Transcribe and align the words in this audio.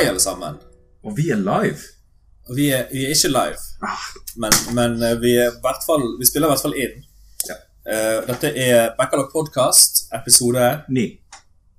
Hei, 0.00 0.06
alle 0.08 0.20
sammen. 0.20 0.54
Og 1.04 1.12
vi 1.16 1.26
er 1.28 1.36
live. 1.36 1.80
Og 2.48 2.56
vi 2.56 2.70
er, 2.72 2.86
vi 2.92 3.02
er 3.04 3.10
ikke 3.12 3.28
live, 3.28 3.58
Ah, 3.84 4.04
men, 4.36 4.54
men 4.72 4.94
eh, 5.04 5.18
vi, 5.20 5.32
fall, 5.84 6.06
vi 6.20 6.24
spiller 6.28 6.48
i 6.48 6.52
hvert 6.54 6.62
fall 6.64 6.76
inn. 6.84 7.02
Ja. 7.50 7.56
Uh, 7.84 8.22
dette 8.30 8.48
er 8.62 8.94
Backalog 8.96 9.28
Podcast, 9.34 10.06
episode 10.16 10.70
ni. 10.88 11.04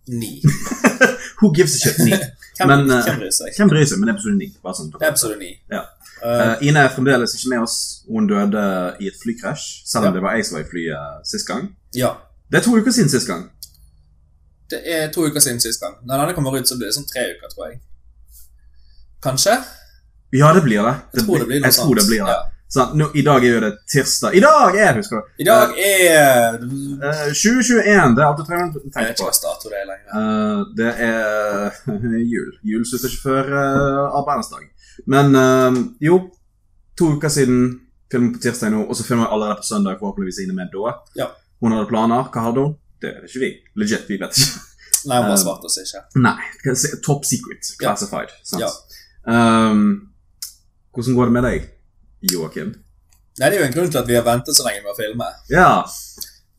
9. 0.05 0.29
Who 1.41 1.49
gives 1.55 1.73
a 1.73 1.81
shit? 1.81 1.97
Ni. 2.05 2.13
Hvem, 2.59 2.69
Men, 2.69 2.85
uh, 2.93 3.01
hvem 3.07 3.19
bryr 3.23 3.33
seg? 3.33 3.57
Hvem 3.57 3.73
bryr 3.73 3.89
seg? 3.89 4.03
Men 4.05 4.13
episode 4.13 4.37
ni. 4.37 4.53
Sånn. 4.69 4.93
Det 4.93 5.01
er 5.01 5.09
episode 5.15 5.41
9. 5.41 5.51
Ja. 5.73 5.83
Eh, 6.21 6.55
Ine 6.69 6.85
er 6.85 6.93
fremdeles 6.93 7.33
ikke 7.39 7.55
med 7.57 7.65
oss. 7.65 7.77
Hun 8.05 8.29
døde 8.29 8.65
i 9.01 9.09
et 9.09 9.17
flykrasj, 9.17 9.69
selv 9.89 10.05
om 10.05 10.11
Ja. 10.11 10.15
det 10.19 10.25
var 10.29 10.37
jeg 10.37 10.45
som 10.45 10.59
var 10.61 10.67
i 10.67 10.73
flyet 10.75 11.25
sist 11.33 11.49
gang. 11.49 11.71
ja. 11.97 12.13
Det 12.51 12.61
er 12.61 12.69
to 12.69 12.77
uker 12.77 12.93
siden 12.93 13.09
sist 13.09 13.25
gang. 13.33 13.47
Det 14.69 14.85
er 14.85 15.09
to 15.09 15.25
uker 15.25 15.41
siden 15.41 15.63
sist 15.63 15.81
gang. 15.81 15.97
Når 16.05 16.21
denne 16.27 16.37
kommer 16.37 16.53
ut, 16.59 16.69
så 16.69 16.77
blir 16.77 16.91
det 16.91 16.99
sånn 17.01 17.09
tre 17.09 17.31
uker, 17.33 17.49
tror 17.55 17.71
jeg. 17.71 17.81
Kanskje? 19.23 19.57
Ja, 20.31 20.53
det 20.53 20.63
blir 20.65 20.83
det. 20.83 20.95
Jeg 21.13 21.25
tror 21.25 21.39
det 21.43 21.47
blir 21.49 21.59
noe 21.61 21.69
jeg 21.69 21.77
tror 21.77 21.99
det 21.99 22.07
blir 22.07 22.23
det. 22.25 22.31
Ja. 22.37 22.47
Sånn, 22.71 22.93
nå, 22.95 23.09
I 23.19 23.21
dag 23.27 23.43
er 23.43 23.51
jo 23.51 23.61
det 23.65 23.69
tirsdag. 23.91 24.35
I 24.39 24.41
dag 24.45 24.77
er, 24.79 24.93
husker 24.95 25.19
du, 25.19 25.31
I 25.43 25.47
dag 25.49 25.73
er 25.75 26.53
uh, 26.61 27.25
2021. 27.35 28.13
Det 28.15 28.23
er 28.23 28.27
alt 28.29 28.39
du 28.39 28.45
trenger 28.47 28.69
å 28.69 28.83
Jeg 28.85 29.09
vet 29.09 29.11
ikke 29.11 29.27
hva 29.27 29.33
dato 29.43 29.71
det 29.73 29.81
er 29.81 29.89
lenger. 29.89 30.13
Uh, 30.15 30.61
det 30.79 30.93
er 31.09 32.21
jul. 32.33 32.53
Jul 32.71 32.85
slutter 32.87 33.11
ikke 33.11 33.25
før 33.25 33.51
uh, 33.51 34.19
arbeidernes 34.21 34.53
dag. 34.53 34.69
Men 35.11 35.35
uh, 35.35 35.81
jo, 36.07 36.21
to 36.95 37.11
uker 37.17 37.33
siden 37.33 37.65
filmen 38.11 38.31
på 38.37 38.43
tirsdag 38.47 38.71
nå, 38.71 38.85
og 38.87 38.95
så 38.95 39.03
filmer 39.07 39.27
jeg 39.27 39.35
allerede 39.35 39.59
på 39.59 39.67
søndag. 39.67 39.99
Forhåpentligvis 39.99 40.39
inne 40.45 40.55
med 40.55 40.71
da. 40.71 40.95
Ja. 41.19 41.27
Hun 41.59 41.75
hadde 41.75 41.91
planer. 41.91 42.31
Hva 42.31 42.47
hadde 42.47 42.65
hun? 42.69 42.77
Det 43.01 43.11
vet 43.17 43.29
ikke 43.33 43.43
vi. 43.43 43.51
Legit, 43.83 44.07
vi 44.07 44.19
vet 44.21 44.37
ikke. 44.37 44.67
Nei, 45.09 45.17
hun 45.17 45.27
bare 45.31 45.37
Eh, 45.37 45.43
svarte 45.43 45.65
oss 45.67 45.77
ikke. 45.81 46.01
Nei. 46.21 46.37
Top 47.05 47.25
secret. 47.25 47.71
Ja. 47.73 47.89
Classified. 47.89 48.33
Sant? 48.45 48.61
Ja. 48.63 48.69
Um, 49.27 49.83
hvordan 50.95 51.15
går 51.15 51.29
det 51.29 51.35
med 51.37 51.45
deg, 51.47 51.67
Joakim? 52.33 52.73
Nei, 53.39 53.49
Det 53.49 53.55
er 53.55 53.61
jo 53.61 53.67
en 53.69 53.73
grunn 53.75 53.91
til 53.91 54.01
at 54.01 54.09
vi 54.09 54.17
har 54.17 54.25
ventet 54.25 54.57
så 54.57 54.65
lenge 54.67 54.83
med 54.83 54.91
å 54.93 54.97
filme. 54.97 55.27
Ja, 55.51 55.71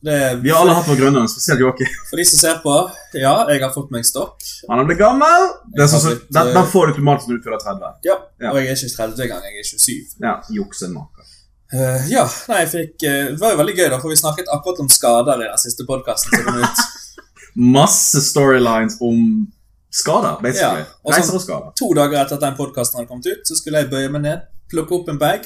Det, 0.03 0.15
vi 0.43 0.49
har 0.51 0.59
alle 0.59 0.73
hatt 0.75 0.87
noen 0.89 0.97
grunner, 0.99 1.27
spesielt 1.31 1.61
Joakim. 1.63 1.91
For 2.09 2.19
de 2.19 2.25
som 2.27 2.39
ser 2.41 2.57
på, 2.59 2.73
ja, 3.15 3.35
jeg 3.47 3.61
har 3.61 3.69
fått 3.71 3.91
meg 3.93 4.03
stokk. 4.03 4.41
Han 4.67 4.81
er 4.81 4.89
blitt 4.89 4.99
gammel. 4.99 5.45
Det 5.71 5.85
er 5.85 5.87
sånn, 5.91 6.01
har 6.03 6.17
blitt, 6.17 6.25
den, 6.27 6.49
eh, 6.49 6.57
den 6.57 6.67
får 6.73 6.89
du 6.89 6.91
automatisk 6.91 7.29
når 7.29 7.37
du 7.37 7.45
fyller 7.45 7.61
30. 7.63 7.93
Ja, 8.09 8.17
Ja. 8.41 8.49
Og 8.51 8.57
jeg 8.59 8.73
er 8.73 8.75
ikke 8.75 8.97
30 8.97 9.23
engang, 9.23 9.45
jeg 9.47 9.61
er 9.61 9.69
27. 9.69 10.17
Ja, 10.25 10.33
Juksemaker. 10.51 11.29
Uh, 11.73 12.03
ja, 12.11 12.25
nei, 12.51 12.57
jeg 12.59 12.69
fikk 12.69 13.05
uh, 13.07 13.31
Det 13.31 13.39
var 13.41 13.53
jo 13.55 13.57
veldig 13.63 13.73
gøy, 13.79 13.87
da, 13.89 13.97
for 13.97 14.11
vi 14.11 14.17
snakket 14.19 14.51
akkurat 14.53 14.81
om 14.83 14.89
skader 14.93 15.39
i 15.41 15.47
den 15.47 15.61
siste 15.63 15.87
podkasten 15.87 16.35
som 16.35 16.43
kom 16.49 16.59
ut. 16.61 16.83
Masse 17.79 18.21
storylines 18.27 18.99
om 19.01 19.47
skader, 19.93 20.39
basically. 20.41 20.83
Ja, 20.83 20.89
og 21.03 21.13
sånn- 21.13 21.19
Reiser 21.21 21.37
og 21.37 21.43
skader. 21.45 21.73
To 21.79 21.89
dager 21.97 22.19
etter 22.23 22.39
at 22.39 22.45
den 22.47 22.57
podkasten 22.57 22.99
hadde 22.99 23.11
kommet 23.11 23.29
ut, 23.29 23.45
så 23.47 23.57
skulle 23.59 23.83
jeg 23.83 23.91
bøye 23.93 24.09
meg 24.11 24.25
ned, 24.25 24.45
plukke 24.73 24.97
opp 24.99 25.09
en 25.13 25.21
bag. 25.21 25.45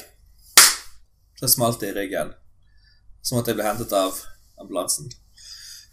Så 1.38 1.48
smalt 1.52 1.80
det 1.80 1.92
i 1.92 1.98
ryggen. 2.00 2.32
Som 3.22 3.38
at 3.42 3.46
jeg 3.46 3.58
ble 3.58 3.66
hentet 3.66 3.92
av 3.92 4.16
ambulansen. 4.60 5.10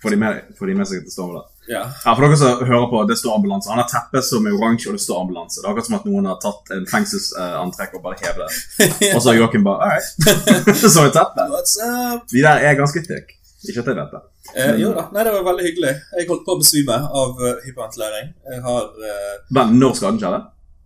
Får 0.02 0.10
de 0.14 0.18
med, 0.22 0.42
får 0.60 0.68
de 0.70 0.74
med 0.78 0.88
seg 0.88 1.02
at 1.02 1.06
det 1.10 1.14
står 1.14 1.30
der. 1.36 1.46
Ja. 1.68 1.82
Ja, 2.06 2.14
for 2.14 2.22
dere 2.22 2.38
som 2.38 2.60
hører 2.70 2.90
på, 2.92 3.00
det 3.10 3.18
står 3.18 3.36
ambulanse. 3.40 3.70
Han 3.74 3.80
har 3.82 3.88
teppe 3.90 4.22
som 4.26 4.46
er 4.46 4.54
oransje, 4.54 4.90
og 4.92 4.98
det 4.98 5.02
står 5.02 5.22
ambulanse. 5.24 5.62
Det 5.62 5.66
er 5.66 5.72
akkurat 5.72 5.88
som 5.90 5.96
at 5.98 6.06
noen 6.06 6.28
har 6.30 6.38
tatt 6.44 6.74
en 6.76 6.86
fengselsantrekk 6.92 7.96
og 7.98 8.04
bare 8.06 8.20
hevet 8.22 8.44
det. 8.46 8.52
Og 9.16 9.22
så 9.22 9.32
har 9.32 9.40
Joakim 9.40 9.66
bare 9.66 9.82
All 9.82 9.96
right. 9.96 10.06
så 10.94 11.08
er 11.08 11.14
teppet. 11.16 11.50
What's 11.54 11.74
up? 11.82 12.28
De 12.30 12.44
der 12.46 12.62
er 12.70 12.78
ganske 12.78 13.02
thick. 13.08 13.34
Ikke 13.72 13.84
at 13.84 13.90
jeg 13.92 14.10
det. 14.12 14.22
Eh, 14.56 14.74
jo 14.82 14.92
da, 14.96 15.08
nei, 15.16 15.24
det 15.28 15.34
var 15.36 15.48
veldig 15.50 15.66
hyggelig. 15.68 15.94
Jeg 16.18 16.30
holdt 16.30 16.46
på 16.48 16.56
å 16.56 16.60
besvime 16.62 16.98
av 17.22 17.42
uh, 17.42 17.52
hyperventilering. 17.66 18.30
Jeg 18.54 18.62
har 18.66 19.08
eh, 19.10 19.34
Men 19.58 19.76
når 19.82 19.98
skaden 20.00 20.22
skjedde? 20.22 20.42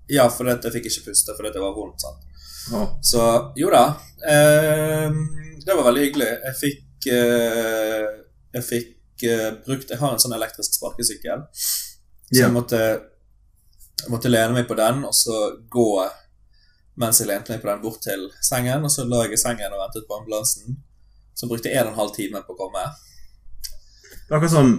Ja, 0.09 0.25
fordi 0.33 0.55
jeg 0.55 0.75
fikk 0.77 0.89
ikke 0.89 1.09
puste 1.09 1.35
fordi 1.37 1.53
det 1.53 1.61
var 1.63 1.75
vondt. 1.77 2.05
Å, 2.73 2.85
Så 3.05 3.25
jo 3.59 3.69
da. 3.73 3.83
Eh, 4.29 5.19
det 5.65 5.75
var 5.75 5.85
veldig 5.89 6.05
hyggelig. 6.07 6.31
Jeg 6.47 6.57
fikk 6.59 7.09
eh, 7.13 8.07
Jeg 8.55 8.65
fikk 8.65 9.27
eh, 9.29 9.51
brukt 9.65 9.93
Jeg 9.93 10.01
har 10.01 10.15
en 10.15 10.21
sånn 10.21 10.35
elektrisk 10.37 10.79
sparkesykkel. 10.79 11.45
Så 11.53 12.41
jeg 12.43 12.53
måtte, 12.53 12.79
jeg 14.03 14.11
måtte 14.13 14.31
lene 14.31 14.53
meg 14.57 14.67
på 14.69 14.77
den, 14.77 15.01
og 15.07 15.15
så 15.17 15.55
gå 15.71 15.89
mens 16.99 17.21
jeg 17.21 17.29
lente 17.29 17.53
meg 17.53 17.61
på 17.63 17.69
den 17.69 17.81
bort 17.81 18.01
til 18.03 18.27
sengen. 18.45 18.85
Og 18.85 18.93
så 18.93 19.05
lå 19.07 19.23
jeg 19.25 19.37
i 19.37 19.41
sengen 19.41 19.73
og 19.73 19.81
ventet 19.85 20.07
på 20.09 20.19
ambulansen. 20.19 20.77
Så 21.39 21.47
brukte 21.47 21.71
en 21.71 21.87
og 21.87 21.93
en 21.93 21.99
halv 22.01 22.15
time 22.15 22.41
på 22.43 22.55
å 22.55 22.59
komme. 22.59 22.81
Det 24.11 24.27
er 24.27 24.37
akkurat 24.37 24.55
som 24.57 24.73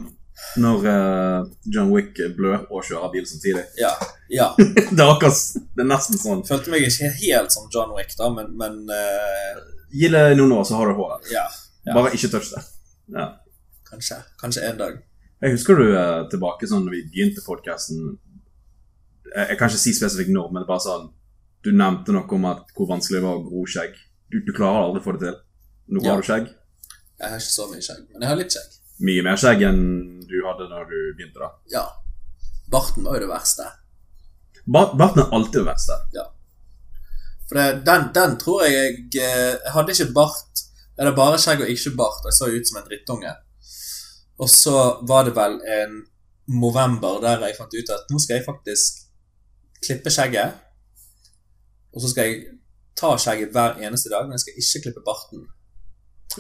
når 0.61 0.85
uh, 0.89 1.49
John 1.73 1.91
Wick 1.93 2.17
blør 2.37 2.65
og 2.73 2.85
kjører 2.85 3.13
bil 3.13 3.27
samtidig. 3.29 3.65
Ja. 3.81 3.91
ja. 4.33 4.51
det 4.59 5.01
er 5.01 5.09
akkurat 5.09 5.41
Det 5.77 5.85
er 5.85 5.89
nesten 5.89 6.21
sånn. 6.21 6.45
Følte 6.49 6.73
meg 6.73 6.85
ikke 6.89 7.11
helt 7.21 7.55
som 7.55 7.69
John 7.73 7.93
Wick, 7.97 8.13
da, 8.19 8.31
men, 8.35 8.53
men 8.61 8.83
uh... 8.89 9.61
Gi 9.91 10.13
det 10.13 10.25
noen 10.39 10.55
år, 10.59 10.65
så 10.69 10.79
har 10.79 10.91
du 10.91 11.01
håret. 11.01 11.33
ja. 11.33 11.49
Ja. 11.87 11.95
Bare 11.97 12.13
ikke 12.13 12.29
touch 12.29 12.51
det. 12.53 12.61
Ja. 13.15 13.31
Kanskje. 13.89 14.19
Kanskje 14.41 14.67
en 14.69 14.77
dag. 14.81 14.99
Jeg 15.41 15.55
husker 15.55 15.81
du 15.81 15.87
uh, 15.95 16.27
tilbake 16.31 16.69
sånn 16.69 16.85
når 16.85 16.99
vi 16.99 17.07
begynte 17.09 17.45
podkasten 17.45 18.03
jeg, 19.31 19.47
jeg 19.47 19.57
kan 19.57 19.71
ikke 19.71 19.81
si 19.81 19.95
spesifikt 19.97 20.33
når, 20.35 20.51
men 20.53 20.65
det 20.65 20.69
bare 20.69 20.85
sånn 20.85 21.07
Du 21.65 21.71
nevnte 21.77 22.13
noe 22.13 22.29
om 22.37 22.49
at 22.51 22.75
hvor 22.77 22.91
vanskelig 22.91 23.21
det 23.21 23.25
var 23.25 23.39
å 23.39 23.45
gro 23.45 23.65
skjegg. 23.69 23.97
Du, 24.33 24.39
du 24.45 24.53
klarer 24.57 24.87
aldri 24.87 25.03
å 25.03 25.05
få 25.05 25.17
det 25.17 25.27
til. 25.27 25.41
Nå 25.91 26.03
Ja. 26.05 26.11
har 26.15 26.21
du 26.23 26.27
skjegg. 26.29 26.47
Jeg 27.21 27.29
har 27.31 27.39
ikke 27.41 27.53
så 27.57 27.67
mye 27.71 27.83
skjegg, 27.85 28.03
men 28.13 28.23
jeg 28.23 28.29
har 28.31 28.37
litt 28.41 28.53
skjegg. 28.55 28.77
Mye 29.09 29.23
mer 29.27 29.37
skjegg 29.41 29.63
enn 29.69 29.81
du 30.31 30.37
hadde 30.47 30.69
når 30.71 30.85
du 30.91 30.99
begynte. 31.19 31.39
da. 31.41 31.51
Ja. 31.73 31.85
Barten 32.71 33.05
var 33.05 33.15
jo 33.19 33.21
det 33.27 33.29
verste. 33.33 33.67
Bar- 34.67 34.95
Barten 34.97 35.23
er 35.25 35.31
alltid 35.35 35.61
det 35.61 35.67
verste. 35.67 35.97
Ja. 36.15 36.25
For 37.49 37.59
det, 37.59 37.85
den, 37.85 38.13
den 38.15 38.37
tror 38.39 38.63
jeg 38.63 38.73
jeg 38.73 39.23
eh, 39.23 39.59
Jeg 39.65 39.73
hadde 39.75 39.93
ikke 39.97 40.13
bart. 40.15 40.63
Eller 40.99 41.17
bare 41.17 41.39
skjegg 41.41 41.61
og 41.65 41.69
ikke 41.73 41.97
bart. 41.97 42.23
Jeg 42.29 42.33
så 42.39 42.47
ut 42.53 42.69
som 42.69 42.79
en 42.79 42.87
drittunge. 42.89 43.33
Og 44.39 44.49
så 44.49 45.01
var 45.09 45.25
det 45.25 45.35
vel 45.37 45.59
en 45.67 46.03
november 46.47 47.21
der 47.21 47.41
jeg 47.47 47.57
fant 47.59 47.75
ut 47.75 47.91
at 47.91 48.07
nå 48.11 48.19
skal 48.21 48.37
jeg 48.39 48.47
faktisk 48.47 49.03
klippe 49.85 50.11
skjegget. 50.11 50.55
Og 51.95 52.01
så 52.03 52.09
skal 52.13 52.25
jeg 52.31 52.45
ta 52.97 53.17
skjegget 53.17 53.51
hver 53.53 53.81
eneste 53.83 54.11
dag, 54.13 54.25
men 54.29 54.37
jeg 54.39 54.41
skal 54.45 54.61
ikke 54.63 54.83
klippe 54.87 55.03
barten. 55.07 55.47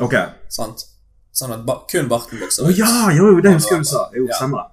Ok. 0.00 0.15
Sant? 0.49 0.84
Sånn 1.33 1.53
at 1.55 1.65
ba 1.66 1.77
kun 1.91 2.09
barten 2.11 2.41
vokser 2.41 2.65
ut. 2.66 2.71
ut. 2.72 2.78
ja, 2.78 3.11
jo, 3.15 3.41
det 3.41 3.53
husker 3.55 3.77
jeg 3.78 3.84
du 3.84 3.88
sa. 3.91 4.11
Jo, 4.16 4.27
Ja. 4.28 4.37
stemmer. 4.37 4.71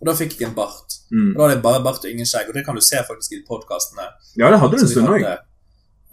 Og 0.00 0.06
da 0.06 0.12
fikk 0.16 0.38
jeg 0.40 0.48
en 0.48 0.54
bart. 0.54 0.94
Mm. 1.12 1.34
Da 1.34 1.42
hadde 1.42 1.54
jeg 1.56 1.62
bare 1.62 1.82
bart 1.84 2.04
og 2.04 2.10
ingen 2.10 2.26
skjegg, 2.26 2.48
og 2.48 2.54
det 2.54 2.64
kan 2.64 2.74
du 2.74 2.80
se 2.80 2.96
faktisk 3.08 3.32
i 3.36 3.42
podkastene. 3.48 4.06
Ja, 4.38 4.50
det 4.50 4.60
hadde 4.60 4.76
du 4.78 4.84
en 4.84 4.88
stund 4.88 5.08
òg. 5.08 5.24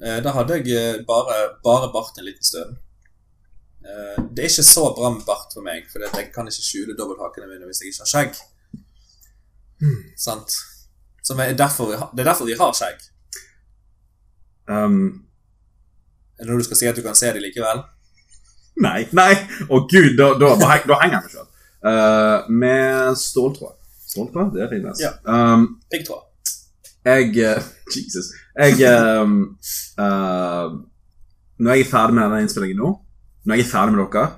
Eh, 0.02 0.20
Da 0.22 0.32
hadde 0.32 0.58
jeg 0.58 0.68
eh, 0.76 1.04
bare, 1.08 1.38
bare 1.64 1.92
bart 1.94 2.18
en 2.18 2.26
liten 2.26 2.44
stund. 2.44 2.76
Eh, 3.86 4.18
Det 4.34 4.44
er 4.44 4.50
ikke 4.50 4.64
så 4.68 4.94
bra 4.96 5.10
med 5.14 5.24
bart 5.26 5.54
for 5.54 5.62
meg, 5.62 5.88
for 5.92 6.00
jeg 6.00 6.34
kan 6.34 6.46
ikke 6.48 6.66
skjule 6.68 6.98
dobbelthakene 6.98 7.48
mine 7.48 7.66
hvis 7.70 7.82
jeg 7.82 7.94
ikke 7.94 8.04
har 8.04 8.12
skjegg. 8.14 8.36
Sant? 10.18 10.50
Som 11.24 11.40
er 11.40 11.54
derfor 11.54 11.92
det 12.16 12.20
er 12.26 12.30
derfor 12.32 12.46
vi 12.46 12.56
har 12.58 12.74
skjegg. 12.74 13.00
Um, 14.68 15.24
Er 16.40 16.44
det 16.46 16.52
noe 16.52 16.60
du 16.62 16.64
skal 16.68 16.78
si 16.78 16.86
at 16.88 16.96
du 16.96 17.02
kan 17.02 17.16
se 17.16 17.32
dem 17.34 17.42
likevel? 17.42 17.80
nei, 18.86 19.08
nei! 19.18 19.34
Å 19.68 19.82
gud, 19.90 20.14
da, 20.20 20.34
da, 20.40 20.54
da, 20.60 20.78
da 20.86 21.00
henger 21.02 21.18
jeg 21.18 21.26
meg 21.26 21.36
sjøl. 21.36 21.50
med 22.62 23.18
ståltråd. 23.22 23.76
Ståltråd, 24.08 24.54
det 24.56 24.70
finnes. 24.72 25.02
Ja. 25.04 25.12
Um, 25.24 25.68
Piggtråd. 25.92 26.24
jeg 27.06 27.34
uh, 27.44 27.64
Jesus. 27.96 28.32
Jeg 28.58 28.82
um, 29.22 29.58
uh, 30.00 30.78
Når 31.58 31.74
jeg 31.74 31.86
er 31.86 31.92
ferdig 31.92 32.16
med 32.16 32.24
denne 32.24 32.42
innspillingen 32.46 32.82
nå, 32.82 32.94
når 33.46 33.60
jeg 33.60 33.66
er 33.66 33.72
ferdig 33.72 33.96
med 33.96 34.04
dere, 34.14 34.30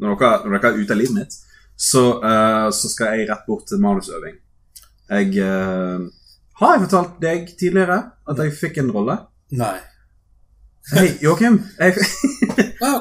når 0.00 0.20
dere, 0.20 0.38
når 0.44 0.56
dere 0.56 0.70
er 0.72 0.78
ute 0.82 0.94
av 0.94 1.00
livet 1.00 1.16
mitt, 1.16 1.38
så, 1.76 2.04
uh, 2.22 2.68
så 2.72 2.90
skal 2.92 3.16
jeg 3.16 3.28
rett 3.30 3.48
bort 3.48 3.66
til 3.68 3.82
manusøving. 3.82 4.38
Jeg 5.10 5.34
uh, 5.44 6.06
Har 6.60 6.74
jeg 6.74 6.86
fortalt 6.86 7.18
deg 7.22 7.50
tidligere 7.58 7.98
at 8.26 8.40
jeg 8.42 8.56
fikk 8.56 8.80
en 8.82 8.92
rolle? 8.94 9.18
Nei. 9.56 9.76
Hei, 10.94 11.18
Joakim. 11.20 11.62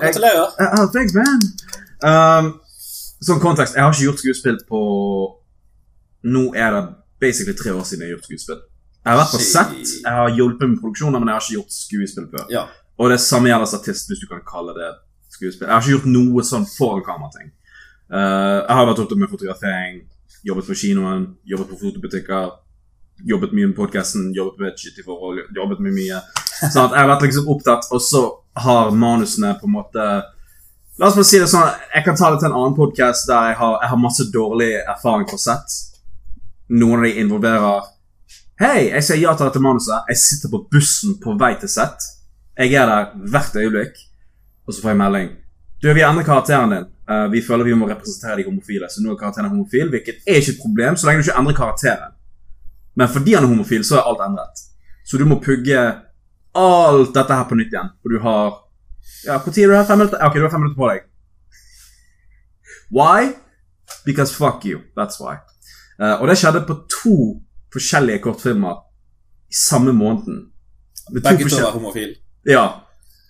Gratulerer. 0.01 0.47
Oh, 0.77 0.87
thanks, 0.91 1.13
man. 1.13 1.41
Um, 2.01 2.61
som 3.21 3.39
kontekst, 3.39 3.75
jeg 3.75 3.83
har 3.83 3.93
ikke 3.93 4.07
gjort 4.07 4.21
skuespill 4.23 4.57
på 4.69 4.79
Nå 6.25 6.43
er 6.57 6.71
det 6.73 6.81
basically 7.21 7.53
tre 7.57 7.73
år 7.73 7.83
siden 7.85 8.01
jeg 8.01 8.09
har 8.09 8.15
gjort 8.15 8.25
skuespill. 8.29 8.63
Jeg 9.05 9.11
har 9.11 9.19
vært 9.19 9.35
på 9.35 9.41
sett, 9.45 9.91
jeg 10.01 10.13
har 10.17 10.33
hjulpet 10.33 10.71
med 10.71 10.79
produksjoner, 10.81 11.21
men 11.21 11.29
jeg 11.29 11.37
har 11.37 11.45
ikke 11.45 11.57
gjort 11.59 11.77
skuespill 11.77 12.25
før. 12.33 12.47
Ja. 12.49 12.63
Og 12.97 13.13
det 13.13 13.19
samme 13.21 13.51
gjelder 13.51 13.69
statist, 13.69 14.09
hvis 14.09 14.23
du 14.23 14.27
kan 14.31 14.41
kalle 14.49 14.73
det 14.79 14.89
skuespill. 15.35 15.67
Jeg 15.67 15.75
har 15.75 15.85
ikke 15.85 15.95
gjort 15.99 16.11
noe 16.17 16.45
sånn 16.49 16.65
foran 16.65 17.05
kamera-ting. 17.05 17.53
Uh, 18.09 18.65
jeg 18.65 18.79
har 18.79 18.89
vært 18.89 19.03
opptatt 19.05 19.21
med 19.21 19.33
fotografering, 19.35 20.01
jobbet 20.49 20.71
på 20.71 20.79
kinoen, 20.81 21.27
jobbet 21.53 21.69
på 21.69 21.81
fotobutikker, 21.85 22.49
jobbet 23.23 23.53
mye 23.55 23.69
med 23.69 23.75
podkasten, 23.77 24.33
jobbet 24.35 24.59
med 24.59 24.79
shitty 24.79 25.03
forhold, 25.05 25.39
jobbet 25.55 25.81
med 25.83 25.95
mye. 25.95 26.21
Sånn 26.59 26.85
at 26.87 26.95
jeg 26.95 27.01
har 27.01 27.11
vært 27.11 27.25
liksom 27.27 27.49
opptatt, 27.51 27.87
og 27.91 28.01
så 28.03 28.23
har 28.65 28.93
manusene 28.95 29.55
på 29.59 29.69
en 29.69 29.77
måte 29.79 30.07
La 30.95 31.09
oss 31.09 31.17
bare 31.17 31.27
si 31.27 31.39
det 31.41 31.49
sånn, 31.51 31.67
jeg 31.91 32.05
kan 32.05 32.15
ta 32.15 32.29
det 32.31 32.37
til 32.39 32.47
en 32.47 32.53
annen 32.55 32.75
podkast 32.77 33.25
der 33.27 33.49
jeg 33.49 33.57
har, 33.59 33.73
jeg 33.83 33.91
har 33.91 33.99
masse 33.99 34.25
dårlig 34.31 34.69
erfaring 34.79 35.25
fra 35.27 35.39
sett. 35.43 35.73
Noen 36.71 37.01
av 37.01 37.03
de 37.09 37.19
involverer 37.19 37.89
Hei, 38.63 38.85
jeg 38.87 39.03
sier 39.03 39.19
ja 39.19 39.33
til 39.35 39.49
dette 39.49 39.59
manuset. 39.59 40.07
Jeg 40.07 40.21
sitter 40.21 40.53
på 40.53 40.61
bussen 40.71 41.17
på 41.19 41.33
vei 41.35 41.51
til 41.59 41.67
sett. 41.67 42.05
Jeg 42.55 42.77
er 42.79 42.87
der 42.87 43.09
hvert 43.27 43.57
øyeblikk. 43.59 43.99
Og 44.63 44.71
så 44.71 44.85
får 44.85 44.93
jeg 44.93 44.99
melding. 45.01 45.33
Du, 45.83 45.89
vi 45.91 46.05
endrer 46.07 46.23
karakteren 46.23 46.71
din. 46.71 46.85
Uh, 47.11 47.27
vi 47.33 47.43
føler 47.43 47.67
vi 47.67 47.75
må 47.75 47.89
representere 47.89 48.39
de 48.39 48.47
homofile, 48.47 48.87
så 48.89 49.03
nå 49.03 49.11
er 49.11 49.19
karakteren 49.19 49.51
homofil, 49.51 49.91
hvilket 49.91 50.23
er 50.23 50.39
ikke 50.39 50.55
et 50.55 50.61
problem 50.63 50.95
så 50.97 51.05
lenge 51.09 51.21
du 51.21 51.27
ikke 51.27 51.41
endrer 51.41 51.57
karakteren. 51.59 52.15
Men 52.95 53.11
fordi 53.11 53.33
han 53.35 53.43
er 53.43 53.51
homofil, 53.51 53.83
så 53.85 53.99
er 53.99 54.09
alt 54.09 54.23
endret. 54.25 54.61
Så 55.05 55.17
du 55.21 55.25
må 55.29 55.39
pugge 55.43 55.81
alt 56.55 57.11
dette 57.15 57.35
her 57.35 57.49
på 57.49 57.57
nytt 57.59 57.73
igjen. 57.73 57.91
Og 58.03 58.13
du 58.13 58.19
har 58.23 58.61
Ja, 59.25 59.37
når 59.37 59.63
er 59.63 59.67
du 59.67 59.75
her? 59.75 59.85
Fem 59.85 59.97
minutter? 59.97 60.21
Ok, 60.25 60.35
du 60.35 60.41
har 60.41 60.53
fem 60.53 60.61
minutter 60.63 60.79
på 60.79 60.89
deg. 60.89 61.03
Why? 62.91 63.33
Because 64.05 64.33
fuck 64.33 64.65
you. 64.65 64.79
That's 64.97 65.19
why. 65.19 65.35
Uh, 65.99 66.21
og 66.21 66.27
det 66.27 66.37
skjedde 66.37 66.65
på 66.67 66.75
to 66.91 67.15
forskjellige 67.73 68.21
kortfilmer 68.25 68.81
i 69.51 69.55
samme 69.55 69.93
måneden. 69.93 70.45
Begge 71.13 71.49
to 71.49 71.61
var 71.61 71.71
homofil. 71.71 72.15
Ja. 72.45 72.65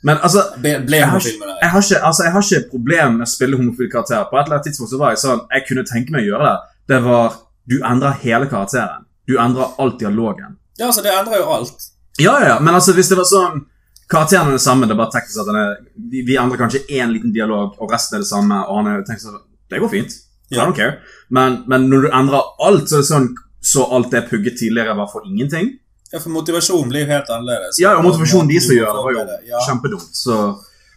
Men 0.03 0.17
altså 0.21 0.43
Ble, 0.61 0.77
ble 0.85 0.99
jeg 1.01 1.09
har, 1.09 1.23
med 1.39 1.47
deg. 1.49 1.57
jeg, 1.61 1.69
har 1.71 1.81
ikke, 1.81 2.01
altså, 2.07 2.23
jeg 2.23 2.31
har 2.31 2.45
ikke 2.45 2.69
problem 2.71 3.17
med 3.19 3.25
å 3.25 3.31
spille 3.31 3.57
homofil 3.57 3.89
karakter. 3.91 4.27
På 4.29 4.37
et 4.37 4.45
eller 4.45 4.59
annet 4.59 4.69
tidspunkt 4.69 4.91
så 4.93 4.99
var 5.01 5.15
jeg 5.15 5.23
sånn 5.23 5.41
Jeg 5.49 5.65
kunne 5.69 5.85
tenke 5.89 6.13
meg 6.13 6.25
å 6.25 6.29
gjøre 6.29 6.51
det. 6.51 6.57
Det 6.93 7.01
var 7.07 7.41
Du 7.65 7.79
endrer 7.81 8.19
hele 8.21 8.45
karakteren. 8.45 9.04
Du 9.27 9.37
endrer 9.41 9.75
alt 9.81 9.99
dialogen. 9.99 10.57
Ja, 10.77 10.89
altså, 10.89 11.03
det 11.05 11.13
endrer 11.13 11.41
jo 11.41 11.47
alt. 11.55 11.87
Ja, 12.17 12.35
ja, 12.39 12.47
ja, 12.47 12.59
men 12.59 12.75
altså 12.75 12.93
hvis 12.95 13.09
det 13.11 13.17
var 13.19 13.27
sånn 13.27 13.65
Karakterene 14.05 14.53
er 14.53 14.59
det 14.59 14.61
samme, 14.61 14.85
det 14.85 14.93
er 14.93 14.99
bare 14.99 15.13
teknisk 15.15 15.39
at 15.41 15.47
den 15.49 15.55
er, 15.57 15.77
vi, 16.11 16.19
vi 16.27 16.35
endrer 16.37 16.59
kanskje 16.61 16.83
én 16.93 17.09
liten 17.09 17.31
dialog, 17.33 17.73
og 17.81 17.89
resten 17.89 18.19
er 18.19 18.21
det 18.21 18.29
samme, 18.29 18.59
og 18.69 18.77
han 18.77 18.91
er 18.91 19.01
tenkt 19.07 19.23
sånn 19.23 19.39
Det 19.71 19.79
går 19.81 19.89
fint. 19.89 20.13
I 20.53 20.59
don't 20.59 20.77
care. 20.77 20.99
Men, 21.33 21.63
men 21.65 21.87
når 21.89 22.05
du 22.05 22.11
endrer 22.13 22.51
alt, 22.67 22.85
så 22.85 22.99
er 22.99 23.01
det 23.01 23.09
sånn 23.09 23.31
Så 23.65 23.87
alt 23.97 24.11
det 24.13 24.27
pugget 24.29 24.59
tidligere 24.59 24.93
var 24.93 25.09
for 25.09 25.25
ingenting. 25.25 25.71
Ja, 26.11 26.19
for 26.19 26.29
motivasjonen 26.29 26.91
blir 26.91 27.01
jo 27.01 27.09
helt 27.09 27.29
annerledes. 27.33 27.79
Ja, 27.81 27.95
og 27.97 28.05
motivasjonen 28.05 28.51
de 28.51 28.59
som 28.61 28.75
gjør 28.75 28.91
det, 28.93 29.05
var 29.07 29.15
jo 29.15 29.23
ja. 29.49 29.61
kjempedumt. 29.65 30.11
Så, 30.13 30.35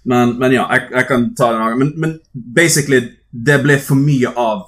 men, 0.04 0.34
men 0.38 0.52
ja, 0.52 0.66
jeg, 0.76 0.90
jeg 0.92 1.08
kan 1.08 1.24
ta 1.38 1.48
det 1.48 1.56
en 1.56 1.64
gang. 1.64 1.78
Men, 1.80 1.94
men 1.96 2.12
basically, 2.34 3.00
det 3.32 3.56
ble 3.64 3.78
for 3.80 3.96
mye 3.96 4.34
av 4.36 4.66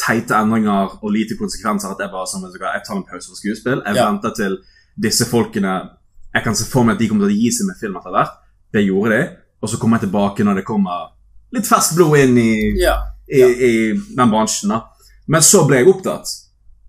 teite 0.00 0.34
endringer 0.38 0.96
og 1.02 1.12
lite 1.12 1.36
konsekvenser 1.38 1.92
at 1.92 2.00
jeg 2.00 2.10
bare 2.12 2.26
sånn, 2.30 2.46
jeg 2.48 2.82
tar 2.86 2.96
en 2.96 3.04
pause 3.08 3.28
fra 3.28 3.36
skuespill. 3.36 3.82
Jeg 3.84 3.96
Ja. 3.96 4.06
venter 4.10 4.32
til 4.36 4.58
disse 4.98 5.24
folkene 5.28 5.90
Jeg 6.32 6.44
kan 6.44 6.54
se 6.54 6.64
for 6.70 6.84
meg 6.84 6.92
at 6.94 6.98
de 7.00 7.08
kommer 7.08 7.26
til 7.26 7.34
å 7.36 7.40
gi 7.42 7.50
seg 7.50 7.66
med 7.66 7.76
film 7.80 7.96
etter 7.98 8.12
hvert. 8.14 8.30
Det 8.72 8.84
gjorde 8.86 9.10
de. 9.10 9.36
Og 9.62 9.68
så 9.68 9.78
kommer 9.80 9.98
jeg 9.98 10.08
tilbake 10.08 10.44
når 10.46 10.54
det 10.60 10.64
kommer 10.64 11.08
litt 11.52 11.66
ferskt 11.66 11.96
blod 11.96 12.16
inn 12.18 12.38
i, 12.38 12.78
Ja. 12.78 12.94
i, 13.28 13.40
i 13.42 13.92
den 14.14 14.30
bransjen. 14.30 14.68
da. 14.68 14.84
Men 15.26 15.40
så 15.42 15.66
ble 15.66 15.78
jeg 15.82 15.88
opptatt, 15.88 16.26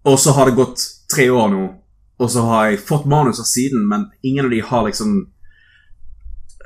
og 0.05 0.19
så 0.19 0.31
har 0.35 0.45
det 0.45 0.55
gått 0.55 0.77
tre 1.09 1.25
år 1.29 1.49
nå, 1.49 1.75
og 2.19 2.29
så 2.29 2.45
har 2.45 2.69
jeg 2.69 2.79
fått 2.85 3.07
manuser 3.07 3.43
siden, 3.43 3.87
men 3.87 4.11
ingen 4.23 4.45
av 4.45 4.51
de 4.51 4.59
har 4.61 4.83
liksom 4.85 5.25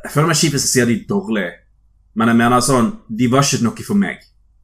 Jeg 0.03 0.11
føler 0.11 0.27
meg 0.27 0.35
kjip 0.37 0.51
hvis 0.51 0.65
jeg 0.67 0.73
sier 0.73 0.85
de 0.85 0.99
er 0.99 1.07
dårlige, 1.07 1.51
men 2.15 2.27
jeg 2.27 2.37
mener 2.37 2.59
sånn 2.61 2.91
De 3.09 3.27
var 3.27 3.41
ikke 3.41 3.63
noe 3.63 3.83
for 3.87 3.95
meg. 3.95 4.19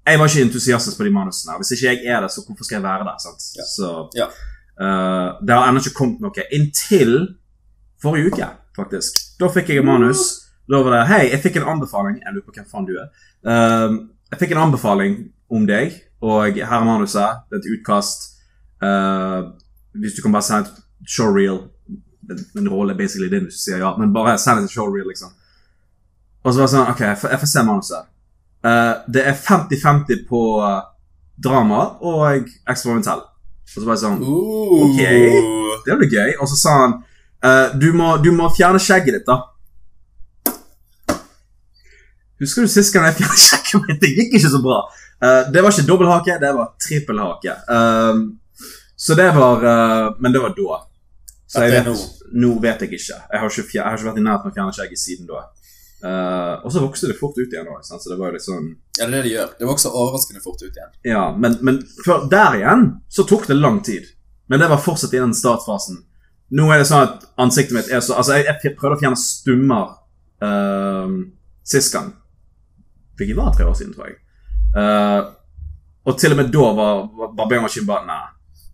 Jeg 0.08 0.20
var 0.20 0.28
ikke 0.28 0.42
entusiastisk 0.48 0.98
på 0.98 1.04
de 1.06 1.12
manusene. 1.14 1.54
Hvis 1.62 1.72
ikke 1.76 1.88
jeg 1.94 2.06
er 2.16 2.22
det, 2.22 2.32
så 2.34 2.42
hvorfor 2.46 2.64
skal 2.66 2.76
jeg 2.76 2.84
være 2.84 3.04
der? 3.10 3.18
sant? 3.22 3.42
Ja. 3.58 3.66
Så 3.76 3.88
Ja. 4.18 4.28
Uh, 4.82 5.46
Det 5.46 5.54
har 5.56 5.68
ennå 5.70 5.80
ikke 5.84 5.94
kommet 6.00 6.22
noe. 6.22 6.44
Inntil 6.52 7.12
forrige 8.02 8.32
uke, 8.34 8.48
faktisk. 8.76 9.14
Da 9.40 9.48
fikk 9.54 9.70
jeg 9.70 9.78
en 9.78 9.86
manus. 9.86 10.22
Da 10.70 10.80
var 10.84 10.92
det 10.98 11.08
Hei, 11.08 11.30
jeg 11.32 11.42
fikk 11.44 11.56
en 11.62 11.68
anbefaling. 11.76 12.18
Jeg 12.26 12.34
lurer 12.34 12.46
på 12.48 12.54
hvem 12.56 12.66
faen 12.72 12.86
du 12.88 12.94
er. 12.98 13.08
Uh, 13.46 14.08
jeg 14.32 14.40
fikk 14.40 14.52
en 14.56 14.64
anbefaling 14.68 15.18
om 15.52 15.68
deg, 15.68 15.94
og 16.22 16.54
her 16.56 16.78
er 16.80 16.86
manuset. 16.88 17.44
Det 17.50 17.60
er 17.60 17.62
et 17.62 17.72
utkast. 17.80 18.28
Uh, 18.82 19.52
hvis 20.02 20.14
du 20.18 20.22
kan 20.24 20.32
bare 20.34 20.42
sende 20.48 20.70
et 20.70 21.10
showreel 21.10 21.60
En- 22.32 22.46
En 22.62 22.70
rolle 22.70 22.94
er 22.94 22.98
basically 22.98 23.30
din 23.30 23.44
hvis 23.46 23.54
du 23.60 23.60
sier 23.72 23.78
ja, 23.78 23.98
men 23.98 24.14
bare 24.14 24.38
send 24.38 24.64
et 24.64 24.72
showreel, 24.72 25.06
liksom. 25.08 25.30
Og 26.44 26.54
så 26.54 26.60
var 26.60 26.68
det 26.68 26.74
sånn 26.74 26.90
Ok, 26.92 27.00
jeg 27.02 27.40
får 27.42 27.46
se 27.52 27.64
manuset. 27.68 28.06
Uh, 28.62 29.02
det 29.10 29.24
er 29.26 29.38
50-50 29.38 30.26
på 30.30 30.42
uh, 30.62 30.82
drama 31.42 31.84
og 32.02 32.26
eksperimentell. 32.70 33.24
Og 33.26 33.78
så 33.78 33.88
bare 33.88 34.02
sånn. 34.02 34.20
Ok. 34.22 35.00
Det 35.86 35.98
blir 35.98 36.12
gøy. 36.12 36.36
Og 36.40 36.50
så 36.52 36.60
sa 36.60 36.76
han 36.84 37.00
uh, 37.00 37.78
du, 37.80 37.90
må, 37.98 38.16
du 38.22 38.30
må 38.36 38.52
fjerne 38.54 38.82
skjegget 38.82 39.22
ditt, 39.22 39.30
da. 39.30 39.40
Husker 42.42 42.66
du 42.66 42.74
sist 42.74 42.94
gang 42.94 43.06
jeg 43.10 43.20
fjernet 43.22 43.42
skjegget 43.48 43.88
mitt? 43.88 44.04
Det 44.04 44.14
gikk 44.14 44.38
ikke 44.38 44.54
så 44.54 44.62
bra. 44.62 44.84
Uh, 45.22 45.42
det 45.54 45.64
var 45.64 45.74
ikke 45.74 45.88
dobbelthake, 45.90 46.38
det 46.42 46.54
var 46.58 46.72
trippelhake. 46.82 47.58
Uh, 47.70 48.30
så 49.02 49.16
det 49.18 49.32
var 49.32 49.64
eh, 49.66 50.16
Men 50.20 50.32
det 50.32 50.40
var 50.40 50.50
da. 50.58 50.76
Så 51.48 51.60
vet, 51.60 51.88
nå 52.32 52.52
vet 52.62 52.84
jeg 52.84 52.94
ikke. 52.94 53.16
Jeg 53.32 53.40
har 53.40 53.50
ikke, 53.50 53.64
jeg 53.74 53.84
har 53.84 53.98
ikke 53.98 54.08
vært 54.08 54.20
i 54.22 54.26
nærheten 54.28 54.46
av 54.46 54.52
å 54.52 54.56
fjerne 54.58 54.76
skjegget 54.78 55.02
siden 55.02 55.26
da. 55.28 55.42
Eh, 56.04 56.54
og 56.66 56.72
så 56.74 56.82
vokste 56.82 57.12
det 57.12 57.18
fort 57.20 57.36
ut 57.38 57.52
igjen 57.54 57.68
Også, 57.70 58.00
så 58.02 58.10
det 58.10 58.16
var 58.18 58.32
jo 58.32 58.34
litt 58.40 58.46
sånn 58.48 58.72
Ja, 58.98 59.06
det 59.06 59.06
er 59.06 59.12
det 59.12 59.20
de 59.28 59.34
gjør. 59.36 59.50
Det 59.60 59.68
vokser 59.70 59.94
overraskende 59.94 60.42
fort 60.42 60.64
ut 60.64 60.72
igjen. 60.72 60.94
ja, 61.06 61.26
men, 61.38 61.60
men 61.62 61.78
før, 62.06 62.24
der 62.32 62.58
igjen 62.58 62.88
så 63.10 63.26
tok 63.30 63.46
det 63.50 63.60
lang 63.60 63.82
tid. 63.86 64.08
Men 64.50 64.64
det 64.64 64.72
var 64.72 64.82
fortsatt 64.82 65.14
i 65.14 65.22
den 65.22 65.36
startfasen. 65.38 66.02
Nå 66.58 66.72
er 66.74 66.82
det 66.82 66.88
sånn 66.90 67.06
at 67.06 67.28
ansiktet 67.40 67.78
mitt 67.78 67.92
er 67.94 68.02
så 68.04 68.18
Altså, 68.18 68.40
jeg, 68.40 68.58
jeg 68.66 68.74
prøvde 68.80 68.98
å 68.98 69.02
fjerne 69.04 69.20
stummer 69.22 69.94
uh, 70.44 71.14
sist 71.64 71.94
gang. 71.94 72.10
Hvilket 73.20 73.38
var 73.38 73.54
tre 73.56 73.70
år 73.70 73.78
siden, 73.78 73.94
tror 73.96 74.10
jeg. 74.10 74.18
Uh, 74.76 75.30
og 76.10 76.18
til 76.18 76.34
og 76.34 76.42
med 76.42 76.50
da 76.52 76.68
var 76.76 77.06
var 77.22 77.34
barbermaskinen 77.38 77.88
bare 77.88 78.08
Nei. 78.10 78.20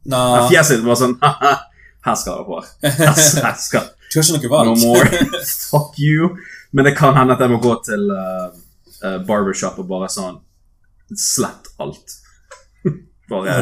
Nah. 0.08 0.48
Fjeset 0.48 0.86
var 0.86 0.96
sånn 0.96 1.18
Her 2.08 2.16
skal 2.16 2.40
det 2.40 2.48
hår. 2.48 2.68
Her, 3.04 3.24
her 3.44 3.56
skal 3.60 3.90
du 4.08 4.20
har 4.22 4.38
ikke 4.40 4.48
noe 4.48 4.52
valg. 4.54 4.70
No 4.70 4.76
more. 4.80 5.42
Fuck 5.72 5.98
you. 6.00 6.30
Men 6.72 6.88
det 6.88 6.96
kan 6.98 7.16
hende 7.16 7.36
at 7.36 7.44
jeg 7.44 7.54
må 7.54 7.60
gå 7.64 7.74
til 7.86 8.10
uh, 8.12 8.50
barbershop 9.28 9.80
og 9.80 9.90
bare 9.90 10.10
sånn 10.12 10.42
Slett 11.08 11.70
alt. 11.80 12.18
bare, 13.32 13.62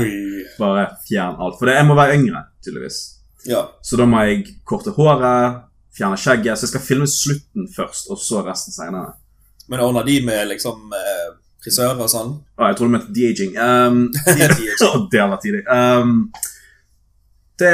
bare 0.57 0.85
fjern 1.05 1.35
alt. 1.37 1.59
For 1.59 1.69
det, 1.69 1.75
jeg 1.77 1.85
må 1.85 1.97
være 1.99 2.15
yngre, 2.17 2.41
tydeligvis. 2.65 2.97
Ja. 3.45 3.59
Så 3.85 3.99
da 4.01 4.07
må 4.09 4.23
jeg 4.25 4.55
korte 4.65 4.95
håret, 4.95 5.59
fjerne 5.93 6.17
skjegget. 6.17 6.57
Så 6.57 6.65
jeg 6.65 6.73
skal 6.73 6.85
filme 6.87 7.05
slutten 7.09 7.67
først, 7.75 8.09
og 8.09 8.17
så 8.17 8.41
resten 8.47 8.73
seinere. 8.73 9.13
Men 9.69 9.83
ordner 9.85 10.09
de 10.09 10.17
med 10.25 10.49
liksom 10.55 10.93
eh, 10.97 11.29
frisører 11.65 12.01
og 12.01 12.11
sånn? 12.11 12.33
Ah, 12.57 12.71
jeg 12.71 12.79
tror 12.79 12.89
du 12.89 12.95
mente 12.95 13.15
de-aging. 13.15 13.55
Um, 13.57 14.03
det 14.25 14.49
det 15.13 15.23
var 15.29 15.39
tidlig. 15.41 15.63
Um, 15.69 16.27
det 17.61 17.73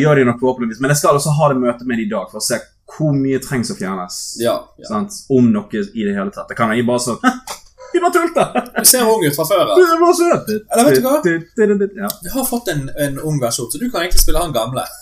gjør 0.00 0.18
de 0.18 0.26
nok 0.30 0.40
forhåpentligvis. 0.40 0.80
Men 0.82 0.94
jeg 0.94 1.02
skal 1.02 1.18
også 1.18 1.34
ha 1.36 1.52
det 1.52 1.62
møtet 1.62 1.86
med 1.88 2.00
de 2.00 2.06
i 2.06 2.10
dag 2.10 2.30
for 2.30 2.40
å 2.40 2.44
se 2.44 2.58
hvor 2.88 3.12
mye 3.14 3.38
trengs 3.44 3.70
å 3.72 3.76
fjernes. 3.78 4.18
Ja. 4.40 4.56
ja. 4.80 4.88
Sant? 4.88 5.12
Om 5.32 5.50
noe 5.52 5.82
i 5.82 6.06
det 6.06 6.14
hele 6.16 6.32
tatt. 6.34 6.48
Det 6.50 6.56
kan 6.58 6.72
jeg 6.74 6.86
bare 6.88 7.04
så 7.04 7.18
Vi 7.92 8.00
bare 8.04 8.12
tulte! 8.12 8.44
Du 8.76 8.84
ser 8.84 9.08
ung 9.08 9.22
ut 9.24 9.36
fra 9.36 9.46
før 9.48 9.62
Du 9.64 9.70
av. 9.72 9.78
er 9.80 10.00
bare 10.02 10.16
søt! 10.18 10.50
Eller 10.52 10.88
vet 10.88 10.98
du 10.98 11.06
hva? 11.06 12.10
Du 12.20 12.28
har 12.34 12.44
fått 12.44 12.68
en, 12.68 12.82
en 13.00 13.16
ung 13.24 13.38
versjon, 13.40 13.70
så 13.72 13.80
du 13.80 13.86
kan 13.88 14.02
egentlig 14.04 14.20
spille 14.20 14.42
han 14.42 14.52
gamle. 14.52 14.84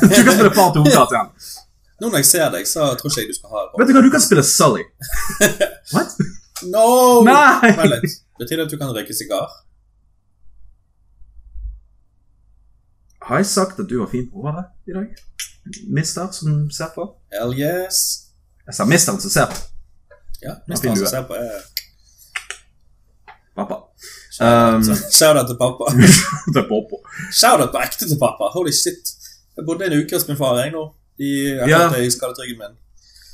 Du 0.00 0.24
kan 0.24 0.32
spille 0.34 0.50
far 0.56 0.72
til 0.74 0.88
igjen. 0.88 1.28
Nå 2.00 2.10
når 2.10 2.20
jeg 2.20 2.28
ser 2.28 2.48
deg, 2.52 2.66
så 2.68 2.90
tror 2.98 3.12
ikke 3.12 3.22
jeg 3.22 3.30
du 3.30 3.36
skal 3.38 3.52
ha 3.54 3.62
det. 3.66 3.78
Vet 3.80 3.88
du 3.88 3.94
hva, 3.96 4.02
du 4.04 4.10
kan 4.12 4.24
spille 4.24 4.42
Sully. 4.44 4.82
What? 5.94 6.16
No! 6.68 6.88
Nei! 7.24 7.70
Vent 7.78 7.94
litt. 7.94 8.18
Betyr 8.40 8.60
det 8.60 8.66
at 8.66 8.74
du 8.74 8.76
kan 8.80 8.92
røyke 8.92 9.16
sigar? 9.16 9.46
Har 13.26 13.36
jeg 13.42 13.46
sagt 13.46 13.80
at 13.80 13.88
du 13.90 13.98
var 13.98 14.10
fin 14.10 14.28
på 14.30 14.42
håret 14.42 14.66
i 14.86 14.92
dag? 14.94 15.06
Mister 15.90 16.28
som 16.32 16.70
ser 16.70 16.92
på? 16.94 17.06
Hell 17.34 17.54
yes. 17.58 17.96
Jeg 18.66 18.74
sa 18.74 18.84
misteren 18.86 19.18
som 19.20 19.30
ser 19.34 19.48
på. 19.50 19.56
Ja, 20.44 20.52
misteren 20.70 20.94
som 20.96 21.06
er. 21.06 21.10
ser 21.10 21.24
på 21.26 21.34
er 21.34 21.56
Pappa. 23.56 23.76
Um, 24.46 24.82
Shout-out 25.18 25.48
til 25.50 25.58
pappa. 25.58 25.90
til 26.54 26.64
pappa. 26.70 26.96
Shout-out 27.40 27.72
på 27.74 27.82
ekte 27.86 28.08
til 28.10 28.18
pappa. 28.20 28.50
Holy 28.54 28.70
shit. 28.82 29.10
Jeg 29.56 29.64
bodde 29.66 29.86
en 29.88 29.98
uke 29.98 30.14
hos 30.14 30.28
min 30.28 30.38
far 30.38 30.60
jeg 30.60 30.70
nå. 30.76 30.84
I, 31.18 31.30
jeg 31.58 31.68
Ja. 31.68 31.82
i 31.96 32.06
jeg 32.06 32.58
min. 32.62 32.74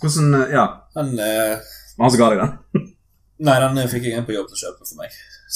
Hvordan 0.01 0.35
eh, 0.35 0.53
Ja, 0.57 0.67
Han 0.97 1.19
eh, 1.19 1.59
han 2.01 2.11
som 2.11 2.19
ga 2.21 2.31
deg 2.33 2.39
den? 2.43 2.53
Nei, 3.39 3.57
den 3.61 3.79
eh, 3.79 3.91
fikk 3.91 4.05
jeg 4.09 4.17
en 4.19 4.25
på 4.25 4.33
jobb 4.39 4.49
til 4.49 4.57
å 4.57 4.63
kjøpe 4.63 4.89
for 4.89 4.97
meg. 5.03 5.11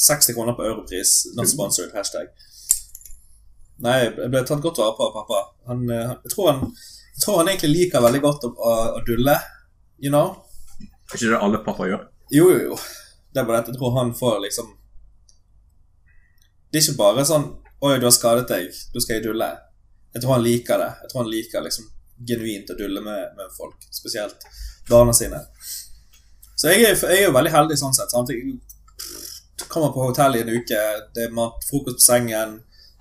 60 0.06 0.34
kroner 0.36 0.54
på 0.58 0.66
europris. 0.66 1.22
Not 1.38 1.48
sponsored. 1.48 1.94
Hashtag. 1.96 2.28
Nei, 3.84 3.96
jeg 4.06 4.30
ble 4.32 4.40
tatt 4.48 4.62
godt 4.64 4.80
vare 4.80 4.94
på 4.96 5.08
av 5.08 5.16
pappa. 5.18 5.42
Han, 5.68 5.82
eh, 5.92 6.14
jeg, 6.24 6.32
tror 6.32 6.50
han, 6.52 6.62
jeg 7.12 7.24
tror 7.24 7.40
han 7.42 7.50
egentlig 7.52 7.72
liker 7.74 8.04
veldig 8.04 8.22
godt 8.24 8.46
å, 8.48 8.52
å, 8.56 8.74
å 8.96 9.02
dulle. 9.04 9.36
You 10.00 10.12
know? 10.12 10.32
Er 10.80 11.18
ikke 11.18 11.32
det 11.34 11.42
alle 11.44 11.60
pappa 11.64 11.88
gjør? 11.90 12.06
Jo, 12.32 12.48
jo, 12.54 12.62
jo. 12.70 12.78
Det 13.32 13.42
er 13.42 13.48
bare 13.48 13.60
det 13.60 13.74
jeg 13.74 13.78
tror 13.78 13.98
han 13.98 14.14
får 14.16 14.38
liksom 14.46 14.68
Det 16.72 16.80
er 16.80 16.82
ikke 16.82 16.98
bare 16.98 17.24
sånn 17.28 17.44
'Oi, 17.84 17.98
du 18.00 18.06
har 18.08 18.14
skadet 18.16 18.46
deg. 18.48 18.70
Du 18.92 19.00
skal 19.04 19.18
jeg 19.18 19.26
dulle.' 19.28 19.52
Jeg 20.14 20.22
tror 20.22 20.32
han 20.32 20.46
liker 20.46 20.80
det. 20.80 20.92
Jeg 21.02 21.10
tror 21.12 21.22
han 21.22 21.30
liker 21.30 21.64
liksom 21.66 21.90
genuint 22.28 22.70
å 22.72 22.76
dulle 22.78 23.02
med, 23.04 23.34
med 23.36 23.50
folk. 23.52 23.76
Spesielt 23.92 24.46
barna 24.88 25.12
sine. 25.12 25.42
Så 26.56 26.72
jeg 26.72 26.86
er, 26.86 26.94
jeg 26.96 27.18
er 27.18 27.26
jo 27.26 27.34
veldig 27.36 27.52
heldig 27.52 27.76
sånn 27.76 27.92
sett. 27.92 28.14
Sant? 28.14 28.32
Jeg 28.32 29.68
kommer 29.68 29.92
på 29.92 30.06
hotell 30.08 30.38
i 30.38 30.40
en 30.40 30.54
uke, 30.56 30.80
det 31.12 31.26
er 31.26 31.34
mat, 31.36 31.60
frokost 31.68 32.00
på 32.00 32.06
sengen, 32.06 32.56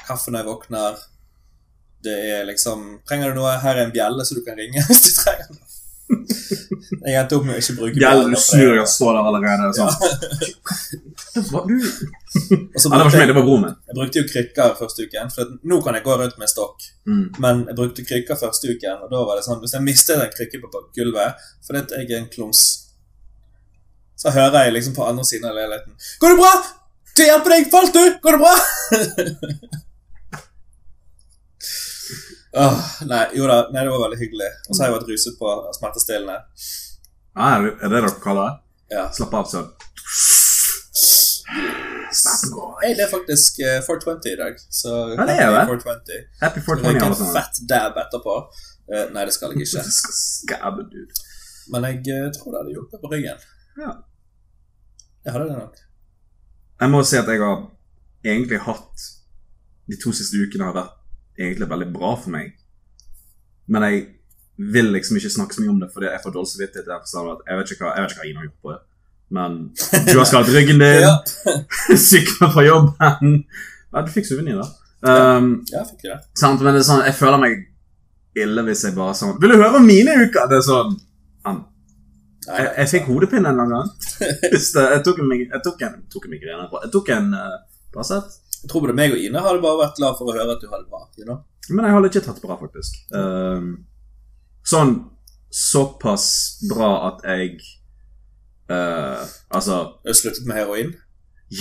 kaffe 0.08 0.32
når 0.32 0.44
jeg 0.44 0.50
våkner. 0.50 1.04
Det 2.06 2.16
er 2.36 2.44
liksom 2.46 3.00
Trenger 3.10 3.32
du 3.34 3.40
noe? 3.42 3.56
Her 3.62 3.80
er 3.80 3.88
en 3.88 3.96
bjelle 3.96 4.26
så 4.26 4.38
du 4.38 4.44
kan 4.46 4.58
ringe 4.60 4.84
hvis 4.90 5.08
du 5.08 5.12
trenger 5.18 5.50
noe. 5.54 5.62
Jeg 6.06 7.16
endte 7.18 7.38
opp 7.38 7.46
med 7.48 7.56
å 7.56 7.62
ikke 7.62 7.74
bruke 7.80 7.98
bjellen. 7.98 8.30
du 8.30 8.38
for 8.38 8.44
snur 8.46 8.72
deg 8.76 8.82
og 8.84 8.90
står 8.92 9.16
der 9.18 9.30
allerede. 9.32 9.72
Sånn. 9.78 9.94
Det 11.36 11.42
var, 11.52 11.66
du... 11.68 11.74
Og 11.76 12.78
så 12.80 12.88
Ja, 12.88 12.96
det 12.96 13.02
var 13.02 13.10
ikke 13.10 13.20
meg, 13.20 13.28
det 13.28 13.36
var 13.36 13.44
broren 13.48 13.64
min. 13.66 13.74
jeg 13.90 13.96
brukte 13.98 14.22
jo 14.22 14.28
krykker 14.30 14.76
første 14.80 15.04
uken, 15.08 15.32
for 15.34 15.50
nå 15.68 15.80
kan 15.84 15.98
jeg 15.98 16.06
gå 16.06 16.16
rundt 16.22 16.38
med 16.40 16.52
stokk. 16.52 16.86
Mm. 17.10 17.26
Men 17.44 17.64
jeg 17.68 17.78
brukte 17.80 18.06
krykker 18.08 18.40
første 18.40 18.72
uken, 18.72 19.02
og 19.04 19.12
da 19.12 19.24
var 19.28 19.40
det 19.40 19.44
sånn 19.48 19.60
Hvis 19.64 19.76
jeg 19.76 19.84
mistet 19.84 20.22
en 20.22 20.32
krykke 20.32 20.62
på 20.64 20.84
gulvet 20.96 21.44
fordi 21.68 21.84
jeg 21.98 22.08
er 22.08 22.22
en 22.22 22.30
klums, 22.32 22.64
så 24.16 24.32
hører 24.32 24.68
jeg 24.68 24.78
liksom 24.78 24.96
på 24.96 25.08
andre 25.10 25.26
siden 25.28 25.50
av 25.50 25.58
leiligheten 25.58 25.98
Går 26.22 26.34
det 26.34 26.40
bra? 26.40 26.54
Til 27.16 27.30
hjelpe 27.32 27.52
deg? 27.52 27.68
Falt 27.74 27.96
du? 27.96 28.04
Går 28.24 28.38
det 28.38 28.44
bra? 28.46 28.56
Åh, 32.56 32.84
nei, 33.10 33.24
jo 33.36 33.48
da, 33.50 33.56
nei, 33.74 33.82
det 33.84 33.92
var 33.92 34.06
veldig 34.06 34.18
hyggelig. 34.20 34.52
Og 34.70 34.76
så 34.76 34.84
har 34.84 34.92
jeg 34.92 34.96
vært 34.96 35.10
ruset 35.12 35.40
på 35.40 35.56
smertestillende. 35.76 36.38
Ah, 37.36 37.58
er 37.58 37.66
det 37.66 37.74
det 37.82 37.90
dere 37.98 38.12
kaller 38.24 38.48
det? 38.48 38.96
Ja. 38.96 39.04
Slapp 39.18 39.36
av, 39.36 39.50
sønn. 39.52 39.74
Hey, 42.80 42.94
det 42.96 43.04
er 43.04 43.12
faktisk 43.12 43.60
uh, 43.60 43.82
420 43.84 44.32
i 44.32 44.38
dag, 44.40 44.56
så 44.72 44.94
Ja, 45.18 45.28
det 45.28 45.36
er 45.36 45.52
det. 45.52 45.66
420. 45.68 46.24
Happy 46.46 46.64
Så 46.64 46.66
420, 46.72 46.96
jeg 46.96 47.28
en 47.28 47.36
fett 47.36 47.62
dab 47.74 48.00
etterpå. 48.06 48.36
Uh, 48.88 49.06
nei, 49.12 49.28
det 49.28 49.36
skal 49.36 49.52
jeg 49.52 49.68
ikke. 49.68 49.84
Dude. 50.96 51.24
Men 51.74 51.90
jeg 51.90 52.04
uh, 52.08 52.32
tror 52.38 52.56
det 52.56 52.62
hadde 52.62 52.76
hjulpet 52.78 53.04
på 53.04 53.12
ryggen. 53.12 53.48
Ja. 53.84 53.98
Jeg 55.26 55.36
hadde 55.36 55.50
det 55.52 55.58
nok. 55.60 55.82
Jeg 56.80 56.96
må 56.96 57.04
si 57.04 57.20
at 57.20 57.28
jeg 57.32 57.44
har 57.44 57.66
egentlig 58.26 58.58
hatt 58.66 59.12
De 59.92 59.96
to 60.02 60.12
siste 60.16 60.40
ukene 60.40 60.66
har 60.68 60.76
vært 60.76 61.05
egentlig 61.38 61.70
veldig 61.70 61.88
bra 61.94 62.16
for 62.20 62.34
meg. 62.34 62.54
Men 63.68 63.88
jeg 63.88 64.02
vil 64.76 64.92
liksom 64.96 65.18
ikke 65.20 65.34
snakke 65.34 65.56
så 65.58 65.64
mye 65.64 65.74
om 65.74 65.80
det, 65.84 65.90
fordi 65.94 66.08
jeg 66.12 66.22
får 66.24 66.36
dårlig 66.36 66.52
samvittighet. 66.54 66.92
Jeg 67.48 67.60
vet 67.60 67.72
ikke 67.76 67.86
hva, 67.86 67.94
jeg 67.96 68.06
vet 68.06 68.14
ikke 68.14 68.22
hva 68.24 68.30
Ina 68.30 68.40
har 68.42 68.48
gjort 68.50 68.62
på 68.64 68.74
det. 68.76 68.82
Men 69.36 69.56
du 70.06 70.18
har 70.20 70.28
skadet 70.30 70.54
ryggen 70.54 70.80
din, 70.80 71.02
Ja, 71.08 71.16
sykla 72.10 72.52
fra 72.54 72.62
jobben 72.62 73.32
Ja, 73.42 74.02
du 74.06 74.12
fikk 74.14 74.28
souvenir, 74.30 74.60
da. 74.62 74.68
Um, 75.06 75.48
ja 75.72 75.80
jeg 75.82 75.88
fikk 75.96 76.06
det. 76.06 76.18
sant, 76.38 76.62
men 76.62 76.76
det 76.78 76.84
er 76.84 76.88
sånn, 76.88 77.02
jeg 77.06 77.18
føler 77.18 77.42
meg 77.42 77.64
ille 78.38 78.64
hvis 78.68 78.84
jeg 78.86 78.96
bare 78.96 79.16
sånn 79.18 79.36
Vil 79.42 79.54
du 79.54 79.58
høre 79.58 79.80
om 79.80 79.86
mine 79.86 80.14
uker? 80.22 80.46
Det 80.52 80.60
er 80.60 80.66
sånn 80.66 80.94
han, 81.46 81.60
jeg, 82.46 82.70
jeg 82.78 82.92
fikk 82.94 83.10
hodepine 83.10 83.50
en 83.50 83.52
eller 83.52 83.66
annen 83.66 83.76
gang. 83.76 83.90
Jeg 84.54 85.02
tok 85.06 85.20
en, 85.22 85.32
jeg 85.34 85.62
tok 85.66 85.82
en, 85.86 85.96
tok 86.14 86.26
en 86.28 86.34
migrene. 86.34 86.66
Jeg 86.84 86.92
tok 86.94 87.10
en 87.16 87.32
uh, 87.34 87.56
Paracet. 87.94 88.36
Jeg 88.66 88.72
tror 88.72 88.82
både 88.82 88.96
meg 88.98 89.14
og 89.14 89.20
Ine 89.22 89.42
hadde 89.46 89.62
bare 89.62 89.78
vært 89.78 90.00
glad 90.00 90.16
for 90.18 90.32
å 90.32 90.34
høre 90.34 90.56
at 90.56 90.64
du 90.64 90.72
hadde 90.72 90.88
det 90.88 90.90
bra. 90.90 91.04
You 91.20 91.28
know? 91.28 91.44
Men 91.70 91.86
jeg 91.86 91.94
har 91.94 92.08
ikke 92.08 92.22
tatt 92.26 92.40
bra, 92.42 92.56
faktisk. 92.58 92.96
Um, 93.14 93.68
sånn 94.66 94.96
såpass 95.54 96.26
bra 96.68 96.90
at 97.12 97.22
jeg 97.30 97.60
uh, 98.74 99.22
Altså 99.54 99.78
har 100.02 100.18
sluttet 100.18 100.48
med 100.50 100.58
heroin? 100.58 100.96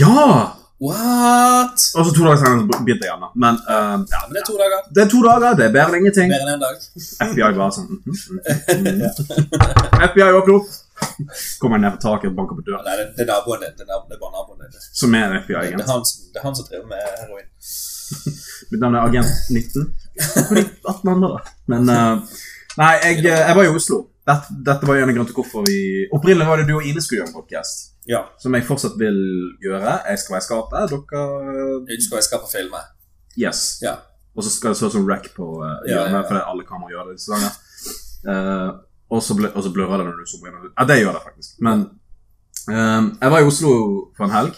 Ja! 0.00 0.56
What? 0.80 1.76
Og 1.94 2.08
så 2.08 2.14
to 2.16 2.24
dager 2.24 2.40
senere 2.40 2.64
begynte 2.72 3.04
jeg 3.04 3.12
igjen. 3.12 3.28
Men 3.36 3.60
uh, 3.68 4.00
ja, 4.00 4.22
Men 4.24 4.32
det 4.32 4.40
er 4.40 4.48
to 4.48 4.56
dager. 4.62 4.88
det 4.96 5.04
er 5.04 5.12
to 5.12 5.20
dager, 5.28 5.60
det 5.60 5.68
er 5.68 5.76
bedre 5.76 5.92
enn 5.92 6.00
ingenting. 6.00 6.32
Bedre 6.32 6.48
enn 6.48 6.56
en 6.56 6.64
dag. 6.64 6.88
FBI 7.28 7.52
bare 7.60 7.76
sånn 7.76 7.92
mhm, 7.92 8.32
mhm. 8.80 10.08
FBI 10.08 10.32
åpner 10.40 10.56
opp! 10.56 10.72
Kommer 11.60 11.82
ned 11.82 11.96
på 11.96 12.02
taket 12.04 12.30
og 12.30 12.38
banker 12.38 12.58
på 12.58 12.66
døra. 12.66 12.82
Nei, 12.86 12.96
det, 13.00 13.06
det 13.18 13.26
er 13.26 13.30
naboen 13.32 13.64
din. 13.64 13.76
Det 13.78 13.86
er, 13.86 14.00
er 14.00 14.20
bare 14.20 14.34
naboen 14.38 14.64
din. 14.64 14.86
Som 15.00 15.14
er 15.14 15.26
en 15.26 15.36
er 15.36 15.44
FBI-agent. 15.44 15.84
Det, 15.84 16.30
det 16.34 16.40
er 16.42 16.46
han 16.48 16.58
som 16.58 16.68
driver 16.70 16.88
med 16.90 17.04
heroin. 17.20 17.48
Mitt 18.70 18.80
navn 18.80 18.98
er 18.98 19.06
Agent 19.08 19.30
19. 19.50 19.86
Og 20.50 20.56
de 20.56 20.64
18 20.88 21.12
andre, 21.14 21.30
da. 21.36 21.54
Men 21.72 21.88
uh, 21.88 22.42
Nei, 22.74 22.92
jeg, 23.04 23.18
eh, 23.22 23.40
jeg 23.48 23.56
var 23.56 23.66
i 23.66 23.72
Oslo. 23.72 24.00
Dette, 24.24 24.56
dette 24.66 24.88
var 24.88 24.96
jo 24.96 25.04
en 25.04 25.10
av 25.10 25.12
grunnene 25.12 25.30
til 25.30 25.36
hvorfor 25.36 25.66
vi 25.68 25.78
Opprinnelig 26.16 26.46
var 26.48 26.60
det 26.60 26.64
du 26.70 26.78
og 26.78 26.86
Ine 26.88 27.02
skulle 27.04 27.20
gjøre 27.20 27.30
en 27.30 27.36
podcast. 27.36 27.90
Ja. 28.08 28.24
Som 28.40 28.56
jeg 28.56 28.66
fortsatt 28.68 28.96
vil 29.00 29.20
gjøre. 29.64 29.98
Jeg 30.10 30.22
skal 30.22 30.36
være 30.36 30.46
skapet. 30.48 30.90
Dere 30.90 31.76
Du 31.86 32.02
skal 32.06 32.18
være 32.18 32.26
skapet 32.26 32.48
og 32.48 32.52
filme. 32.52 32.82
Yes. 33.40 33.62
Ja. 33.84 33.98
Og 34.34 34.46
så 34.46 34.50
skal 34.50 34.74
det 34.74 34.80
stå 34.80 34.90
som 34.90 35.06
rack 35.08 35.30
på 35.36 35.46
uh, 35.60 35.68
Ja, 35.68 35.76
ja, 35.86 35.92
hjørnet, 35.94 36.18
ja. 36.18 36.24
fordi 36.30 36.42
alle 36.50 36.66
kameraer 36.66 36.94
gjør 36.94 37.08
det 37.10 37.16
disse 37.18 37.34
dager. 37.34 37.54
Uh, 38.24 38.68
og 39.14 39.22
så 39.22 39.36
ble- 39.38 39.52
og 39.54 39.62
så 39.64 39.70
blurrer 39.74 40.00
det 40.02 40.06
når 40.08 40.20
du 40.24 40.30
zoomer 40.30 40.50
inn. 40.52 40.70
Ja, 40.74 40.84
det 40.90 40.96
gjør 41.00 41.16
det 41.18 41.22
faktisk. 41.24 41.56
Men 41.66 41.84
um, 42.68 43.10
jeg 43.20 43.30
var 43.34 43.42
i 43.44 43.48
Oslo 43.50 43.74
for 44.16 44.26
en 44.26 44.34
helg. 44.34 44.56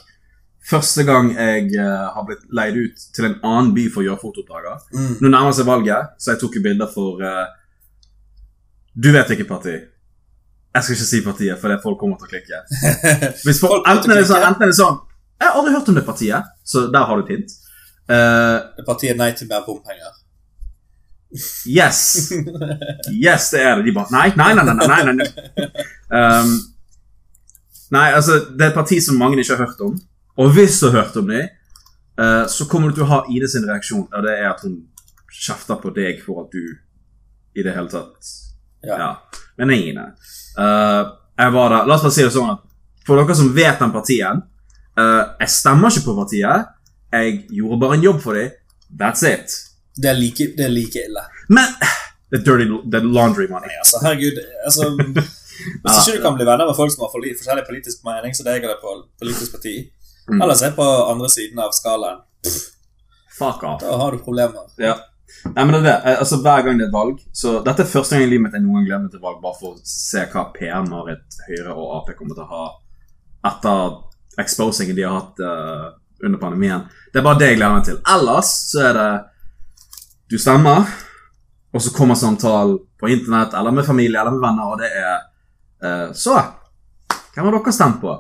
Første 0.67 1.05
gang 1.07 1.29
jeg 1.37 1.69
uh, 1.79 2.07
har 2.17 2.25
blitt 2.27 2.47
leid 2.59 2.79
ut 2.81 3.05
til 3.15 3.29
en 3.29 3.37
annen 3.47 3.75
by 3.77 3.85
for 3.95 4.03
å 4.03 4.07
gjøre 4.09 4.23
fotooppdrager. 4.23 4.81
Mm. 4.97 5.13
Nå 5.23 5.31
nærmer 5.35 5.55
seg 5.55 5.69
valget, 5.69 6.17
så 6.19 6.33
jeg 6.33 6.41
tok 6.43 6.57
jo 6.59 6.63
bilder 6.65 6.91
for 6.91 7.21
uh, 7.23 7.45
Du 8.97 9.13
vet 9.15 9.31
ikke 9.37 9.47
parti. 9.51 9.77
Jeg 10.77 10.85
skal 10.85 10.97
ikke 10.97 11.09
si 11.09 11.21
partiet, 11.25 11.61
for 11.61 11.73
det 11.73 11.79
folk 11.85 12.01
kommer 12.01 12.19
til 12.21 12.27
å 12.29 12.33
klikke. 12.33 12.59
Hvis 13.47 13.61
folk, 13.63 13.87
enten, 13.89 14.13
er 14.13 14.21
det 14.21 14.27
sånn, 14.29 14.43
enten 14.45 14.67
er 14.67 14.73
det 14.73 14.77
sånn 14.81 14.99
Jeg 15.41 15.47
har 15.47 15.57
aldri 15.61 15.73
hørt 15.77 15.89
om 15.93 15.97
det 15.97 16.05
partiet, 16.09 16.51
så 16.69 16.87
der 16.93 17.07
har 17.09 17.17
du 17.21 17.25
et 17.29 17.33
hint. 17.37 17.55
Uh, 18.07 18.59
Det 18.75 18.83
er 18.83 18.89
partiet 18.89 19.19
Nei 19.21 19.31
til 19.39 19.49
mer 19.53 19.63
bompenger. 19.69 20.16
Yes! 21.67 22.33
Yes, 23.13 23.51
det 23.51 23.61
er 23.61 23.77
det. 23.77 23.85
De 23.89 23.95
bare 23.95 24.13
Nei, 24.15 24.31
nei, 24.37 24.55
nei. 24.55 24.65
nei, 24.65 24.87
nei, 24.87 25.05
nei, 25.05 25.15
nei. 25.15 25.67
Um, 26.11 26.53
nei, 27.91 28.13
altså, 28.15 28.39
det 28.55 28.63
er 28.65 28.71
et 28.71 28.79
parti 28.79 29.01
som 29.03 29.19
mange 29.21 29.41
ikke 29.43 29.57
har 29.57 29.67
hørt 29.67 29.83
om. 29.85 29.97
Og 30.39 30.53
hvis 30.55 30.81
du 30.81 30.89
har 30.89 31.03
hørt 31.03 31.17
om 31.19 31.29
dem, 31.29 31.49
uh, 32.21 32.45
så 32.49 32.69
kommer 32.71 32.91
du 32.91 32.99
til 33.01 33.07
å 33.07 33.11
ha 33.11 33.23
Ine 33.33 33.49
sin 33.51 33.67
reaksjon. 33.69 34.07
Og 34.07 34.27
det 34.27 34.37
er 34.39 34.51
at 34.53 34.63
hun 34.65 34.79
kjefter 35.33 35.81
på 35.83 35.93
deg 35.97 36.23
for 36.25 36.45
at 36.47 36.55
du 36.55 36.63
i 37.57 37.65
det 37.65 37.73
hele 37.75 37.89
tatt 37.93 38.35
Ja. 38.85 38.97
Ja. 38.97 39.11
Men 39.59 39.73
nei, 39.73 39.81
Ine. 39.91 40.11
Uh, 40.57 41.17
jeg 41.37 41.53
var 41.53 41.73
der 41.73 41.89
La 41.89 41.97
oss 41.97 42.05
bare 42.05 42.15
si 42.15 42.25
det 42.25 42.33
sånn 42.33 42.53
at 42.55 42.63
for 43.07 43.19
dere 43.21 43.35
som 43.37 43.51
vet 43.55 43.81
den 43.83 43.93
partien 43.93 44.41
uh, 44.97 45.25
Jeg 45.43 45.51
stemmer 45.53 45.93
ikke 45.93 46.09
på 46.09 46.17
partiet. 46.17 46.73
Jeg 47.13 47.43
gjorde 47.55 47.81
bare 47.83 47.99
en 47.99 48.07
jobb 48.07 48.23
for 48.25 48.39
dem. 48.39 48.55
That's 48.99 49.23
it. 49.27 49.53
Det 49.97 50.11
er 50.11 50.19
like, 50.19 50.47
det 50.57 50.65
er 50.67 50.73
like 50.73 51.03
ille. 51.09 51.23
Men 51.49 51.73
The 52.31 52.39
dirty 52.43 52.67
the 52.91 53.01
laundry 53.01 53.47
money. 53.49 53.69
Nei, 53.71 53.77
altså, 53.79 54.01
herregud. 54.03 54.39
Altså, 54.67 54.89
hvis 55.83 55.99
ikke 56.09 56.17
du 56.19 56.23
kan 56.25 56.35
bli 56.37 56.45
venner 56.49 56.67
med 56.67 56.75
folk 56.77 56.91
som 56.93 57.05
har 57.07 57.13
for 57.13 57.23
forskjellig 57.39 57.63
politisk 57.69 58.03
mening, 58.05 58.35
så 58.35 58.45
deg 58.45 58.65
eller 58.67 58.81
på 58.83 58.97
politisk 59.23 59.53
parti, 59.59 59.77
Mm. 60.27 60.41
eller 60.43 60.55
se 60.59 60.73
på 60.75 60.83
andre 61.13 61.29
siden 61.31 61.59
av 61.63 61.71
skalaen, 61.71 62.17
Fuck 63.39 63.63
off. 63.63 63.81
da 63.81 63.97
har 63.97 64.11
du 64.13 64.19
problemer. 64.19 64.65
Ja. 64.77 64.97
Nei, 65.45 65.65
men 65.65 65.71
det 65.77 65.79
er 65.79 65.85
det. 65.85 65.95
Eh, 66.11 66.19
Altså, 66.19 66.37
Hver 66.43 66.65
gang 66.67 66.79
det 66.81 66.87
er 66.89 66.93
valg 66.93 67.21
Så 67.33 67.61
Dette 67.65 67.83
er 67.85 67.87
første 67.87 68.17
gang 68.17 68.25
i 68.25 68.31
livet 68.31 68.43
mitt 68.43 68.53
jeg 68.57 68.63
noen 68.65 68.75
gang 68.81 68.87
gleder 68.89 69.03
meg 69.05 69.11
til 69.13 69.21
valg, 69.23 69.39
bare 69.43 69.55
for 69.61 69.77
å 69.77 69.81
se 69.87 70.25
hva 70.33 70.43
PR-Marit, 70.57 71.39
Høyre 71.47 71.75
og 71.77 71.93
Ap 72.01 72.11
kommer 72.19 72.35
til 72.35 72.43
å 72.43 72.51
ha 72.51 72.65
etter 73.47 74.43
exposingen 74.43 74.97
de 74.97 75.05
har 75.07 75.15
hatt 75.21 75.39
uh, 75.47 75.93
under 76.25 76.39
pandemien. 76.43 76.83
Det 77.13 77.21
er 77.21 77.27
bare 77.29 77.39
det 77.39 77.51
jeg 77.53 77.59
gleder 77.61 77.75
meg 77.77 77.85
til. 77.87 78.01
Ellers 78.17 78.51
så 78.73 78.83
er 78.89 78.97
det 78.99 79.11
Du 80.31 80.39
stemmer, 80.39 80.89
og 81.75 81.83
så 81.83 81.93
kommer 81.95 82.15
samtalen 82.19 82.79
på 83.01 83.09
internett 83.09 83.55
eller 83.55 83.71
med 83.71 83.87
familie 83.87 84.21
eller 84.21 84.35
med 84.35 84.43
venner, 84.43 84.73
og 84.73 84.81
det 84.81 84.89
er 84.91 85.13
eh, 85.83 86.15
Så 86.15 86.35
Hvem 87.35 87.45
har 87.45 87.53
dere 87.55 87.73
stemt 87.73 88.01
på? 88.01 88.15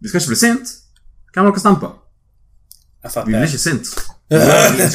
Vi 0.00 0.08
skal 0.08 0.22
ikke 0.22 0.30
bli 0.30 0.38
sint. 0.40 0.72
Hvem 1.34 1.44
har 1.44 1.52
dere 1.52 1.60
stemt 1.60 1.82
på? 1.82 1.90
Vi 3.02 3.24
blir 3.26 3.44
ikke 3.44 3.58
sint. 3.58 3.90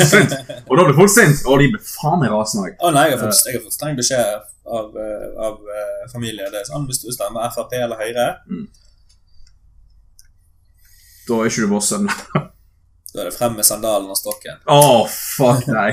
Sint. 0.10 0.34
Og 0.70 0.78
da 0.80 0.86
blir 0.88 0.96
folk 0.96 1.12
sint, 1.12 1.42
og 1.44 1.60
de 1.60 1.68
blir 1.74 1.82
faen 1.84 2.22
meg 2.22 2.32
rasende. 2.32 2.72
Å 2.80 2.92
nei, 2.96 3.10
jeg 3.10 3.18
har 3.18 3.24
fått, 3.26 3.42
jeg 3.50 3.58
har 3.58 3.64
fått 3.66 3.76
streng 3.76 3.98
beskjed 3.98 4.30
av, 4.78 4.96
eh, 5.04 5.26
av 5.48 5.58
uh, 5.60 6.06
familie. 6.14 6.48
Det 6.54 6.62
er 6.62 6.70
sånn, 6.70 6.86
Hvis 6.88 7.02
du 7.04 7.10
stemmer 7.12 7.52
Frp 7.52 7.76
eller 7.78 8.00
Høyre, 8.00 8.28
Da 11.28 11.40
er 11.42 11.50
ikke 11.50 11.66
du 11.66 11.74
vår 11.74 11.84
sønn. 11.84 12.08
da 13.12 13.22
er 13.22 13.28
det 13.28 13.36
frem 13.36 13.58
med 13.60 13.68
sandalen 13.68 14.14
og 14.14 14.18
stokken. 14.22 14.62
Å, 14.72 15.04
fuck 15.12 15.68
nei. 15.68 15.90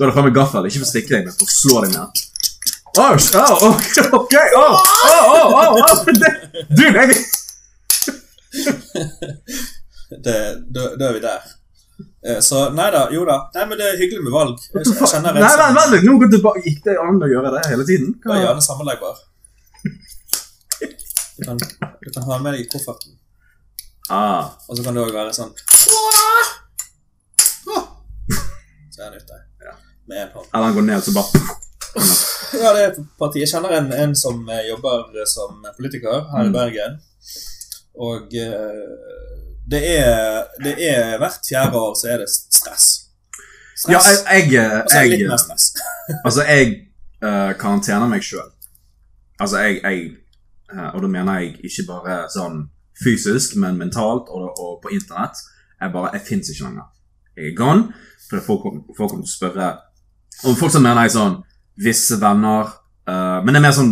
Da 0.00 0.06
er 0.06 0.14
det 0.16 0.22
med 0.24 0.32
gaffel. 0.32 0.64
Ikke 0.64 0.80
for 0.80 0.86
å 0.86 0.88
stikke 0.88 1.12
deg, 1.12 1.26
men 1.28 1.34
for 1.36 1.44
å 1.44 1.52
slå 1.52 1.80
deg 1.84 1.90
ned. 1.92 2.20
Oh, 3.00 3.12
oh, 3.12 3.64
ok, 3.68 3.98
ok, 4.16 4.32
oh, 4.56 4.72
oh, 5.06 5.24
oh, 5.30 5.48
oh, 5.60 5.76
å, 5.78 5.92
Du, 6.74 6.84
jeg 6.88 7.08
Det, 10.24 10.36
da, 10.74 10.86
er 11.06 11.12
vi 11.14 11.20
der. 11.22 11.44
Eh, 12.26 12.40
Så 12.42 12.64
nei 12.74 12.88
da, 12.90 13.04
jo 13.12 13.26
da. 13.28 13.36
Nei, 13.54 13.66
men 13.68 13.78
det 13.78 13.90
er 13.90 14.00
hyggelig 14.00 14.24
med 14.24 14.32
valg. 14.34 14.56
Jeg, 14.72 14.88
jeg 14.88 15.10
kjenner 15.12 15.36
Nei, 15.36 15.52
nei, 15.60 15.68
vent. 15.76 16.08
Nå 16.08 16.16
går 16.24 16.32
det 16.32 16.40
bare, 16.48 16.64
Gikk 16.64 16.80
det 16.88 16.96
an 17.04 17.20
å 17.20 17.28
gjøre 17.30 17.52
det 17.58 17.62
hele 17.68 17.86
tiden? 17.92 18.16
Hva? 18.24 18.32
Hva? 18.32 18.40
gjerne 18.40 18.64
sammenleggbar. 18.64 19.20
Du 21.36 21.44
kan, 21.44 21.60
du 21.60 22.08
kan 22.10 22.26
ha 22.32 22.40
med 22.40 22.56
deg 22.56 22.64
i 22.64 22.70
kofferten, 22.72 23.14
Ah, 24.10 24.48
og 24.66 24.74
så 24.74 24.82
kan 24.82 24.96
du 24.96 25.04
òg 25.04 25.12
være 25.14 25.30
sånn! 25.36 25.52
Så 28.90 28.98
er 28.98 29.06
han 29.06 29.20
ute. 29.20 29.49
Med 30.10 30.32
hånd. 30.34 30.46
eller 30.54 30.66
han 30.66 30.74
går 30.78 30.86
ned, 30.90 31.02
så 31.06 31.12
bare 31.14 31.30
Ja, 32.62 32.70
det 32.74 32.82
er 32.84 32.94
partiet. 33.18 33.44
Jeg 33.44 33.50
kjenner 33.52 33.76
en, 33.78 33.92
en 33.94 34.14
som 34.18 34.40
eh, 34.50 34.64
jobber 34.68 35.04
som 35.30 35.62
politiker 35.76 36.24
her 36.32 36.44
i 36.44 36.48
Mm. 36.50 36.56
Bergen. 36.56 36.96
Og 38.08 38.34
eh, 38.34 38.80
det 39.70 39.80
er, 39.98 40.44
det 40.64 40.74
er 40.88 41.18
Hvert 41.18 41.46
fjerde 41.48 41.78
år 41.78 41.94
så 42.00 42.08
er 42.12 42.18
det 42.22 42.28
stress. 42.30 42.86
Stress. 43.76 43.94
Ja, 43.94 44.00
jeg, 44.34 44.50
jeg, 44.52 44.64
og 44.82 44.90
så 44.90 44.98
er 44.98 45.02
jeg, 45.06 45.10
litt 45.18 45.28
mer 45.30 45.42
stress. 45.44 45.68
Altså, 46.26 46.42
jeg 46.42 46.66
uh, 47.24 47.52
karantener 47.60 48.08
meg 48.10 48.24
sjøl. 48.26 48.48
Altså, 49.40 49.58
jeg, 49.62 49.78
jeg 49.84 50.10
uh, 50.74 50.88
Og 50.94 51.02
da 51.04 51.08
mener 51.08 51.38
jeg 51.40 51.54
ikke 51.70 51.86
bare 51.92 52.16
sånn 52.34 52.64
fysisk, 53.04 53.54
men 53.62 53.78
mentalt 53.80 54.28
og, 54.28 54.50
og 54.60 54.72
på 54.82 54.90
internett. 54.96 55.38
Jeg 55.80 55.92
bare, 55.94 56.10
jeg 56.18 56.26
fins 56.26 56.50
ikke 56.52 56.66
lenger. 56.66 56.90
Jeg 57.36 57.52
er 57.52 57.56
gone. 57.56 57.86
For 58.30 58.42
folk, 58.44 58.66
folk 58.98 59.10
kommer 59.14 59.24
til 59.24 59.30
å 59.30 59.36
spørre 59.38 59.70
Og 60.44 60.56
folk 60.58 60.72
som 60.72 60.82
mener 60.82 61.04
jeg 61.06 61.16
sånn 61.16 61.38
Visse 61.80 62.16
venner 62.20 62.68
uh, 63.08 63.40
Men 63.44 63.52
det 63.54 63.60
er 63.60 63.64
mer 63.66 63.76
sånn 63.76 63.90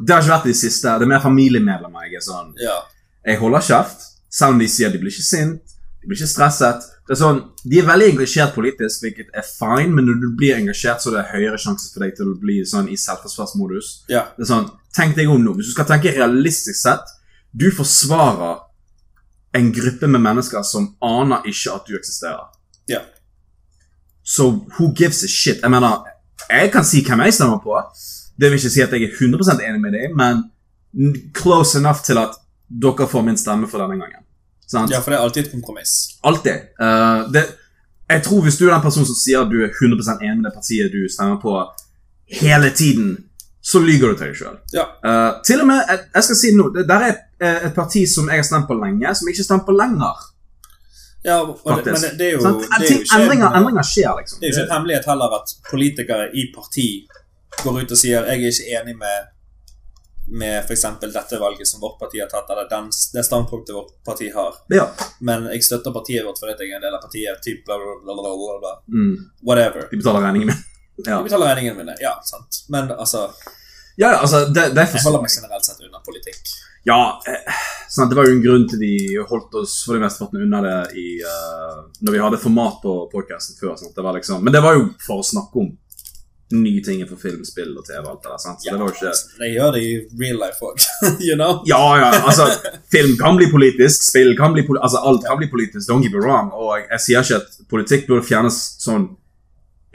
Det 0.00 0.14
har 0.14 0.22
ikke 0.22 0.32
vært 0.34 0.46
de 0.48 0.54
det 0.54 0.60
siste. 0.60 0.94
Det 0.98 1.04
er 1.06 1.12
mer 1.12 1.20
familiemedlemmer 1.24 2.06
jeg 2.08 2.20
er 2.20 2.24
sånn 2.24 2.54
Ja. 2.60 2.78
jeg 3.26 3.38
holder 3.42 3.60
kjeft, 3.66 4.06
selv 4.32 4.54
om 4.54 4.62
de 4.62 4.68
sier 4.68 4.88
de 4.92 4.98
blir 4.98 5.12
ikke 5.12 5.26
sint, 5.26 5.74
de 6.00 6.08
blir 6.08 6.16
ikke 6.16 6.30
stresset. 6.30 6.86
Det 7.04 7.12
er 7.12 7.20
sånn, 7.20 7.40
De 7.68 7.78
er 7.80 7.84
veldig 7.84 8.06
engasjert 8.14 8.54
politisk, 8.54 9.02
hvilket 9.04 9.28
er 9.36 9.44
fine, 9.44 9.90
men 9.92 10.06
når 10.08 10.20
du 10.22 10.28
blir 10.38 10.54
engasjert, 10.56 11.02
så 11.02 11.10
er 11.10 11.18
det 11.18 11.32
høyere 11.34 11.58
sjanse 11.60 11.90
for 11.92 12.00
deg 12.00 12.14
til 12.16 12.30
å 12.32 12.38
bli 12.40 12.62
sånn 12.64 12.88
i 12.88 12.96
selvforsvarsmodus. 12.96 14.04
ja. 14.08 14.24
Det 14.36 14.46
er 14.46 14.52
sånn, 14.54 14.70
Tenk 14.96 15.14
deg 15.14 15.28
om 15.30 15.44
nå. 15.44 15.52
Hvis 15.54 15.68
du 15.68 15.72
skal 15.76 15.86
tenke 15.86 16.10
realistisk 16.16 16.80
sett, 16.80 17.12
du 17.52 17.68
forsvarer 17.70 18.56
en 19.54 19.72
gruppe 19.72 20.08
med 20.08 20.20
mennesker 20.24 20.62
som 20.66 20.96
aner 21.02 21.44
ikke 21.46 21.74
at 21.76 21.86
du 21.86 21.94
eksisterer. 21.98 22.48
Ja. 22.90 23.02
Så 24.30 24.46
who 24.76 24.92
gives 24.94 25.24
a 25.26 25.28
shit? 25.28 25.58
Jeg 25.62 25.70
mener, 25.72 26.04
jeg 26.50 26.70
kan 26.72 26.86
si 26.86 27.02
hvem 27.06 27.24
jeg 27.26 27.34
stemmer 27.34 27.58
på. 27.64 27.76
Det 28.38 28.50
vil 28.50 28.60
ikke 28.60 28.72
si 28.72 28.82
at 28.84 28.92
jeg 28.94 29.08
er 29.08 29.16
100% 29.18 29.64
enig 29.66 29.80
med 29.82 29.96
dem, 29.96 30.16
men 30.16 30.44
close 31.36 31.78
enough 31.78 32.04
til 32.06 32.18
at 32.18 32.36
dere 32.70 33.08
får 33.10 33.24
min 33.26 33.38
stemme 33.38 33.68
for 33.68 33.82
denne 33.82 33.98
gangen. 33.98 34.22
Sant? 34.70 34.92
ja, 34.92 35.00
for 35.02 35.10
det 35.10 35.18
er 35.18 35.24
alltid 35.24 35.46
et 35.46 35.50
kompromiss. 35.52 35.96
Alltid. 36.22 36.70
Uh, 36.78 37.26
det, 37.34 37.42
jeg 38.10 38.22
tror 38.22 38.44
hvis 38.46 38.58
du 38.58 38.68
er 38.68 38.74
den 38.76 38.84
personen 38.84 39.08
som 39.08 39.18
sier 39.18 39.42
at 39.42 39.50
du 39.50 39.58
er 39.64 39.74
100% 39.74 40.22
enig 40.22 40.38
med 40.38 40.46
det 40.46 40.54
partiet 40.54 40.94
du 40.94 41.02
stemmer 41.10 41.40
på 41.42 41.56
hele 42.40 42.70
tiden, 42.70 43.16
så 43.62 43.82
lyver 43.82 44.12
du 44.12 44.18
til 44.18 44.30
deg 44.30 44.38
sjøl. 44.38 44.56
Ja. 44.72 44.86
til 45.44 45.60
og 45.62 45.68
med, 45.68 45.82
jeg, 45.88 46.04
jeg 46.14 46.26
skal 46.26 46.38
si 46.38 46.52
noe, 46.56 46.72
det 46.74 46.86
der 46.88 47.06
er 47.10 47.16
eh, 47.42 47.66
et 47.68 47.74
parti 47.76 48.06
som 48.08 48.30
jeg 48.30 48.40
har 48.40 48.46
stemt 48.46 48.68
på 48.70 48.78
lenge, 48.78 49.14
som 49.14 49.28
jeg 49.28 49.36
ikke 49.36 49.46
stemmer 49.46 49.66
på 49.66 49.76
lenger. 49.76 50.22
Ja 51.22 51.36
det, 51.44 51.84
men 51.84 52.00
det, 52.00 52.12
det 52.18 52.28
er 52.30 52.36
jo, 52.36 52.44
det 52.44 52.68
er 52.78 52.86
jo 52.86 53.00
ikke, 53.00 53.16
endringer, 53.18 53.56
endringer 53.58 53.86
skjer, 53.86 54.12
liksom. 54.20 54.40
det 54.40 54.46
er 54.46 54.52
jo 54.52 54.56
ikke 54.56 54.66
en 54.68 54.74
hemmelighet 54.76 55.10
heller 55.10 55.36
at 55.40 55.52
politikere 55.70 56.30
i 56.32 56.46
parti 56.54 56.88
går 57.60 57.82
ut 57.82 57.92
og 57.92 58.00
sier 58.00 58.30
jeg 58.30 58.40
er 58.40 58.54
ikke 58.54 58.80
enig 58.80 58.96
med 59.02 59.28
med 60.30 60.58
f.eks. 60.58 60.82
dette 61.00 61.38
valget 61.38 61.68
som 61.68 61.80
vårt 61.80 61.98
parti 61.98 62.20
har 62.20 62.28
tatt, 62.30 62.50
eller 62.50 62.68
den, 62.70 62.90
det 63.12 63.24
standpunktet 63.26 63.74
vårt 63.74 64.04
parti 64.04 64.30
har. 64.34 64.54
Ja. 64.70 64.86
Men 65.18 65.48
jeg 65.50 65.64
støtter 65.66 65.94
partiet 65.94 66.26
vårt 66.26 66.38
fordi 66.38 66.54
jeg 66.54 66.70
er 66.70 66.78
en 66.78 66.84
del 66.86 66.94
av 66.94 67.02
partiet. 67.02 67.40
Typ 67.42 67.64
bla, 67.66 67.78
bla, 67.80 67.96
bla, 68.04 68.14
bla, 68.14 68.34
bla, 68.38 68.58
bla. 68.62 68.74
Mm. 68.94 69.16
Whatever. 69.42 69.88
De 69.90 69.98
betaler 69.98 70.26
regningen 70.28 70.52
min. 70.52 70.60
Ja. 71.02 71.16
De 71.18 71.24
betaler 71.26 71.50
regningen 71.50 71.80
mine. 71.82 71.96
Ja, 72.00 72.14
sant. 72.24 72.62
Men 72.68 72.92
altså, 72.94 73.26
ja, 73.96 74.14
altså, 74.18 74.44
det, 74.46 74.70
det 74.76 74.84
er 74.84 74.94
jeg 74.94 75.02
holder 75.04 75.24
meg 75.24 75.34
generelt 75.34 75.66
sett 75.66 75.82
unna 75.82 76.02
politikk. 76.06 76.54
Ja, 76.88 77.20
sant, 77.92 78.08
det 78.10 78.16
var 78.16 78.24
jo 78.28 78.36
en 78.38 78.42
grunn 78.44 78.62
til 78.70 78.80
de 78.80 78.92
holdt 79.28 79.54
oss 79.60 79.82
for 79.84 79.98
det 79.98 80.04
meste 80.06 80.24
unna 80.32 80.62
det 80.64 80.76
i, 80.96 81.08
eh, 81.20 81.76
når 82.00 82.12
vi 82.16 82.22
hadde 82.24 82.38
format 82.40 82.78
på 82.82 82.94
podcasten 83.12 83.58
før. 83.60 83.76
Sant? 83.76 83.92
Det 83.96 84.04
var 84.06 84.16
liksom, 84.16 84.42
men 84.44 84.52
det 84.54 84.62
var 84.64 84.78
jo 84.78 84.86
for 85.04 85.20
å 85.20 85.26
snakke 85.26 85.60
om 85.60 85.70
nye 86.50 86.80
ting 86.82 87.02
for 87.06 87.14
film, 87.20 87.44
spill 87.46 87.76
og 87.78 87.84
TV. 87.86 88.00
alt 88.00 88.22
det 88.24 88.30
der, 88.32 88.38
sant? 88.42 88.58
Så 88.62 88.66
Ja, 88.66 88.72
det 88.74 88.80
var 88.80 88.88
jo 88.88 88.96
ikke... 88.96 89.12
De 89.38 89.50
gjør 89.52 89.74
det 89.76 89.82
i 89.86 89.92
real 90.18 90.40
life 90.40 90.64
òg, 90.66 90.80
you 91.28 91.36
know? 91.36 91.60
Ja, 91.68 91.82
ja, 92.00 92.08
altså, 92.26 92.48
film 92.96 93.12
kan 93.20 93.36
bli 93.38 93.46
politisk, 93.52 94.02
spill 94.08 94.32
kan 94.38 94.56
bli 94.56 94.64
politisk, 94.66 94.82
altså 94.88 95.04
alt 95.12 95.28
kan 95.28 95.38
bli 95.38 95.46
politisk, 95.52 95.84
don't 95.90 96.02
get 96.02 96.10
me 96.16 96.18
wrong, 96.24 96.48
og 96.56 96.72
jeg, 96.78 96.88
jeg 96.96 97.04
sier 97.04 97.22
ikke 97.28 97.38
at 97.44 97.60
politikk 97.70 98.08
burde 98.08 98.26
fjernes 98.26 98.58
sånn 98.82 99.06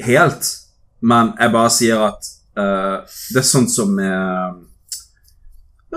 helt, 0.05 0.47
men 1.03 1.33
jeg 1.41 1.53
bare 1.57 1.73
sier 1.75 2.05
at 2.07 2.29
uh, 2.55 3.03
det 3.33 3.41
er 3.43 3.49
sånn 3.51 3.67
som 3.71 3.91
med, 3.97 4.07
s- 4.07 4.61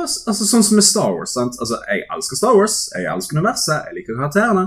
altså 0.05 0.45
sånn 0.47 0.63
som 0.65 0.77
med 0.79 0.85
Star 0.85 1.13
Wars, 1.15 1.33
sant? 1.35 1.57
Altså, 1.61 1.79
jeg 1.89 2.05
elsker 2.15 2.37
Star 2.37 2.55
Wars, 2.57 2.77
jeg 2.95 3.05
elsker 3.13 3.37
universet, 3.39 3.85
jeg 3.89 3.95
liker 3.99 4.17
karakterene, 4.19 4.67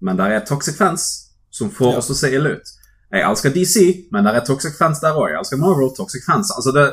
men 0.00 0.16
der 0.16 0.36
er 0.36 0.40
toxic 0.46 0.76
fans 0.76 1.06
som 1.50 1.70
får 1.70 1.98
oss 1.98 2.06
til 2.06 2.14
å 2.14 2.18
se 2.18 2.30
ille 2.34 2.52
ut. 2.56 2.72
Jeg 3.12 3.22
elsker 3.28 3.50
DC, 3.52 3.82
men 4.12 4.24
der 4.24 4.34
er 4.40 4.44
toxic 4.46 4.76
fans 4.78 5.00
der 5.00 5.12
også. 5.12 5.28
Jeg 5.30 5.38
elsker 5.42 5.56
Marvel, 5.60 5.90
toxic 5.96 6.24
fans. 6.24 6.50
Altså 6.56 6.72
det, 6.72 6.86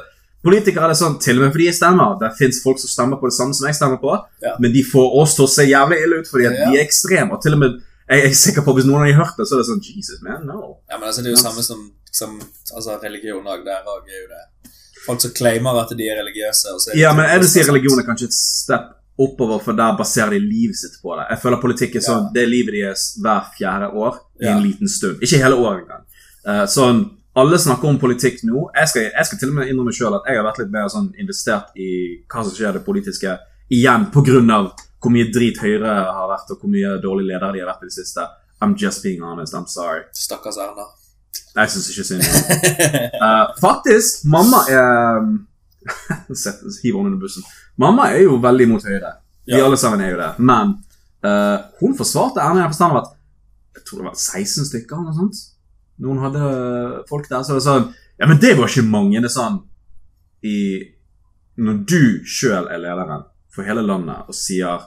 politikere 0.43 0.84
er 0.89 0.93
det 0.93 0.97
sånn, 0.99 1.15
til 1.23 1.39
og 1.39 1.45
med 1.45 1.53
fordi 1.55 1.65
jeg 1.69 1.75
stemmer. 1.79 2.17
Det 2.19 2.34
finnes 2.38 2.60
folk 2.63 2.79
som 2.79 2.91
stemmer 2.91 3.19
på 3.21 3.27
det 3.32 3.36
samme 3.38 3.53
som 3.55 3.67
jeg 3.67 3.75
stemmer 3.79 3.99
på, 4.03 4.17
Ja. 4.43 4.55
men 4.60 4.71
de 4.73 4.84
får 4.84 5.15
oss 5.21 5.36
til 5.36 5.45
å 5.45 5.49
se 5.49 5.63
jævlig 5.67 6.01
ille 6.03 6.19
ut 6.19 6.27
fordi 6.27 6.45
at 6.47 6.58
Ja. 6.60 6.69
de 6.71 6.77
er 6.77 6.84
ekstreme. 6.86 7.32
Og 7.32 7.41
til 7.41 7.53
og 7.53 7.60
med, 7.60 7.79
jeg 8.10 8.25
er 8.25 8.34
sikker 8.34 8.62
på 8.67 8.73
hvis 8.75 8.86
noen 8.86 9.08
har 9.08 9.25
hørt 9.25 9.38
det, 9.38 9.47
så 9.47 9.55
er 9.55 9.60
det 9.63 9.67
sånn, 9.71 9.82
Jesus, 9.95 10.21
man, 10.21 10.45
no. 10.45 10.77
Ja, 10.89 10.97
men 10.97 11.08
altså, 11.08 11.21
det 11.23 11.27
er 11.32 11.36
jo 11.38 11.43
samme 11.43 11.63
som, 11.63 11.91
som 12.12 12.39
altså, 12.75 12.99
religion 13.03 13.43
òg. 13.45 13.63
Der 13.63 13.84
òg 13.88 14.03
er 14.08 14.19
jo 14.23 14.27
det 14.27 14.43
folk 15.10 15.26
som 15.26 15.34
claimer 15.36 15.82
at 15.82 15.91
de 15.98 16.08
er 16.08 16.22
religiøse. 16.22 16.72
Er 16.93 16.98
Ja, 17.00 17.12
men 17.17 17.28
jeg 17.30 17.43
vil 17.43 17.52
si 17.52 17.65
religion 17.67 18.00
er 18.00 18.08
kanskje 18.08 18.30
et 18.30 18.38
step 18.38 18.95
oppover, 19.19 19.60
for 19.60 19.76
der 19.76 19.98
baserer 20.00 20.32
de 20.38 20.39
livet 20.39 20.78
sitt 20.80 21.00
på 21.04 21.15
det. 21.19 21.26
Jeg 21.34 21.41
føler 21.43 21.62
politikk 21.62 21.95
er 22.00 22.06
sånn, 22.06 22.28
Ja. 22.28 22.34
det 22.34 22.43
er 22.43 22.52
livet 22.54 22.74
deres 22.78 23.06
hver 23.19 23.50
fjerde 23.58 23.91
år 23.91 24.19
i 24.41 24.48
en 24.48 24.63
liten 24.63 24.88
stund. 24.88 25.19
Ikke 25.19 25.41
hele 25.43 25.58
året 25.60 25.84
engang. 25.84 26.06
Uh, 26.48 26.65
sånn, 26.65 27.02
alle 27.36 27.58
snakker 27.60 27.88
om 27.89 28.00
politikk 28.00 28.43
nå. 28.48 28.69
Jeg 28.76 28.88
skal, 28.88 29.02
jeg 29.12 29.26
skal 29.26 29.39
til 29.39 29.50
og 29.50 29.56
med 29.60 29.67
innrømme 29.67 29.93
selv 29.93 30.15
at 30.19 30.30
jeg 30.30 30.39
har 30.39 30.48
vært 30.48 30.62
litt 30.63 30.72
mer 30.72 30.88
sånn 30.88 31.10
investert 31.19 31.76
i 31.76 31.89
hva 32.32 32.43
som 32.45 32.56
skjer 32.56 32.72
i 32.72 32.78
det 32.80 32.86
politiske, 32.86 33.38
igjen 33.69 34.08
av 34.52 34.72
hvor 35.00 35.12
mye 35.12 35.30
drit 35.32 35.60
Høyre 35.62 35.93
har 36.12 36.28
vært, 36.28 36.50
og 36.52 36.60
hvor 36.60 36.72
mye 36.72 36.98
dårlige 37.04 37.32
ledere 37.32 37.54
de 37.54 37.60
har 37.63 37.69
vært 37.72 37.84
i 37.84 37.91
det 37.91 37.95
siste. 37.95 38.26
I'm 38.62 38.76
just 38.76 39.04
being 39.04 39.22
honest, 39.24 39.54
I'm 39.54 39.67
sorry. 39.67 40.02
Stakkars 40.12 40.58
Erna. 40.58 40.88
Jeg 41.56 41.72
syns 41.74 41.89
ikke 41.92 42.06
synd. 42.08 42.24
Eh, 42.24 43.46
faktisk, 43.62 44.24
mamma 44.32 44.62
er 44.72 45.24
Hiv 46.84 46.96
henne 46.96 47.08
under 47.08 47.20
bussen. 47.22 47.44
Mamma 47.80 48.10
er 48.13 48.24
jo 48.26 48.38
veldig 48.44 48.68
mot 48.70 48.84
Høyre. 48.86 49.13
Vi 49.48 49.56
Ja. 49.58 49.63
alle 49.65 49.78
sammen 49.78 50.02
er 50.02 50.12
jo 50.12 50.18
det. 50.20 50.30
Men 50.39 50.76
uh, 51.26 51.58
hun 51.80 51.96
forsvarte 51.98 52.42
Erna 52.44 52.60
i 52.60 52.63
den 52.63 52.74
forstand 52.74 52.98
at 53.00 53.08
jeg 53.76 53.86
tror 53.88 53.98
det 54.02 54.06
var 54.10 54.18
16 54.20 54.65
stykker 54.70 54.96
eller 55.00 55.10
noe 55.10 55.18
sånt. 55.18 55.39
Noen 56.00 56.20
hadde 56.24 57.04
folk 57.10 57.26
der, 57.30 57.44
så 57.44 57.58
det 57.58 57.63
sånn 57.65 57.89
Ja, 58.20 58.28
men 58.28 58.39
det 58.39 58.54
var 58.60 58.68
ikke 58.70 58.86
mange. 58.88 59.20
Det 59.24 59.30
er 59.32 59.36
sånn 59.36 59.62
i 60.44 60.56
Når 61.60 61.82
du 61.89 62.02
sjøl 62.28 62.70
er 62.72 62.80
lederen 62.80 63.26
for 63.52 63.63
hele 63.68 63.82
landet 63.84 64.28
og 64.30 64.36
sier 64.38 64.86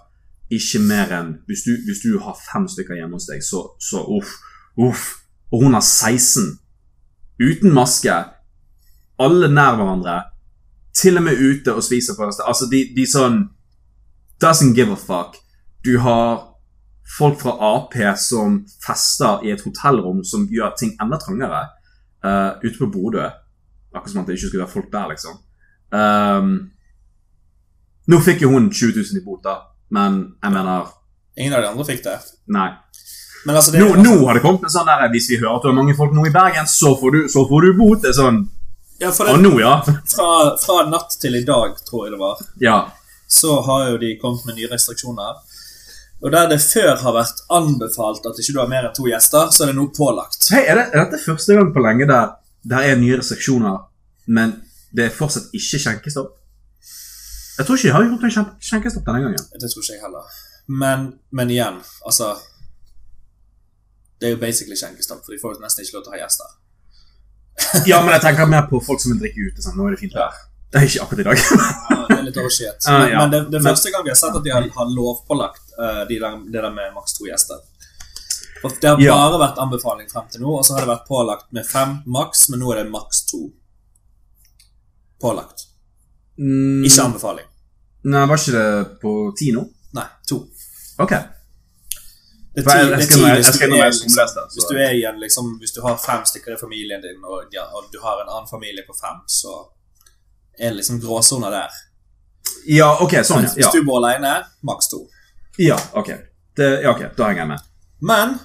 ikke 0.52 0.81
mer 0.85 1.11
enn 1.16 1.33
hvis 1.48 1.64
du, 1.66 1.72
hvis 1.87 2.00
du 2.05 2.18
har 2.20 2.37
fem 2.38 2.68
stykker 2.68 2.96
hjemme 2.96 3.16
hos 3.18 3.26
deg, 3.28 3.42
så, 3.44 3.64
så 3.81 4.00
uff, 4.18 4.37
uff. 4.81 5.21
Og 5.52 5.64
hun 5.64 5.74
har 5.76 5.84
16. 5.84 6.58
Uten 7.42 7.74
maske. 7.74 8.14
Alle 9.20 9.50
nær 9.52 9.76
hverandre. 9.76 10.22
Til 10.96 11.16
og 11.16 11.26
med 11.26 11.40
ute 11.40 11.74
og 11.74 11.84
spiser 11.84 12.16
på 12.16 12.26
restaurant. 12.28 12.52
Altså, 12.52 12.68
de, 12.72 12.86
de 12.96 13.08
sånn 13.08 13.44
Doesn't 14.42 14.74
give 14.74 14.90
a 14.90 14.98
fuck. 14.98 15.36
Du 15.84 15.98
har 16.02 16.48
folk 17.18 17.40
fra 17.40 17.52
Ap 17.62 17.94
som 18.18 18.64
fester 18.82 19.44
i 19.46 19.52
et 19.52 19.62
hotellrom 19.62 20.24
som 20.24 20.48
gjør 20.50 20.74
ting 20.78 20.96
enda 21.00 21.18
trangere. 21.18 21.68
uh, 22.24 22.58
ute 22.62 22.78
på 22.78 22.86
Bodø. 22.86 23.30
Akkurat 23.94 24.10
som 24.10 24.20
at 24.20 24.26
det 24.26 24.36
ikke 24.36 24.48
skulle 24.48 24.64
være 24.64 24.72
folk 24.72 24.92
der, 24.92 25.08
liksom. 25.08 25.38
Um, 25.92 26.70
nå 28.06 28.20
fikk 28.24 28.42
jo 28.42 28.50
hun 28.54 28.70
20 28.70 28.94
000 28.96 29.20
i 29.20 29.24
bot, 29.24 29.42
da. 29.44 29.58
Men 29.90 30.34
jeg 30.42 30.52
mener 30.52 30.98
Ingen 31.36 31.54
av 31.56 31.62
de 31.62 31.68
andre 31.68 31.84
fikk 31.88 32.02
det. 32.04 32.18
Nei. 32.52 32.68
Men 33.46 33.57
altså, 33.59 33.72
det 33.74 33.81
Nå, 33.83 33.87
altså, 33.92 34.02
nå 34.07 34.26
har 34.26 34.35
det 34.38 34.42
kommet 34.44 34.64
en 34.68 34.70
sånn 34.70 34.87
der 34.87 35.09
Hvis 35.11 35.26
vi 35.33 35.38
hører 35.40 35.57
at 35.57 35.64
du 35.64 35.68
har 35.72 35.74
mange 35.74 35.94
folk 35.98 36.12
nå 36.14 36.26
i 36.28 36.35
Bergen, 36.35 36.66
så 36.70 36.92
får 37.00 37.14
du, 37.16 37.20
så 37.33 37.42
får 37.50 37.64
du 37.66 37.70
bot. 37.78 38.02
Det 38.05 38.12
er 38.12 38.18
sånn 38.18 38.42
ja, 39.02 39.11
for 39.11 39.26
det, 39.26 39.33
Og 39.35 39.40
nå, 39.42 39.50
ja. 39.59 39.72
fra, 39.83 40.28
fra 40.62 40.76
natt 40.87 41.16
til 41.22 41.35
i 41.35 41.42
dag, 41.46 41.72
tror 41.88 42.05
jeg 42.07 42.12
det 42.14 42.20
var, 42.20 42.42
Ja. 42.62 42.76
så 43.26 43.57
har 43.66 43.88
jo 43.90 43.96
de 43.98 44.12
kommet 44.20 44.44
med 44.46 44.61
nye 44.61 44.68
restriksjoner. 44.70 45.40
Og 46.22 46.31
der 46.31 46.46
det 46.52 46.61
før 46.62 46.92
har 47.02 47.16
vært 47.16 47.40
anbefalt 47.50 48.28
at 48.31 48.38
ikke 48.38 48.55
du 48.55 48.61
har 48.62 48.68
mer 48.70 48.87
enn 48.87 48.94
to 48.94 49.09
gjester, 49.11 49.50
så 49.50 49.64
er 49.64 49.72
det 49.72 49.78
nå 49.81 49.88
pålagt. 49.96 50.46
Hei, 50.55 50.61
er, 50.70 50.78
det, 50.78 50.85
er 50.94 51.02
dette 51.02 51.18
første 51.24 51.57
gang 51.59 51.72
på 51.74 51.83
lenge 51.83 52.07
der 52.07 52.37
der 52.62 52.85
er 52.92 52.94
nye 53.00 53.16
restriksjoner, 53.18 53.81
men 54.31 54.52
det 54.94 55.09
er 55.09 55.16
fortsatt 55.16 55.50
ikke 55.59 55.81
skjenkestopp? 55.83 56.31
Jeg 57.59 57.66
tror 57.66 57.74
ikke 57.81 57.88
de 57.88 57.94
har 57.96 58.05
gjort 58.07 58.22
en 58.28 58.35
skjen- 58.37 58.52
skjenkestopp 58.62 59.09
denne 59.09 59.24
gangen. 59.24 59.48
Det 59.59 59.66
tror 59.72 59.83
ikke 59.83 59.96
jeg 59.96 60.05
heller. 60.05 60.31
Men, 60.68 61.09
men 61.35 61.50
igjen, 61.50 61.81
altså 62.07 62.37
Det 64.22 64.28
er 64.30 64.37
jo 64.37 64.40
basically 64.40 64.76
skjenkestopp, 64.78 65.24
for 65.26 65.35
de 65.35 65.40
får 65.42 65.56
jo 65.56 65.64
nesten 65.64 65.82
ikke 65.82 65.96
lov 65.98 66.04
til 66.06 66.12
å 66.12 66.14
ha 66.16 66.20
gjester. 66.22 66.52
Ja, 67.90 67.98
men 68.06 68.14
jeg 68.14 68.22
tenker 68.24 68.46
mer 68.48 68.64
på 68.70 68.78
folk 68.87 69.02
som 69.02 69.12
vil 69.12 69.20
drikke 69.26 69.48
ute. 69.50 69.62
Sånn. 69.64 69.74
Nå 69.76 69.88
er 69.90 69.96
det 69.96 70.00
fint 70.00 70.14
vær. 70.16 70.37
Det 70.72 70.80
er 70.80 70.87
ikke 70.88 71.02
akkurat 71.04 71.20
i 71.20 71.26
dag. 71.26 71.40
Ja, 71.42 71.96
det 72.08 72.16
er 72.16 72.22
litt 72.30 72.38
overshit. 72.40 72.78
Ah, 72.88 73.02
Men, 73.02 73.11
ja. 73.12 73.18
men 73.20 73.32
det, 73.35 73.40
det 73.52 73.61
første 73.66 73.90
gang 73.92 74.06
vi 74.06 74.12
har 74.14 74.16
sett 74.22 74.38
at 74.38 74.46
de 74.46 74.52
har, 74.54 74.68
har 74.78 74.88
lovpålagt 74.94 75.74
uh, 75.76 76.00
de 76.08 76.16
der, 76.22 76.38
det 76.54 76.62
der 76.64 76.72
med 76.72 76.94
maks 76.96 77.12
to 77.18 77.26
gjester. 77.28 77.58
Og 78.62 78.78
Det 78.80 78.88
har 78.92 79.02
Ja. 79.02 79.16
bare 79.18 79.40
vært 79.42 79.58
anbefaling 79.66 80.08
frem 80.08 80.30
til 80.32 80.40
nå, 80.46 80.54
og 80.61 80.64
så 80.64 80.76
har 80.78 80.87
det 80.87 80.92
vært 80.94 81.04
pålagt 81.11 81.50
med 81.52 81.66
fem 81.68 81.98
maks, 82.16 82.46
men 82.54 82.62
nå 82.62 82.70
er 82.72 82.85
det 82.85 82.92
maks 82.94 83.24
to. 83.28 83.42
Pålagt. 85.20 85.66
Mm, 86.38 86.85
Ikke 86.88 87.04
anbefaling. 87.04 87.46
Nei, 88.08 88.24
var 88.26 88.40
ikke 88.40 88.54
det 88.56 89.00
på 89.02 89.12
ti 89.38 89.50
nå? 89.54 89.66
Nei, 89.98 90.06
to. 90.26 90.40
Ok. 91.04 91.12
Det 92.54 92.66
er 92.66 92.70
ti- 93.16 93.22
hvis 94.56 94.68
du 94.68 94.76
er 94.76 94.92
jeg 95.04 95.14
liksom- 95.24 95.58
Hvis 95.60 95.72
du 95.72 95.80
har 95.86 95.96
fem 95.96 96.24
stykker 96.24 96.52
i 96.54 96.58
familien 96.60 97.00
din, 97.02 97.24
og, 97.24 97.44
ja, 97.52 97.62
og 97.76 97.84
du 97.92 97.98
har 98.02 98.20
en 98.22 98.28
annen 98.28 98.48
familie 98.50 98.82
på 98.88 98.94
fem, 99.04 99.18
så 99.28 99.52
er 100.58 100.68
det 100.68 100.76
liksom 100.76 101.00
gråsoner 101.00 101.50
der. 101.50 101.70
Ja, 102.68 102.90
ok, 103.02 103.10
sånn, 103.24 103.42
ja. 103.42 103.48
Hvis 103.56 103.72
du 103.72 103.84
bor 103.84 103.98
alene, 104.04 104.44
maks 104.62 104.88
to. 104.88 105.08
Ja, 105.58 105.78
ok. 105.94 106.08
Det, 106.56 106.82
ja, 106.82 106.90
ok, 106.90 107.16
Da 107.16 107.24
henger 107.28 107.40
jeg 107.42 107.48
med. 107.48 107.60
Men 108.00 108.38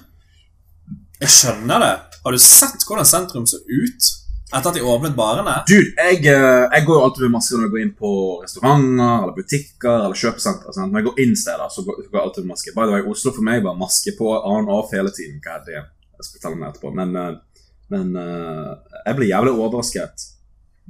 jeg 1.20 1.28
skjønner 1.28 1.78
det. 1.84 1.94
Har 2.24 2.32
du 2.32 2.38
sett 2.38 2.84
hvordan 2.86 3.04
sentrum 3.04 3.46
så 3.46 3.56
ut 3.56 4.02
etter 4.48 4.70
at 4.70 4.76
de 4.78 4.84
åpnet 4.84 5.16
barene? 5.16 5.54
Dude, 5.68 5.92
jeg, 5.92 6.22
eh, 6.24 6.64
jeg 6.72 6.86
går 6.86 6.96
jo 6.96 7.04
alltid 7.04 7.24
med 7.26 7.34
maske 7.36 7.56
når 7.56 7.66
jeg 7.66 7.72
går 7.74 7.82
inn 7.84 7.94
på 7.98 8.12
restauranter 8.44 9.10
eller 9.18 9.34
butikker 9.36 10.06
eller 10.06 10.20
kjøpesentre. 10.22 10.72
sant? 10.72 10.92
Når 10.92 11.02
jeg 11.02 11.08
går 11.08 11.20
inn 11.24 11.34
steder, 11.36 11.74
så 11.74 11.84
går, 11.84 12.00
jeg 12.06 12.22
alltid 12.22 12.46
med 12.46 12.54
maske. 12.54 12.74
By 12.76 12.86
the 12.86 12.94
way, 12.96 13.04
Oslo 13.12 13.34
for 13.36 13.48
meg 13.48 13.66
var 13.66 13.76
maske 13.76 14.14
på, 14.16 14.30
on 14.54 14.70
off 14.72 14.94
hele 14.96 15.12
tiden. 15.12 15.42
Hva 15.44 15.58
er 15.58 15.66
det? 15.66 15.82
Jeg 15.82 16.24
skal 16.24 16.38
fortelle 16.38 16.60
meg 16.62 16.70
etterpå. 16.70 16.94
Men, 16.96 17.12
eh, 17.20 17.66
men 17.92 18.16
eh, 18.22 18.72
jeg 19.04 19.18
ble 19.18 19.30
jævlig 19.32 19.54
overrasket 19.58 20.28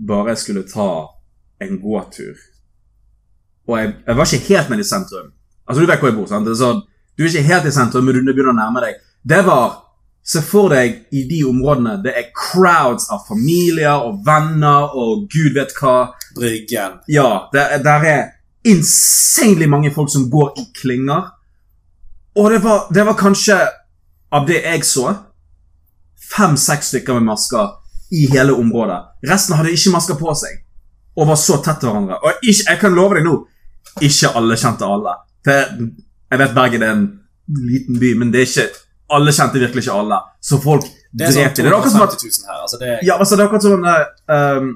bare 0.08 0.36
jeg 0.36 0.42
skulle 0.44 0.68
ta 0.70 0.90
en 1.66 1.80
gåtur. 1.82 2.38
Og 3.68 3.74
jeg, 3.78 3.94
jeg 4.06 4.16
var 4.16 4.30
ikke 4.30 4.54
helt 4.54 4.70
nede 4.70 4.86
i 4.86 4.88
sentrum. 4.88 5.34
Altså, 5.66 5.82
du 5.82 5.90
vet 5.90 6.00
hvor 6.00 6.12
jeg 6.12 6.16
bor, 6.16 6.30
sant? 6.30 6.48
Sånn, 6.56 6.84
du 7.18 7.24
er 7.26 7.32
ikke 7.32 7.48
helt 7.50 7.66
i 7.68 7.74
sentrum, 7.74 8.06
men 8.06 8.22
du 8.22 8.30
begynner 8.30 8.54
å 8.54 8.60
nærme 8.60 8.86
deg. 8.86 9.02
Det 9.26 9.42
var 9.44 9.80
Se 10.28 10.42
for 10.44 10.68
deg 10.74 11.06
i 11.16 11.22
de 11.28 11.40
områdene 11.48 11.96
det 12.04 12.12
er 12.12 12.26
crowds 12.36 13.08
av 13.14 13.22
familier 13.28 14.04
og 14.04 14.20
venner 14.26 14.92
og 14.92 15.24
gud 15.32 15.54
vet 15.56 15.72
hva. 15.80 16.12
Bryggen. 16.36 16.98
Ja, 17.08 17.48
der, 17.52 17.78
der 17.82 18.04
er 18.06 18.26
insanely 18.68 19.66
mange 19.66 19.90
folk 19.94 20.10
som 20.12 20.28
går 20.30 20.52
i 20.60 20.66
klynger. 20.76 21.30
Og 22.36 22.50
det 22.52 22.60
var, 22.62 22.84
det 22.94 23.06
var 23.08 23.16
kanskje, 23.18 23.56
av 24.30 24.44
det 24.46 24.60
jeg 24.60 24.84
så, 24.84 25.14
fem-seks 26.36 26.92
stykker 26.92 27.16
med 27.16 27.30
masker 27.30 27.70
i 28.12 28.26
hele 28.30 28.52
området. 28.52 28.98
Resten 29.30 29.56
hadde 29.56 29.72
ikke 29.72 29.94
masker 29.94 30.18
på 30.20 30.34
seg 30.36 30.60
og 31.18 31.30
var 31.32 31.40
så 31.40 31.56
tett 31.64 31.80
til 31.80 31.90
hverandre. 31.90 32.20
Og 32.20 32.44
ikke, 32.44 32.66
jeg 32.68 32.80
kan 32.82 32.94
love 32.94 33.16
deg 33.16 33.24
nå, 33.26 33.38
ikke 34.04 34.34
alle 34.38 34.58
kjente 34.60 34.86
alle. 34.86 35.16
Det, 35.48 35.56
jeg 36.28 36.42
vet 36.44 36.54
Bergen 36.54 36.84
er 36.84 36.92
en 36.94 37.08
liten 37.48 37.98
by, 37.98 38.12
men 38.20 38.30
det 38.34 38.44
er 38.44 38.52
ikke 38.52 38.68
alle 39.14 39.32
kjente 39.32 39.60
virkelig 39.62 39.84
ikke 39.86 39.96
alle. 40.02 40.18
Så 40.40 40.58
folk 40.62 40.84
drepte 40.84 41.32
sånn 41.34 41.48
drep 41.48 41.58
i 41.58 41.62
det. 41.62 41.70
Er 41.70 41.76
akkurat 41.78 41.94
som 41.94 42.04
at 42.04 42.22
her. 42.52 42.60
Altså 42.62 42.78
det 42.82 42.92
ja, 43.06 43.16
altså 43.16 43.36
det 43.36 43.42
er 43.42 43.48
akkurat 43.48 43.66
som 43.66 43.84
der 43.86 44.06
ehm, 44.36 44.70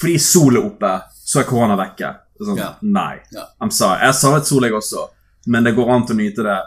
Fordi 0.00 0.18
sol 0.24 0.56
er 0.56 0.64
oppe, 0.64 0.92
så 1.12 1.42
er 1.42 1.48
korona 1.48 1.76
vekke. 1.76 2.14
Sånn, 2.40 2.56
Ja. 2.56 2.70
Nei. 2.80 3.18
Ja. 3.36 3.48
I'm 3.60 3.72
sorry. 3.74 4.00
Jeg 4.00 4.16
savnet 4.16 4.48
sol, 4.48 4.64
jeg 4.64 4.72
også. 4.72 5.08
Men 5.46 5.66
det 5.66 5.74
går 5.76 5.90
an 5.92 6.06
til 6.08 6.16
å 6.16 6.20
nyte 6.22 6.46
det 6.46 6.58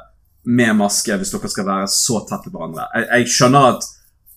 med 0.45 0.75
maske 0.77 1.17
hvis 1.17 1.31
dere 1.33 1.49
skal 1.49 1.65
være 1.65 1.87
så 1.89 2.19
tett 2.29 2.45
på 2.45 2.53
hverandre. 2.53 2.85
Jeg, 2.93 3.07
jeg 3.09 3.33
skjønner 3.37 3.69
at 3.71 3.87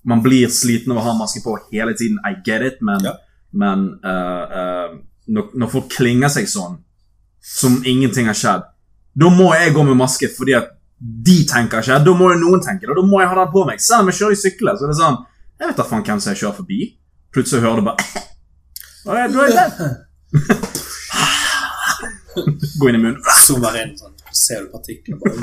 man 0.07 0.23
blir 0.23 0.49
sliten 0.55 0.95
av 0.95 1.03
å 1.03 1.07
ha 1.09 1.15
maske 1.19 1.43
på 1.45 1.59
hele 1.73 1.93
tiden. 1.99 2.17
I 2.25 2.39
get 2.47 2.63
it, 2.63 2.81
men, 2.81 3.05
Ja. 3.05 3.17
men 3.53 3.85
uh, 4.07 4.45
uh, 4.57 4.97
når, 5.29 5.51
når 5.59 5.73
folk 5.73 5.91
klinger 5.93 6.33
seg 6.33 6.49
sånn, 6.49 6.79
som 7.43 7.83
ingenting 7.85 8.31
har 8.31 8.39
skjedd, 8.39 8.65
da 9.17 9.29
må 9.33 9.51
jeg 9.57 9.75
gå 9.75 9.85
med 9.87 9.99
maske 9.99 10.29
fordi 10.33 10.57
at 10.59 10.73
de 11.01 11.47
tenker 11.49 11.79
ikke. 11.85 11.99
Da 12.05 12.13
må 12.17 12.25
jo 12.33 12.39
noen 12.41 12.61
tenke 12.65 12.87
det, 12.87 12.93
og 12.95 12.99
da 13.03 13.07
må 13.09 13.17
jeg 13.21 13.29
ha 13.31 13.37
den 13.43 13.53
på 13.53 13.65
meg. 13.69 13.79
Selv 13.85 14.01
om 14.05 14.09
jeg 14.11 14.19
kjører 14.21 14.35
i 14.37 14.41
sykler, 14.41 14.75
så 14.79 14.83
er 14.87 14.91
det 14.93 14.99
sånn 15.01 15.19
Jeg 15.61 15.67
vet 15.71 15.79
da 15.81 15.85
faen 15.89 16.05
hvem 16.05 16.21
som 16.23 16.31
jeg 16.33 16.41
kjører 16.43 16.59
forbi. 16.61 16.79
Plutselig 17.37 17.65
hører 17.65 17.79
du 17.81 17.85
bare 17.91 18.01
«Å, 19.07 19.09
ja, 19.15 19.27
du 19.31 19.37
er 19.39 19.51
det. 19.55 19.67
Gå 22.81 22.85
inn 22.91 22.99
i 22.99 23.01
munnen. 23.01 23.23
zoomer 23.47 23.75
inn, 23.81 23.93
sånn, 23.97 24.15
ser 24.35 24.59
du 24.67 24.71
partiklene 24.75 25.19
bare 25.23 25.37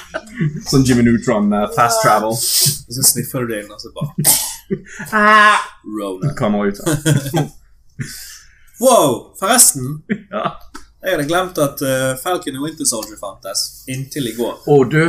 Sånn 0.70 0.84
Jimmy 0.86 1.02
Neutron 1.06 1.48
uh, 1.54 1.64
fast 1.74 1.98
travel. 2.04 2.32
Og 2.34 2.38
så 2.96 3.02
sniffer 3.08 3.40
du 3.46 3.50
det 3.54 3.58
inn, 3.64 3.72
og 3.72 3.78
så 3.80 3.88
bare 3.96 4.12
Rona. 5.96 6.28
Kommer 6.38 6.60
ut. 6.70 6.78
Wow! 8.80 9.34
Forresten, 9.36 10.00
Ja. 10.32 10.56
Jeg 11.02 11.14
hadde 11.16 11.26
glemt 11.28 11.58
at 11.58 11.80
uh, 11.82 12.16
Falcon 12.22 12.56
og 12.60 12.62
Winter 12.66 12.84
Soldier 12.88 13.16
fantes 13.20 13.84
inntil 13.88 14.26
i 14.28 14.34
går. 14.36 14.58
Og 14.68 14.90
du 14.92 15.02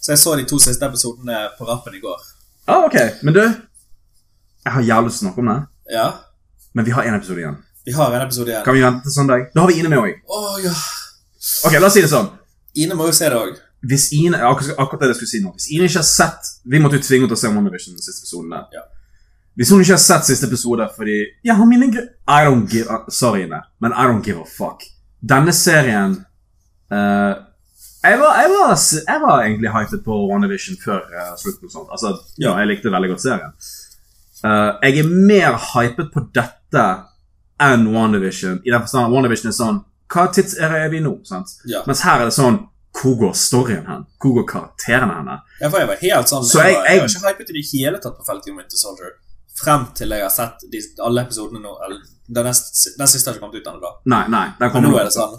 Så 0.00 0.12
jeg 0.14 0.18
så 0.22 0.36
de 0.38 0.44
to 0.48 0.58
siste 0.62 0.86
episodene 0.86 1.48
på 1.58 1.66
rappen 1.68 1.94
i 1.94 2.00
går. 2.00 2.20
ah, 2.68 2.84
Ok, 2.86 2.96
men 3.22 3.34
du 3.34 3.40
Jeg 3.42 4.72
har 4.72 4.82
jævlig 4.82 5.10
lyst 5.10 5.18
til 5.20 5.26
å 5.26 5.30
snakke 5.30 5.40
om 5.44 5.46
det, 5.52 5.58
Ja, 5.92 6.08
men 6.74 6.84
vi 6.84 6.90
har 6.92 7.02
én 7.04 7.16
episode 7.16 7.38
igjen. 7.40 7.56
vi 7.84 7.92
har 7.92 8.12
en 8.14 8.22
episode 8.26 8.48
igjen. 8.50 8.64
Kan 8.64 8.74
vi 8.74 8.82
vente 8.82 9.02
til 9.02 9.12
søndag? 9.12 9.46
Da 9.54 9.60
har 9.60 9.68
vi 9.68 9.78
Ine 9.80 9.88
med 9.88 9.98
òg. 9.98 10.12
Å 10.28 10.58
ja. 10.64 10.72
Ok, 11.64 11.72
la 11.80 11.86
oss 11.86 11.94
si 11.94 12.02
det 12.02 12.10
sånn. 12.10 12.28
Ine 12.76 12.94
må 12.94 13.06
jo 13.06 13.12
se 13.12 13.28
det 13.28 13.36
òg. 13.38 13.56
Hvis 13.88 14.12
Ine 14.12 14.36
akkurat, 14.42 14.76
akkurat 14.78 15.00
det 15.00 15.08
jeg 15.08 15.16
skulle 15.20 15.30
si 15.30 15.40
nå 15.44 15.52
Hvis 15.54 15.68
Ine 15.70 15.84
ikke 15.86 16.00
har 16.00 16.06
sett 16.08 16.48
Vi 16.66 16.80
måtte 16.82 16.98
jo 16.98 17.02
tvinge 17.06 17.22
henne 17.22 17.30
til 17.30 17.36
å 17.38 17.42
se 17.44 17.48
WandaVision 17.52 17.94
den 17.94 18.02
siste 18.02 18.24
episoden 18.24 18.50
der. 18.50 18.64
Ja. 18.74 18.82
Hvis 19.56 19.70
hun 19.70 19.80
ikke 19.84 19.94
har 19.94 20.02
sett 20.02 20.26
siste 20.26 20.46
episode 20.50 20.88
fordi 20.96 21.18
Jeg 21.46 21.54
har 21.56 21.64
mine 21.66 21.86
gr... 21.92 22.08
I 22.26 22.40
don't 22.44 22.66
give 22.68 22.90
a, 22.90 23.04
Sorry, 23.10 23.42
Ine, 23.46 23.60
men 23.80 23.92
I 23.92 24.04
don't 24.10 24.22
give 24.26 24.38
a 24.40 24.44
fuck. 24.44 24.82
Denne 25.20 25.52
serien 25.52 26.12
uh, 26.92 27.34
jeg, 28.04 28.18
var, 28.20 28.36
jeg, 28.38 28.50
var, 28.54 28.74
jeg 29.08 29.20
var 29.24 29.42
egentlig 29.42 29.72
hypet 29.74 30.04
på 30.04 30.18
WandaVision 30.30 30.76
før 30.84 31.00
uh, 31.10 31.34
slutten. 31.40 31.66
og 31.66 31.72
sånt. 31.72 31.88
Altså, 31.90 32.12
ja, 32.38 32.52
jeg 32.60 32.68
likte 32.70 32.92
veldig 32.94 33.10
godt 33.10 33.24
serien. 33.24 33.52
Uh, 34.44 34.78
jeg 34.86 34.98
er 35.02 35.10
mer 35.10 35.56
hypet 35.74 36.12
på 36.14 36.22
dette 36.36 36.84
enn 37.58 37.88
WandaVision. 37.90 38.60
I 38.64 38.70
den 38.70 38.80
forstand 38.86 39.08
at 39.08 39.14
WandaVision 39.16 39.50
er 39.50 39.56
sånn 39.58 39.80
Hva 40.08 40.28
tidsere 40.32 40.78
er 40.84 40.92
vi 40.92 41.00
nå? 41.04 41.16
sant? 41.26 41.50
Ja. 41.66 41.82
Mens 41.90 42.04
her 42.06 42.22
er 42.22 42.30
det 42.30 42.36
sånn 42.38 42.60
Hvor 42.94 43.16
går 43.18 43.34
storyen 43.36 43.82
hen? 43.90 44.04
Hvor 44.22 44.36
går 44.38 44.46
karakterene 44.48 45.16
henne? 45.18 45.34
Ja, 45.60 45.68
for 45.68 45.82
jeg 45.82 45.90
var 45.90 45.98
helt 46.00 46.30
sånn 46.30 46.46
Så 46.46 46.62
jeg, 46.62 46.76
jeg- 46.78 47.02
jeg 47.02 47.20
var 47.24 47.34
ikke 47.34 47.42
hypet 47.42 47.50
i 47.50 47.56
det 47.58 47.64
hele 47.72 47.98
tatt 48.00 48.14
på 48.16 48.24
Falcon 48.30 48.56
Winter 48.56 48.78
Soldier. 48.78 49.16
Frem 49.58 49.86
til 49.98 50.12
jeg 50.14 50.22
har 50.22 50.30
sett 50.34 50.64
de, 50.72 50.80
alle 51.02 51.22
episodene 51.26 51.60
nå. 51.64 51.72
Eller, 51.84 52.00
den, 52.28 52.44
neste, 52.46 52.92
den 52.98 53.08
siste 53.10 53.30
har 53.30 53.36
ikke 53.36 53.44
kommet 53.46 53.60
ut 53.62 53.70
ennå, 53.72 53.80
da. 53.82 53.92
Nei, 54.12 54.24
nei. 54.32 54.44
Den 54.58 54.66
Men 54.66 54.72
kommer 54.74 54.92
nå 54.92 54.98
er 55.00 55.08
det 55.08 55.14
sånn 55.16 55.38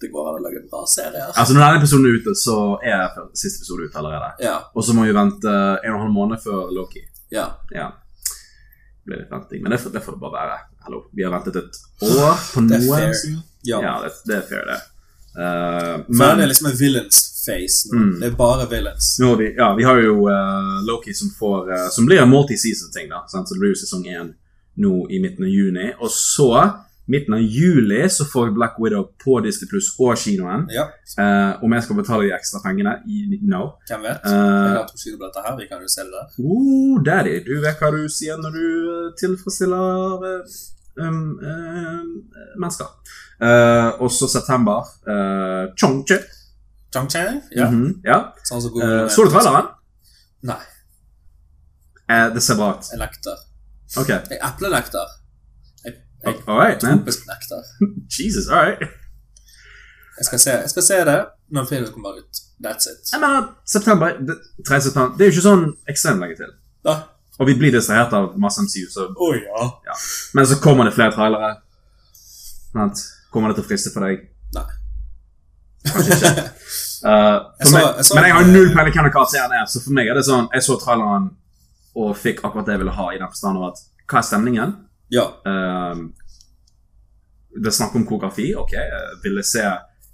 Det 0.00 0.08
går 0.12 0.28
an 0.30 0.38
å 0.38 0.42
lage 0.46 0.60
en 0.62 0.68
bra 0.72 0.84
serie. 0.88 1.20
her. 1.20 1.32
Altså, 1.34 1.52
Når 1.56 1.64
denne 1.66 1.80
episoden 1.82 2.06
er 2.08 2.14
ute, 2.20 2.34
så 2.40 2.54
er 2.80 3.18
siste 3.36 3.60
episode 3.60 3.88
ute 3.90 3.98
allerede. 4.00 4.30
Ja. 4.46 4.54
Og 4.74 4.86
så 4.86 4.94
må 4.96 5.04
vi 5.04 5.12
vente 5.16 5.50
en 5.50 5.90
og 5.92 5.98
en 5.98 6.04
halv 6.06 6.14
måned 6.14 6.40
før 6.44 6.70
Loki. 6.72 7.02
ja. 7.30 7.50
Ja. 7.74 7.90
Det 9.00 9.08
blir 9.14 9.20
litt 9.22 9.30
venting, 9.32 9.62
men 9.64 9.72
det 9.72 9.78
får 9.80 9.92
det, 9.94 10.00
får 10.04 10.12
det 10.12 10.20
bare 10.20 10.36
være. 10.38 10.56
Hallo, 10.84 10.98
Vi 11.16 11.24
har 11.24 11.30
ventet 11.32 11.56
et 11.56 11.78
år 12.04 12.34
på 12.54 12.60
Det 12.68 12.76
er 12.76 12.82
noe. 12.84 12.98
fair. 12.98 13.36
Ja. 13.64 13.78
Ja, 13.84 13.92
det, 14.04 14.10
det 14.28 14.36
er 14.36 14.42
fair, 14.48 14.64
det. 14.68 14.80
Uh, 15.30 16.04
men, 16.08 16.18
men 16.18 16.36
det 16.38 16.44
er 16.44 16.50
liksom 16.50 16.68
en 16.70 16.76
villains 16.76 17.20
face. 17.46 17.88
Mm. 17.92 18.20
Det 18.20 18.28
er 18.30 18.36
bare 18.36 18.68
villains. 18.70 19.16
har 19.22 19.36
vi, 19.36 19.54
ja, 19.56 19.74
vi 19.78 19.84
har 19.84 20.02
jo 20.02 20.28
uh, 20.28 20.76
Loki 20.86 21.14
som 21.14 21.30
får 21.38 21.72
uh, 21.72 21.88
Som 21.90 22.06
blir 22.06 22.22
en 22.22 22.30
multi-season-ting, 22.30 23.08
da. 23.10 23.24
Sant? 23.28 23.48
Så 23.48 23.56
det 23.56 23.64
blir 23.64 23.74
jo 23.74 23.80
sesong 23.80 24.06
én 24.06 24.30
nå 24.80 24.94
i 25.10 25.20
midten 25.22 25.44
av 25.44 25.50
juni. 25.50 25.90
Og 26.00 26.10
så, 26.12 26.50
midten 27.10 27.34
av 27.36 27.42
juli, 27.42 28.02
så 28.08 28.24
får 28.24 28.48
vi 28.48 28.56
Black 28.56 28.78
Widow 28.80 29.08
på 29.24 29.40
Disney 29.44 29.68
Pluss 29.70 29.90
og 29.98 30.16
kinoen. 30.18 30.68
Ja, 30.74 30.88
Uh, 31.18 31.58
om 31.64 31.72
jeg 31.74 31.82
skal 31.82 31.96
betale 31.98 32.22
de 32.28 32.34
ekstra 32.36 32.60
pengene? 32.62 32.92
I, 33.10 33.40
no. 33.50 33.64
hvem 33.88 34.04
vet? 34.06 34.20
Uh, 34.22 34.30
Jeg 34.30 34.76
har 34.76 34.84
to 34.86 34.98
sider 35.00 35.16
på 35.18 35.26
dette 35.26 35.42
her. 35.42 35.56
Vi 35.58 35.66
kan 35.66 35.80
jo 35.82 35.88
se 35.90 36.04
det. 36.06 36.26
Oh, 36.38 37.00
daddy, 37.02 37.32
du 37.48 37.56
vet 37.64 37.82
hva 37.82 37.90
du 37.90 38.04
sier 38.06 38.38
når 38.38 38.54
du 38.54 38.68
tilfredsstiller 39.18 40.22
uh, 40.22 40.60
um, 41.02 41.24
mennesker. 42.62 42.92
Og 43.98 44.12
så 44.14 44.28
september. 44.30 44.86
Uh, 45.02 45.74
Chongche. 45.74 46.20
Chang-Chang? 46.94 47.42
Ja. 47.56 47.70
Mhm, 47.70 48.00
ja. 48.04 48.18
Sånn 48.48 48.62
som 48.64 48.76
uh, 48.76 48.84
Eh, 48.84 49.08
så 49.08 49.24
du 49.24 49.30
traileren? 49.30 49.70
Nei. 50.42 50.60
Eh, 52.10 52.26
det 52.34 52.42
ser 52.42 52.58
bra 52.58 52.72
ut. 52.74 52.88
Jeg 52.90 52.98
nekter. 52.98 53.44
Okay. 53.96 54.18
Jeg 54.30 54.40
eplenekter. 54.46 55.12
Jeg, 55.84 55.94
jeg 56.24 56.40
All 56.46 56.58
right, 56.58 56.80
tropisk 56.82 57.26
nekter. 57.30 57.62
Jesus, 58.16 58.48
all 58.48 58.66
right. 58.66 58.98
Jeg 60.18 60.26
skal, 60.26 60.40
se, 60.42 60.50
jeg 60.50 60.70
skal 60.70 60.82
se 60.84 60.96
det 61.08 61.20
når 61.54 61.68
filmen 61.70 61.92
kommer 61.92 62.18
ut. 62.18 62.42
That's 62.64 62.90
it. 62.90 63.06
Jeg 63.12 63.20
mener, 63.22 63.46
september, 63.66 64.18
det, 64.28 64.36
3. 64.68 64.80
september, 64.80 65.16
det 65.16 65.24
er 65.24 65.30
jo 65.30 65.36
ikke 65.36 65.46
sånn 65.46 65.64
ekstremt 65.88 66.20
lenge 66.20 66.36
til. 66.42 66.50
Da. 66.84 66.96
Og 67.40 67.48
vi 67.48 67.54
blir 67.56 67.72
distrahert 67.72 68.12
av 68.18 68.34
masse 68.42 68.60
MCU, 68.60 68.84
så, 68.92 69.06
oh, 69.16 69.38
ja. 69.86 69.96
men 70.36 70.46
så 70.46 70.58
kommer 70.60 70.84
det 70.84 70.92
flere 70.98 71.14
trailere. 71.14 71.54
Kommer 73.32 73.48
det 73.48 73.56
til 73.56 73.64
å 73.64 73.68
friste 73.70 73.94
for 73.94 74.04
deg? 74.04 74.26
Eh, 77.00 77.08
for 77.08 77.64
Jeg 77.64 77.66
så- 77.66 77.72
meg, 77.72 77.96
jeg 77.96 78.04
så- 78.04 78.14
men 78.14 78.24
jeg 78.24 78.32
har 78.34 78.44
null 78.44 78.74
peiling 78.74 78.92
hvem 78.92 79.06
karakteren 79.10 79.52
er, 79.56 79.64
så 79.64 79.80
for 79.80 79.90
meg 79.96 80.06
er 80.06 80.14
det 80.18 80.24
sånn 80.26 80.50
Jeg 80.52 80.62
så 80.66 80.74
traileren 80.76 81.30
og 81.96 82.10
fikk 82.14 82.42
akkurat 82.44 82.66
det 82.66 82.74
jeg 82.74 82.80
ville 82.82 82.92
ha, 82.92 83.06
i 83.08 83.16
den 83.18 83.30
forstand 83.32 83.64
at 83.64 83.80
Hva 84.06 84.18
er 84.18 84.26
stemningen? 84.28 84.74
Ja. 85.08 85.24
Uh, 85.46 86.10
det 87.56 87.66
er 87.66 87.76
snakk 87.78 87.94
om 87.96 88.04
koreografi. 88.04 88.54
Ok, 88.54 88.72
jeg 88.72 89.44
se 89.44 89.64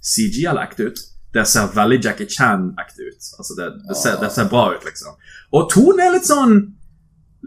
CG 0.01 0.45
eller 0.47 0.63
ekte 0.63 0.87
ut. 0.87 0.99
Det 1.33 1.43
ser 1.47 1.67
veldig 1.75 1.99
Jackie 2.03 2.25
Chan-ekte 2.25 3.03
ut. 3.03 3.27
Altså 3.37 3.57
det, 3.57 3.67
det, 3.89 3.97
ser, 3.97 4.15
det 4.21 4.31
ser 4.31 4.47
bra 4.49 4.71
ut, 4.73 4.85
liksom. 4.87 5.17
Og 5.53 5.69
tonen 5.69 5.99
er 6.07 6.15
litt 6.15 6.29
sånn 6.29 6.73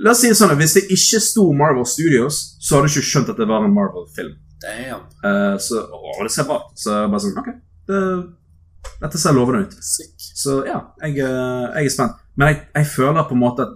La 0.01 0.13
oss 0.13 0.21
si 0.23 0.29
det 0.31 0.37
sånn 0.39 0.53
at 0.55 0.61
Hvis 0.61 0.77
det 0.79 0.85
ikke 0.95 1.19
sto 1.21 1.49
Marvel 1.53 1.85
Studios, 1.89 2.55
så 2.61 2.77
hadde 2.77 2.89
du 2.89 2.93
ikke 2.95 3.09
skjønt 3.09 3.33
at 3.33 3.41
det 3.41 3.49
var 3.51 3.65
en 3.65 3.75
Marvel-film. 3.75 4.37
Eh, 5.25 5.57
så, 5.61 5.83
å, 5.91 6.15
det 6.23 6.31
ser 6.33 6.47
bra 6.49 6.61
ut. 6.63 6.79
Så 6.79 6.95
bare 7.11 7.21
sånn, 7.25 7.37
ok. 7.41 7.51
Det, 7.89 8.01
Dette 9.01 9.21
ser 9.21 9.37
lovende 9.37 9.67
ut. 9.67 9.77
Sick. 9.85 10.15
Så 10.19 10.63
ja, 10.69 10.81
jeg, 11.03 11.19
eh, 11.25 11.67
jeg 11.77 11.91
er 11.91 11.95
spent. 11.95 12.19
Men 12.37 12.53
jeg, 12.53 12.61
jeg 12.75 12.91
føler 12.95 13.29
på 13.29 13.37
en 13.37 13.45
måte 13.45 13.69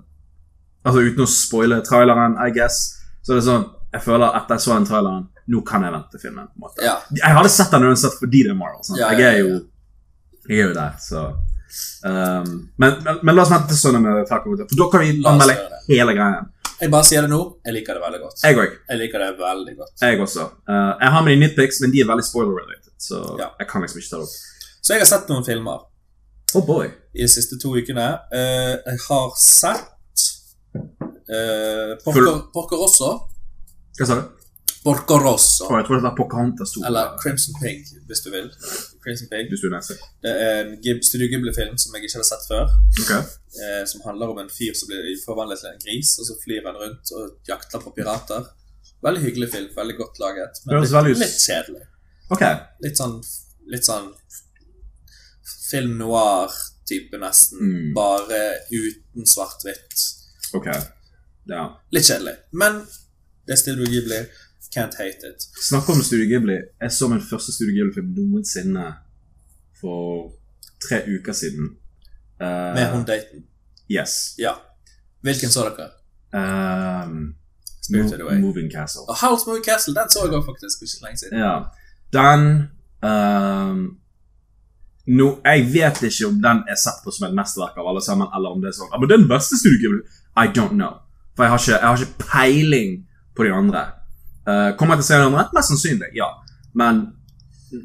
Altså 0.85 1.01
uten 1.01 1.25
å 1.25 1.31
spoile 1.31 1.79
traileren, 1.85 2.35
I 2.45 2.53
guess, 2.53 2.83
så 3.25 3.33
er 3.33 3.39
det 3.39 3.45
sånn 3.47 3.63
Jeg 3.95 4.05
føler 4.05 4.35
etter 4.37 4.59
jeg 4.59 4.65
så 4.67 4.75
den 4.75 4.89
traileren, 4.89 5.23
nå 5.49 5.63
kan 5.65 5.85
jeg 5.87 5.95
vente 5.95 6.21
filmen. 6.21 6.49
på 6.51 6.59
en 6.59 6.65
måte. 6.67 6.85
Ja. 6.85 6.99
Jeg 7.17 7.37
hadde 7.39 7.53
sett 7.55 7.73
den 7.73 7.87
uansett 7.89 8.19
fordi 8.21 8.43
det 8.45 8.53
er 8.53 8.59
Marvel. 8.59 8.83
Sant? 8.85 9.01
Ja, 9.01 9.13
jeg, 9.15 9.23
ja, 9.23 9.31
er 9.31 9.39
jo, 9.39 9.61
jeg 10.49 10.59
er 10.59 10.69
jo 10.69 10.75
der, 10.77 10.97
så 11.01 11.23
um, 12.05 12.51
men, 12.77 12.99
men, 13.07 13.21
men 13.23 13.37
la 13.37 13.45
oss 13.47 13.53
vente 13.55 13.71
til 13.71 13.81
søndag 13.81 14.05
med 14.05 14.29
Falcon 14.29 14.59
for 14.61 14.81
da 14.81 14.89
kan 14.93 15.05
vi 15.05 15.15
anmelde 15.31 15.57
hele 15.89 16.17
greien. 16.19 16.51
Jeg 16.81 16.91
bare 16.91 17.07
sier 17.07 17.25
det 17.25 17.31
nå. 17.31 17.41
Jeg 17.65 17.77
liker 17.79 17.97
det 17.97 18.03
veldig 18.03 18.21
godt. 18.25 18.43
Jeg. 18.43 18.71
Jeg 18.91 19.01
liker 19.01 19.23
det 19.23 19.31
veldig 19.39 19.75
godt. 19.79 19.95
Jeg 20.03 20.21
også. 20.21 20.49
Uh, 20.69 20.93
jeg 21.01 21.13
har 21.15 21.29
de 21.29 21.37
nitpics, 21.45 21.81
men 21.85 21.95
de 21.95 22.03
er 22.03 22.11
veldig 22.11 22.27
spoiler-related, 22.27 22.84
så 22.99 23.37
Ja. 23.39 23.51
jeg 23.59 23.69
kan 23.69 23.83
liksom 23.83 24.01
ikke 24.01 24.11
ta 24.11 24.17
det 24.17 24.29
opp. 24.29 24.39
Så 24.85 24.93
jeg 24.93 25.01
har 25.01 25.07
sett 25.07 25.29
noen 25.29 25.45
filmer 25.45 25.85
Oh 26.55 26.65
boy. 26.67 26.87
i 27.15 27.23
de 27.23 27.29
siste 27.29 27.59
to 27.59 27.73
ukene. 27.75 28.07
Uh, 28.31 28.77
jeg 28.87 28.99
har 29.09 29.33
sett 29.41 30.21
uh, 30.77 31.97
Porco, 32.05 32.77
Rosso. 32.79 33.11
Hva 33.99 34.07
sa 34.07 34.19
du? 34.21 34.45
Porco 34.85 35.17
Rosso. 35.17 35.65
Oh, 35.65 35.79
jeg 35.79 35.87
tror 35.87 36.03
det 36.03 36.11
er 36.11 36.17
Pocahontas 36.19 36.75
2. 36.77 36.83
Eller 36.89 37.15
Crimson 37.23 37.55
Pig, 37.63 37.87
hvis 38.09 38.21
du 38.21 38.29
vil. 38.35 38.51
Crimson 39.03 39.31
Pig. 39.31 39.49
Hvis 39.49 39.63
du. 39.65 39.69
Det 40.25 40.33
er 40.47 40.75
en 40.75 41.03
Studio 41.09 41.29
Ghibli-film 41.33 41.79
som 41.81 41.97
jeg 41.97 42.05
ikke 42.05 42.19
hadde 42.19 42.29
sett 42.29 42.45
før. 42.51 42.75
Okay. 43.05 43.23
Eh, 43.65 43.85
som 43.89 44.05
handler 44.05 44.35
om 44.35 44.43
en 44.43 44.53
fyr 44.53 44.77
som 44.77 44.91
blir 44.91 45.09
forvandlet 45.25 45.63
til 45.63 45.71
en 45.73 45.81
gris, 45.87 46.13
og 46.21 46.29
så 46.29 46.37
flyr 46.43 46.69
han 46.69 46.77
rundt 46.83 47.15
og 47.17 47.49
jakter 47.49 47.81
på 47.81 47.95
pirater. 47.97 48.51
Veldig 49.05 49.23
hyggelig 49.25 49.49
film, 49.55 49.71
veldig 49.77 49.97
godt 50.03 50.21
laget, 50.21 50.61
men 50.67 50.81
litt, 50.83 50.93
veldig 50.93 51.17
litt 51.23 51.41
kjedelig. 51.47 51.83
Ok. 52.31 52.43
Litt 52.85 52.97
sånn, 52.99 53.19
litt 53.69 53.85
sånn 53.85 54.13
film 55.71 55.97
noir-type, 55.99 57.19
nesten. 57.21 57.59
Mm. 57.61 57.95
Bare 57.97 58.41
uten 58.73 59.27
svart-hvitt. 59.29 60.05
Ok. 60.55 60.69
Ja. 61.51 61.67
Litt 61.93 62.07
kjedelig. 62.09 62.37
Men 62.53 62.83
det 63.47 63.57
er 63.57 63.61
Studio 63.61 63.87
Ghibli. 63.91 64.23
Can't 64.75 64.97
hate 64.99 65.29
it. 65.29 65.45
Snakk 65.69 65.89
om 65.93 66.01
Studio 66.03 66.27
Ghibli. 66.33 66.57
Jeg 66.83 66.93
så 66.93 67.09
min 67.09 67.21
første 67.23 67.53
Studio 67.55 67.75
Ghibli-film 67.77 68.15
noensinne 68.17 68.87
for 69.81 70.33
tre 70.83 71.03
uker 71.07 71.33
siden. 71.37 71.75
Uh, 72.41 72.73
Med 72.75 72.89
hun 72.95 73.05
daten. 73.07 73.45
Yes. 73.91 74.35
Ja. 74.39 74.57
Hvilken 75.23 75.51
så 75.53 75.69
dere? 75.69 75.91
Um, 76.35 77.35
Spirited 77.85 78.19
Mo- 78.19 78.27
Away. 78.27 78.41
Moving 78.41 78.71
Castle. 78.73 79.05
Og 79.09 79.17
House 79.21 79.45
Moving 79.47 79.65
Castle, 79.65 79.95
den 79.95 80.11
så 80.11 80.25
jeg 80.25 80.35
òg 80.41 80.45
faktisk 80.49 80.83
ikke 80.83 81.05
lenge 81.07 81.21
siden. 81.23 81.39
Ja. 81.39 81.55
Den 82.13 82.45
um, 83.03 83.79
nå, 85.07 85.29
Jeg 85.45 85.65
vet 85.73 86.03
ikke 86.09 86.29
om 86.29 86.37
den 86.43 86.63
er 86.71 86.79
sett 86.81 87.01
på 87.05 87.13
som 87.13 87.29
et 87.29 87.35
mesterverk 87.37 87.81
av 87.81 87.89
alle 87.91 88.03
sammen, 88.05 88.29
eller 88.37 88.55
om 88.55 88.63
det 88.63 88.71
er 88.71 88.77
sånn 88.77 88.93
ja, 88.93 89.01
men 89.01 89.11
den 89.11 89.27
beste 89.31 89.59
Ghibli. 89.65 90.05
I 90.37 90.49
don't 90.51 90.75
know. 90.75 91.01
For 91.37 91.45
jeg 91.45 91.53
har 91.53 91.61
ikke, 91.63 91.77
jeg 91.79 91.89
har 91.89 92.03
ikke 92.03 92.31
peiling 92.31 92.95
på 93.37 93.47
de 93.47 93.53
andre. 93.55 93.85
Uh, 94.47 94.71
kommer 94.79 94.95
jeg 94.95 95.05
til 95.05 95.07
å 95.07 95.11
se 95.11 95.19
den 95.19 95.29
andre? 95.33 95.45
Mest 95.57 95.73
sannsynlig, 95.73 96.11
ja. 96.19 96.31
Men 96.75 97.05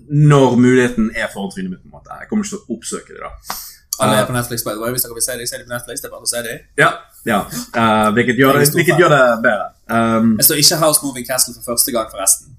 når 0.10 0.56
muligheten 0.60 1.10
er 1.16 1.30
foran 1.34 1.52
trynet 1.54 1.72
mitt, 1.74 1.82
på 1.82 1.90
en 1.90 1.98
måte. 1.98 2.14
Jeg 2.22 2.30
kommer 2.30 2.46
ikke 2.46 2.56
til 2.56 2.62
å 2.62 2.78
oppsøke 2.78 3.16
det, 3.16 3.22
da. 3.26 3.58
Alle 4.00 4.22
er 4.22 4.28
på 4.30 4.36
Netflix, 4.36 4.64
by 4.64 4.76
the 4.78 4.82
way. 4.82 4.94
Hvis 4.96 5.04
dere 5.04 5.18
vil 5.18 5.26
se 5.26 5.36
dem, 5.36 5.48
se 5.50 5.58
dem 5.60 5.68
på 5.68 5.74
Netflix. 5.74 6.02
Det 6.02 6.08
er 6.08 6.14
bare 6.14 6.28
å 6.28 6.32
se 6.32 6.44
dem. 6.46 6.62
Ja, 6.80 6.90
ja. 7.28 7.40
Uh, 7.76 8.08
hvilket, 8.16 8.40
gjør 8.40 8.60
det, 8.60 8.70
hvilket 8.78 9.02
gjør 9.02 9.12
det 9.12 9.24
bedre. 9.44 9.66
Um, 9.92 10.36
Jeg 10.40 10.48
står 10.48 10.62
ikke 10.64 10.80
House 10.84 11.04
Moving 11.04 11.28
Castle 11.28 11.56
for 11.58 11.74
første 11.74 11.96
gang, 11.96 12.08
forresten. 12.14 12.54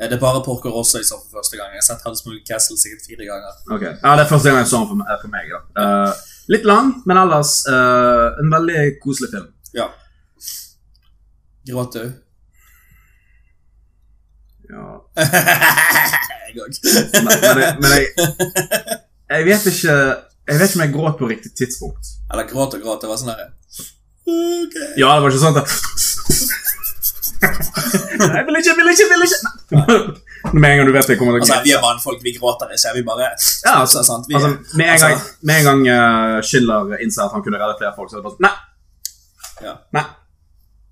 Eh, 0.00 0.08
Det 0.08 0.16
er 0.16 0.20
bare 0.20 0.42
Porco 0.44 0.68
Rosso 0.72 0.98
jeg 0.98 1.06
så 1.06 1.18
for 1.20 1.38
første 1.38 1.56
gang. 1.56 1.68
Jeg 1.74 1.82
har 1.82 1.88
sett 1.88 2.26
Moving 2.26 2.46
Castle 2.48 2.78
sikkert 2.80 3.04
fire 3.08 3.24
ganger. 3.30 3.52
Okay. 3.76 3.92
ja, 4.04 4.16
Det 4.16 4.24
er 4.24 4.28
første 4.32 4.48
gang 4.48 4.58
jeg 4.58 4.70
så 4.72 4.78
den 4.78 4.88
for, 4.88 5.18
for 5.22 5.28
meg. 5.34 5.44
da. 5.52 5.60
Uh, 5.82 6.12
litt 6.54 6.64
lang, 6.64 6.94
men 7.06 7.20
ellers 7.20 7.52
uh, 7.68 8.40
en 8.40 8.52
veldig 8.56 8.80
koselig 9.04 9.30
film. 9.34 9.48
Ja. 9.76 9.90
Gråt 11.70 11.98
du? 11.98 12.04
Ja. 14.70 14.86
jeg 16.48 16.62
òg. 16.64 16.80
Men, 16.80 17.30
men, 17.44 17.60
jeg, 17.60 17.76
men 17.82 17.90
jeg, 17.94 18.04
jeg 19.30 19.46
vet 19.46 19.66
ikke 19.70 19.94
Jeg 20.50 20.58
vet 20.58 20.70
ikke 20.70 20.78
om 20.78 20.84
jeg 20.84 20.92
gråt 20.94 21.18
på 21.18 21.28
riktig 21.30 21.52
tidspunkt. 21.58 22.14
Eller 22.32 22.48
gråt 22.48 22.74
og 22.74 22.82
gråt. 22.82 23.02
Det 23.02 23.10
var 23.10 23.20
sånn 23.20 23.34
der... 23.34 23.52
okay. 24.30 24.88
Ja, 24.98 25.12
det 25.14 25.22
var 25.22 25.30
ikke 25.30 25.44
sånn 25.44 25.60
at 25.60 26.59
Jeg 27.40 28.42
vil 28.46 28.56
ikke, 28.58 28.70
jeg 28.70 28.76
vil 28.78 28.90
ikke, 28.92 29.04
jeg 29.04 29.10
vil 29.12 29.22
ikke 29.26 29.40
Nei. 29.70 29.98
Med 30.52 30.70
en 30.70 30.76
gang 30.78 30.88
du 30.88 30.92
vet 30.92 31.08
det 31.08 31.16
kommer 31.20 31.36
til 31.36 31.40
å 31.40 31.44
Altså, 31.44 31.58
vi 31.64 31.72
er 31.76 31.82
mannfolk, 31.84 32.20
vi 32.24 32.32
gråter 32.36 32.72
ikke. 32.76 32.92
Vi 32.96 33.02
bare 33.06 33.28
Ja, 33.28 33.74
altså, 33.80 34.02
sant? 34.04 34.28
Vi, 34.28 34.36
Altså, 34.36 34.50
med 34.76 34.86
en 34.86 35.00
gang, 35.02 35.14
altså, 35.14 35.36
med 35.48 35.60
en 35.60 35.68
gang 35.68 35.82
uh, 35.88 36.40
Schindler 36.44 36.96
innser 37.04 37.24
at 37.26 37.36
han 37.36 37.44
kunne 37.44 37.60
redde 37.60 37.78
flere 37.80 37.92
folk, 37.96 38.10
så 38.10 38.18
er 38.18 38.20
det 38.20 38.26
bare 38.28 38.36
sånn 38.36 38.46
Nei. 38.46 38.56
Ja. 39.64 39.74
Nei. 39.96 40.04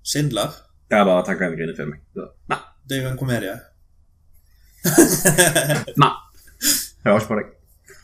Schindler, 0.05 0.57
Jeg 0.89 1.05
bare 1.05 1.25
tenker 1.27 1.49
en 1.49 1.57
grinefilm. 1.57 1.93
Nei. 2.49 2.59
det 2.89 2.97
er 2.97 3.03
jo 3.03 3.11
en 3.11 3.19
komedie. 3.19 3.55
Nei. 6.03 6.13
Jeg 6.59 7.11
hører 7.11 7.21
ikke 7.21 7.31
på 7.33 7.39
deg. 7.39 7.55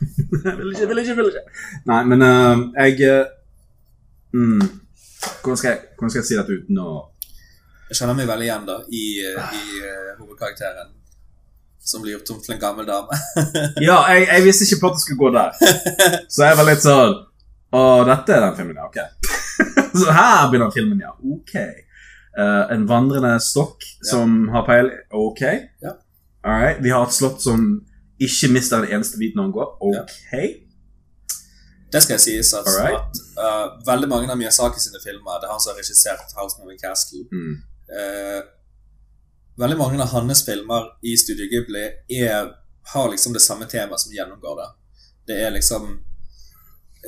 vil 0.60 0.74
ikke, 0.74 0.88
vil 0.90 1.02
ikke, 1.02 1.16
vil 1.18 1.30
ikke. 1.32 1.44
Nei, 1.90 2.00
men 2.12 2.22
uh, 2.22 2.62
jeg 2.76 3.10
uh, 3.10 3.26
mm, 4.36 4.66
hvordan, 5.42 5.56
skal 5.56 5.70
jeg 5.70 5.80
hvordan 5.96 6.12
skal 6.12 6.20
jeg 6.20 6.28
si 6.28 6.38
dette 6.38 6.58
uten 6.60 6.82
å 6.82 6.90
Jeg 7.86 8.00
kjenner 8.00 8.16
meg 8.18 8.26
veldig 8.26 8.46
igjen 8.48 8.64
da 8.66 8.76
i, 8.90 9.04
i 9.22 9.64
uh, 9.78 10.14
hovedkarakteren 10.18 10.90
som 11.86 12.02
blir 12.02 12.16
gjort 12.16 12.32
om 12.34 12.40
til 12.42 12.56
en 12.56 12.60
gammel 12.60 12.86
dame. 12.88 13.18
Ja, 13.88 14.00
jeg, 14.10 14.26
jeg 14.26 14.42
visste 14.42 14.66
ikke 14.66 14.80
på 14.82 14.90
at 14.90 14.96
det 14.96 15.04
skulle 15.04 15.20
gå 15.20 15.30
der. 15.36 15.52
Så 16.34 16.42
jeg 16.42 16.58
var 16.58 16.66
litt 16.66 16.82
sånn 16.82 17.14
Å, 17.76 17.82
dette 18.08 18.34
er 18.34 18.42
den 18.42 18.56
filmen, 18.58 18.80
ja. 18.80 18.88
Ok. 18.88 18.98
Så 20.00 20.14
her 20.16 20.48
begynner 20.50 20.74
filmen, 20.74 21.02
ja. 21.04 21.12
Ok. 21.14 21.54
Uh, 22.36 22.64
en 22.74 22.88
vandrende 22.90 23.36
stokk 23.40 23.86
som 24.04 24.48
har 24.52 24.66
peil. 24.66 24.90
Ok. 25.14 25.44
Ja. 25.84 25.94
All 26.42 26.58
right. 26.64 26.82
Vi 26.82 26.90
har 26.90 27.06
et 27.06 27.14
slott 27.14 27.38
som 27.44 27.68
ikke 28.18 28.50
mister 28.50 28.82
en 28.82 28.96
eneste 28.98 29.20
bit 29.20 29.38
når 29.38 29.46
han 29.46 29.54
går. 29.54 29.70
Ok. 29.92 30.34
Det 31.92 32.02
skal 32.02 32.16
jeg 32.16 32.24
sies 32.24 32.50
at, 32.58 32.66
right. 32.80 32.98
at 32.98 33.22
uh, 33.38 33.78
veldig 33.86 34.10
mange 34.10 34.30
av 34.32 34.38
Miyazaki 34.40 34.82
sine 34.82 34.98
filmer 35.00 35.38
Det 35.38 35.46
er 35.46 35.54
han 35.54 35.62
som 35.62 35.70
har 35.72 35.78
regissert 35.78 36.34
House 36.34 36.58
Moving 36.58 36.82
Castle. 36.82 37.22
Mm. 37.30 37.62
Eh, 37.86 38.42
veldig 39.56 39.78
mange 39.78 40.02
av 40.02 40.08
hans 40.08 40.44
filmer 40.46 40.90
i 41.02 41.16
Studio 41.16 41.46
Ghibli 41.50 41.84
er, 42.08 42.50
har 42.92 43.10
liksom 43.10 43.32
det 43.32 43.44
samme 43.44 43.66
temaet 43.70 44.00
som 44.00 44.14
gjennomgår 44.14 44.56
det. 44.62 44.68
Det 45.26 45.40
er 45.44 45.54
liksom 45.54 45.88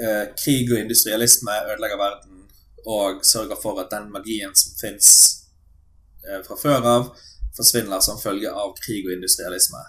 eh, 0.03 0.25
krig 0.45 0.73
og 0.73 0.79
industrialisme 0.79 1.55
ødelegger 1.73 1.99
verden 1.99 2.45
og 2.87 3.25
sørger 3.27 3.59
for 3.62 3.81
at 3.83 3.91
den 3.91 4.11
magien 4.14 4.55
som 4.57 4.77
fins 4.79 5.11
eh, 6.25 6.41
fra 6.47 6.57
før 6.57 6.87
av, 6.95 7.11
forsvinner 7.57 8.01
som 8.01 8.21
følge 8.21 8.51
av 8.51 8.77
krig 8.79 9.07
og 9.07 9.17
industrialisme. 9.17 9.83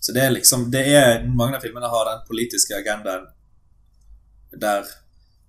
Så 0.00 0.12
det 0.12 0.22
er 0.22 0.30
liksom 0.30 0.68
det 0.70 0.84
er, 0.94 1.24
Mange 1.26 1.56
av 1.56 1.64
filmene 1.64 1.88
har 1.90 2.04
den 2.06 2.20
politiske 2.28 2.76
agendaen 2.76 3.26
der 4.56 4.84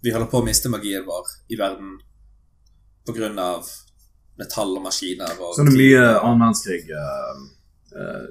vi 0.01 0.11
holder 0.13 0.29
på 0.31 0.39
å 0.41 0.45
miste 0.45 0.71
magien 0.71 1.05
vår 1.05 1.29
i 1.53 1.59
verden 1.59 1.99
av 3.39 3.67
metall 4.37 4.75
og 4.77 4.83
maskiner 4.85 5.39
og 5.41 5.55
Så 5.55 5.65
det 5.65 5.73
er 5.73 5.79
mye 5.83 6.03
annen 6.21 6.43
verdenskrig 6.45 6.83
Uh, 6.87 7.45
uh, 7.97 8.27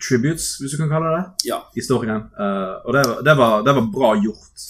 tributes, 0.00 0.56
hvis 0.60 0.74
du 0.74 0.78
kan 0.78 0.90
kalle 0.90 1.10
det 1.10 1.20
det, 1.20 1.50
Ja. 1.50 1.58
i 1.76 1.80
storyen. 1.82 2.22
Eh, 2.38 2.74
og 2.84 2.92
det, 2.94 3.02
det, 3.26 3.36
var, 3.36 3.62
det 3.66 3.74
var 3.74 3.88
bra 3.92 4.14
gjort 4.16 4.66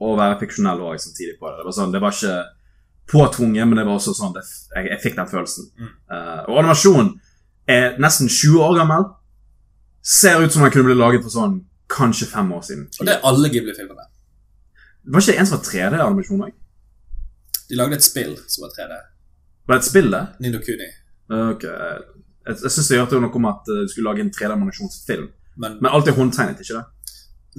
å 0.00 0.14
være 0.18 0.38
fiksjonell 0.42 0.82
òg 0.84 1.00
samtidig 1.00 1.38
på 1.38 1.48
det. 1.48 1.58
Det 1.58 1.66
var, 1.68 1.76
sånn, 1.78 1.92
det 1.94 2.02
var 2.02 2.14
ikke 2.14 2.36
påtvunget, 3.10 3.68
men 3.68 3.78
det 3.78 3.86
var 3.86 3.98
også 3.98 4.14
sånn 4.16 4.34
jeg, 4.38 4.88
jeg 4.90 5.00
fikk 5.02 5.18
den 5.20 5.30
følelsen. 5.30 5.70
Mm. 5.78 5.92
Eh, 6.16 6.42
og 6.48 6.58
animasjonen 6.62 7.12
er 7.70 7.96
nesten 8.02 8.28
20 8.30 8.64
år 8.64 8.76
gammel. 8.82 9.06
Ser 10.04 10.42
ut 10.42 10.52
som 10.52 10.64
den 10.64 10.74
kunne 10.74 10.90
blitt 10.90 11.00
laget 11.00 11.24
for 11.24 11.32
sånn 11.32 11.62
kanskje 11.90 12.28
fem 12.28 12.50
år 12.52 12.62
siden. 12.66 12.88
Og 12.98 13.08
det 13.08 13.16
er 13.16 13.24
alle 13.28 13.50
Ghibli-filmene. 13.52 14.10
Var 15.04 15.20
ikke 15.20 15.32
det 15.32 15.40
en 15.40 15.48
som 15.48 15.58
var 15.58 15.66
3D-animasjon 15.68 16.46
òg? 16.46 16.54
De 17.68 17.76
lagde 17.78 17.96
et 17.96 18.04
spill 18.04 18.34
som 18.48 18.66
var 18.66 18.74
3D. 18.76 18.96
Var 19.66 19.76
det 19.78 19.80
et 19.82 19.88
spill, 19.90 20.10
det? 20.12 20.22
Nino 20.44 20.58
Kuni. 20.64 20.88
Ok. 21.30 21.62
Jeg, 21.64 22.56
jeg 22.62 22.70
syns 22.74 22.90
jeg 22.92 23.00
hørte 23.00 23.20
noe 23.20 23.32
om 23.40 23.46
at 23.48 23.68
eh, 23.72 23.84
du 23.86 23.88
skulle 23.92 24.10
lage 24.10 24.20
en 24.26 24.30
3D-animasjonsfilm. 24.36 25.28
Men 25.56 25.78
Men 25.80 25.90
alt 25.92 26.08
er 26.10 26.16
håndtegnet, 26.18 26.60
ikke 26.60 26.80
det? 26.80 26.84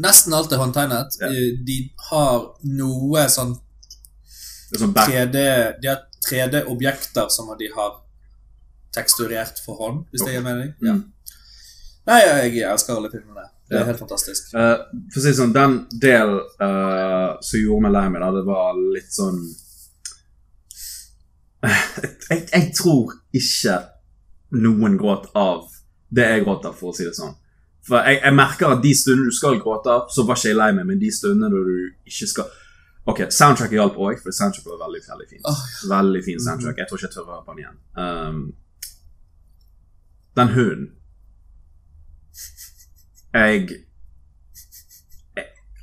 nesten 0.03 0.33
alt 0.35 0.51
er 0.51 0.59
håndtegnet. 0.59 1.15
Eh, 1.23 1.55
De 1.65 1.77
har 2.11 2.41
noe 2.67 3.21
sånn 3.31 3.53
er 4.75 4.81
sånn 4.81 4.93
3D 4.97 5.37
De 5.81 5.87
har 5.87 6.01
3D-objekter 6.25 7.29
som 7.31 7.51
de 7.57 7.69
har 7.75 7.93
teksturert 8.95 9.59
for 9.65 9.75
hånd, 9.79 10.05
hvis 10.11 10.23
det 10.25 10.33
gir 10.35 10.43
mening. 10.45 10.73
Ja. 10.83 10.93
Mm. 10.95 11.03
Nei, 12.05 12.19
jeg 12.21 12.61
elsker 12.69 12.95
alle 12.99 13.09
filmene. 13.11 13.47
Det 13.67 13.77
er 13.77 13.79
Ja. 13.81 13.85
helt 13.87 13.99
fantastisk. 13.99 14.53
Uh, 14.53 14.77
For 15.11 15.19
å 15.19 15.23
si 15.23 15.33
sånn, 15.33 15.53
den 15.53 15.87
del 15.99 16.35
uh, 16.61 17.35
som 17.41 17.59
gjorde 17.59 17.81
meg 17.87 17.91
lei 17.95 18.09
meg, 18.13 18.21
da, 18.21 18.29
det 18.35 18.43
var 18.45 18.75
litt 18.93 19.09
sånn 19.11 19.39
jeg, 21.69 22.41
jeg 22.51 22.67
tror 22.77 23.15
ikke 23.35 23.79
noen 24.55 24.97
gråt 24.99 25.31
av 25.35 25.65
det 26.15 26.27
jeg 26.29 26.43
gråt 26.45 26.67
av, 26.69 26.75
for 26.77 26.91
å 26.91 26.95
si 26.95 27.05
det 27.07 27.15
sånn. 27.17 27.33
For 27.85 28.01
jeg, 28.07 28.21
jeg 28.23 28.33
merker 28.37 28.73
at 28.73 28.83
de 28.83 28.91
stundene 28.97 29.29
du 29.29 29.35
skal 29.35 29.59
gråte, 29.61 29.93
av, 29.93 30.07
så 30.13 30.25
var 30.25 30.39
ikke 30.39 30.51
jeg 30.51 30.57
lei 30.57 30.69
meg, 30.77 30.87
men 30.89 31.01
de 31.01 31.11
stundene 31.13 31.51
da 31.53 31.63
du 31.65 32.11
ikke 32.11 32.29
skal 32.33 32.53
Ok, 33.05 33.19
soundtracket 33.29 33.77
hjalp 33.77 33.97
òg, 34.01 34.15
for 34.17 34.33
soundtracket 34.33 34.71
var 34.71 34.79
veldig 34.87 34.99
veldig 35.05 35.27
fint. 35.29 35.43
Åh, 35.45 35.59
Veldig 35.91 36.21
fin 36.25 36.39
soundtrack. 36.41 36.79
Jeg 36.81 36.89
tror 36.89 36.97
ikke 36.97 37.05
jeg 37.05 37.13
tør 37.13 37.27
å 37.27 37.33
høre 37.35 37.43
på 37.45 37.53
den 37.53 37.61
igjen. 37.61 37.75
Um, 38.01 38.39
den 40.35 40.49
hunden 40.55 40.87
Jeg 43.35 43.61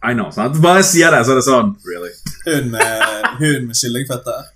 I 0.03 0.17
know, 0.17 0.33
sant? 0.35 0.59
Bare 0.65 0.83
sier 0.83 1.15
det, 1.15 1.23
så 1.23 1.37
er 1.37 1.39
det 1.39 1.47
sånn 1.47 1.77
Really? 1.87 2.11
Hun 2.49 2.73
med, 2.75 3.07
hun 3.39 3.69
med 3.69 3.79
kyllingføtter. 3.79 4.51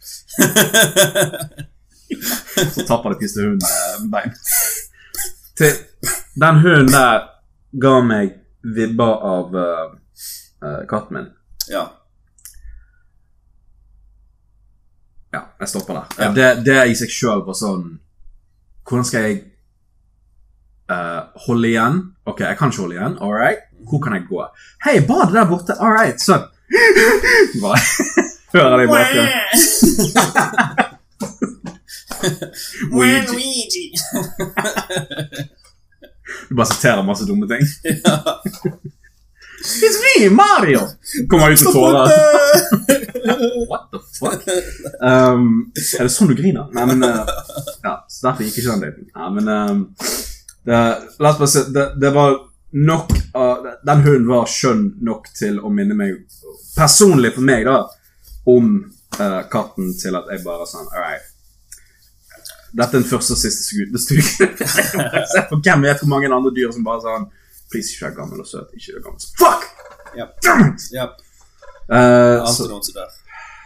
Så 2.75 2.87
tapper 2.87 3.11
det 3.11 3.19
piste 3.21 3.41
hunden 3.43 3.61
eh, 3.69 4.07
bein. 4.13 4.33
Den 6.35 6.61
hunden 6.65 6.93
der 6.93 7.29
ga 7.81 7.95
meg 8.05 8.35
vibber 8.77 9.23
av 9.27 9.55
uh, 9.57 9.87
uh, 10.65 10.83
katten 10.89 11.17
min. 11.17 11.31
ja. 11.71 11.87
Ja, 15.35 15.43
jeg 15.61 15.69
stopper 15.69 15.95
der. 15.95 16.05
Ja. 16.19 16.29
Det, 16.33 16.65
det 16.65 16.77
i 16.89 16.95
seg 16.97 17.11
sjøl 17.13 17.43
var 17.45 17.57
sånn 17.59 17.99
Hvordan 18.87 19.05
skal 19.05 19.25
jeg 19.27 19.41
uh, 20.89 21.27
holde 21.49 21.69
igjen? 21.69 21.99
Ok, 22.25 22.41
jeg 22.47 22.57
kan 22.57 22.71
ikke 22.71 22.85
holde 22.85 22.97
igjen. 22.97 23.17
All 23.21 23.35
right. 23.35 23.67
Hvor 23.91 24.01
kan 24.05 24.15
jeg 24.17 24.25
gå? 24.31 24.45
Hei, 24.87 25.01
badet 25.05 25.35
der 25.35 25.49
borte. 25.51 25.77
All 25.83 25.93
right, 25.93 26.23
sånn. 26.23 26.47
Hører 28.57 28.77
det 28.77 28.85
i 28.85 28.89
bakgrunnen. 28.89 29.33
Luigi. 33.33 33.93
Du 36.49 36.55
bare 36.55 36.67
siterer 36.67 37.03
masse 37.03 37.25
dumme 37.25 37.49
ting. 37.49 37.61
It's 39.67 39.99
me, 40.05 40.31
Mario! 40.31 40.81
Kommer 41.29 41.51
ut 41.51 41.65
med 41.65 41.73
tårer. 41.73 42.09
What 43.69 43.89
the 43.93 43.99
fuck? 44.19 44.43
Um, 45.01 45.73
er 45.99 46.07
det 46.07 46.13
sånn 46.13 46.31
du 46.31 46.37
griner? 46.39 46.69
Nei, 46.77 46.85
men 46.93 47.03
uh, 47.03 47.25
Ja, 47.83 47.97
så 48.09 48.29
derfor 48.29 48.47
gikk 48.47 48.61
ikke 48.61 48.77
den 48.77 48.85
daten. 48.85 49.09
Nei, 49.17 49.31
men 49.39 49.49
um, 49.51 49.81
det, 50.69 50.83
La 51.19 51.33
oss 51.33 51.41
bare 51.41 51.51
se 51.51 51.65
det, 51.75 51.87
det 52.01 52.13
var 52.15 52.39
nok 52.77 53.11
uh, 53.35 53.73
Den 53.87 54.05
hunden 54.05 54.29
var 54.31 54.47
skjønn 54.51 54.85
nok 55.09 55.33
til 55.35 55.59
å 55.59 55.73
minne 55.73 55.97
meg 55.99 56.21
Personlig 56.77 57.33
for 57.35 57.49
meg, 57.49 57.67
da, 57.67 57.81
om 58.47 58.69
uh, 59.21 59.43
katten 59.53 59.91
til 60.01 60.17
at 60.19 60.31
jeg 60.33 60.45
bare 60.45 60.69
sånn 60.71 60.87
All 60.93 61.03
right. 61.03 61.33
Dette 62.77 62.99
er 62.99 63.01
den 63.01 63.09
første 63.09 63.37
og 63.37 63.41
siste 63.41 63.65
stuken. 64.05 64.59
Se 65.33 65.43
på 65.51 65.61
hvem 65.65 65.87
vet 65.87 66.03
hvor 66.03 66.13
mange 66.13 66.31
andre 66.33 66.53
dyr 66.55 66.75
som 66.75 66.87
bare 66.87 67.05
sånn 67.05 67.29
Please, 67.71 67.91
ikke 67.93 68.07
vær 68.07 68.19
gammel 68.21 68.43
og 68.45 68.47
søt. 68.47 68.75
Ikke 68.79 68.99
vær 68.99 69.09
gammel. 69.09 69.25
Fuck! 69.41 69.65
Yep. 70.15 70.37
Damn 70.45 70.69
it! 70.69 70.85
Yep. 70.95 71.17
Uh, 71.91 72.45
så, 72.47 72.69
noen 72.71 72.85
som 72.87 72.95
dør. 72.95 73.17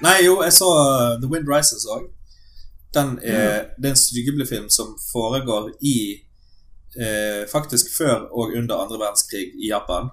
Nei, 0.05 0.17
jo, 0.25 0.39
jeg 0.45 0.55
så 0.57 0.71
uh, 0.73 1.19
The 1.21 1.29
Wind 1.29 1.51
Rises 1.51 1.85
òg. 1.85 2.09
Den 2.95 3.19
er, 3.23 3.71
Det 3.77 3.87
er 3.87 3.95
en 3.95 4.01
styggelig-film 4.01 4.71
som 4.73 4.97
foregår 5.13 5.71
i 5.87 5.99
eh, 6.99 7.47
Faktisk 7.53 7.87
før 7.99 8.27
og 8.35 8.57
under 8.57 8.83
andre 8.83 8.99
verdenskrig 8.99 9.53
i 9.63 9.69
Japan. 9.69 10.11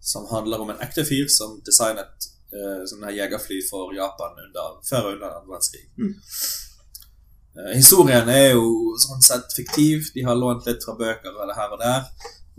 Som 0.00 0.26
handler 0.30 0.58
om 0.58 0.70
en 0.70 0.82
ekte 0.82 1.04
fyr 1.06 1.28
som 1.30 1.60
designet 1.66 2.26
eh, 2.26 2.31
sånne 2.52 3.08
her 3.08 3.14
jegerfly 3.16 3.62
for 3.64 3.94
Japan 3.96 4.36
under, 4.36 4.74
før 4.84 5.06
og 5.06 5.14
under 5.14 5.38
andre 5.38 5.54
verdenskrig. 5.54 5.86
Mm. 5.96 6.12
Eh, 7.52 7.74
historien 7.76 8.28
er 8.32 8.54
jo 8.54 8.94
sånn 9.00 9.22
sett 9.24 9.52
fiktiv. 9.56 10.08
De 10.14 10.24
har 10.24 10.38
lånt 10.38 10.66
litt 10.68 10.84
fra 10.84 10.96
bøker 10.96 11.34
eller 11.34 11.56
her 11.56 11.74
og 11.74 11.82
der. 11.82 12.08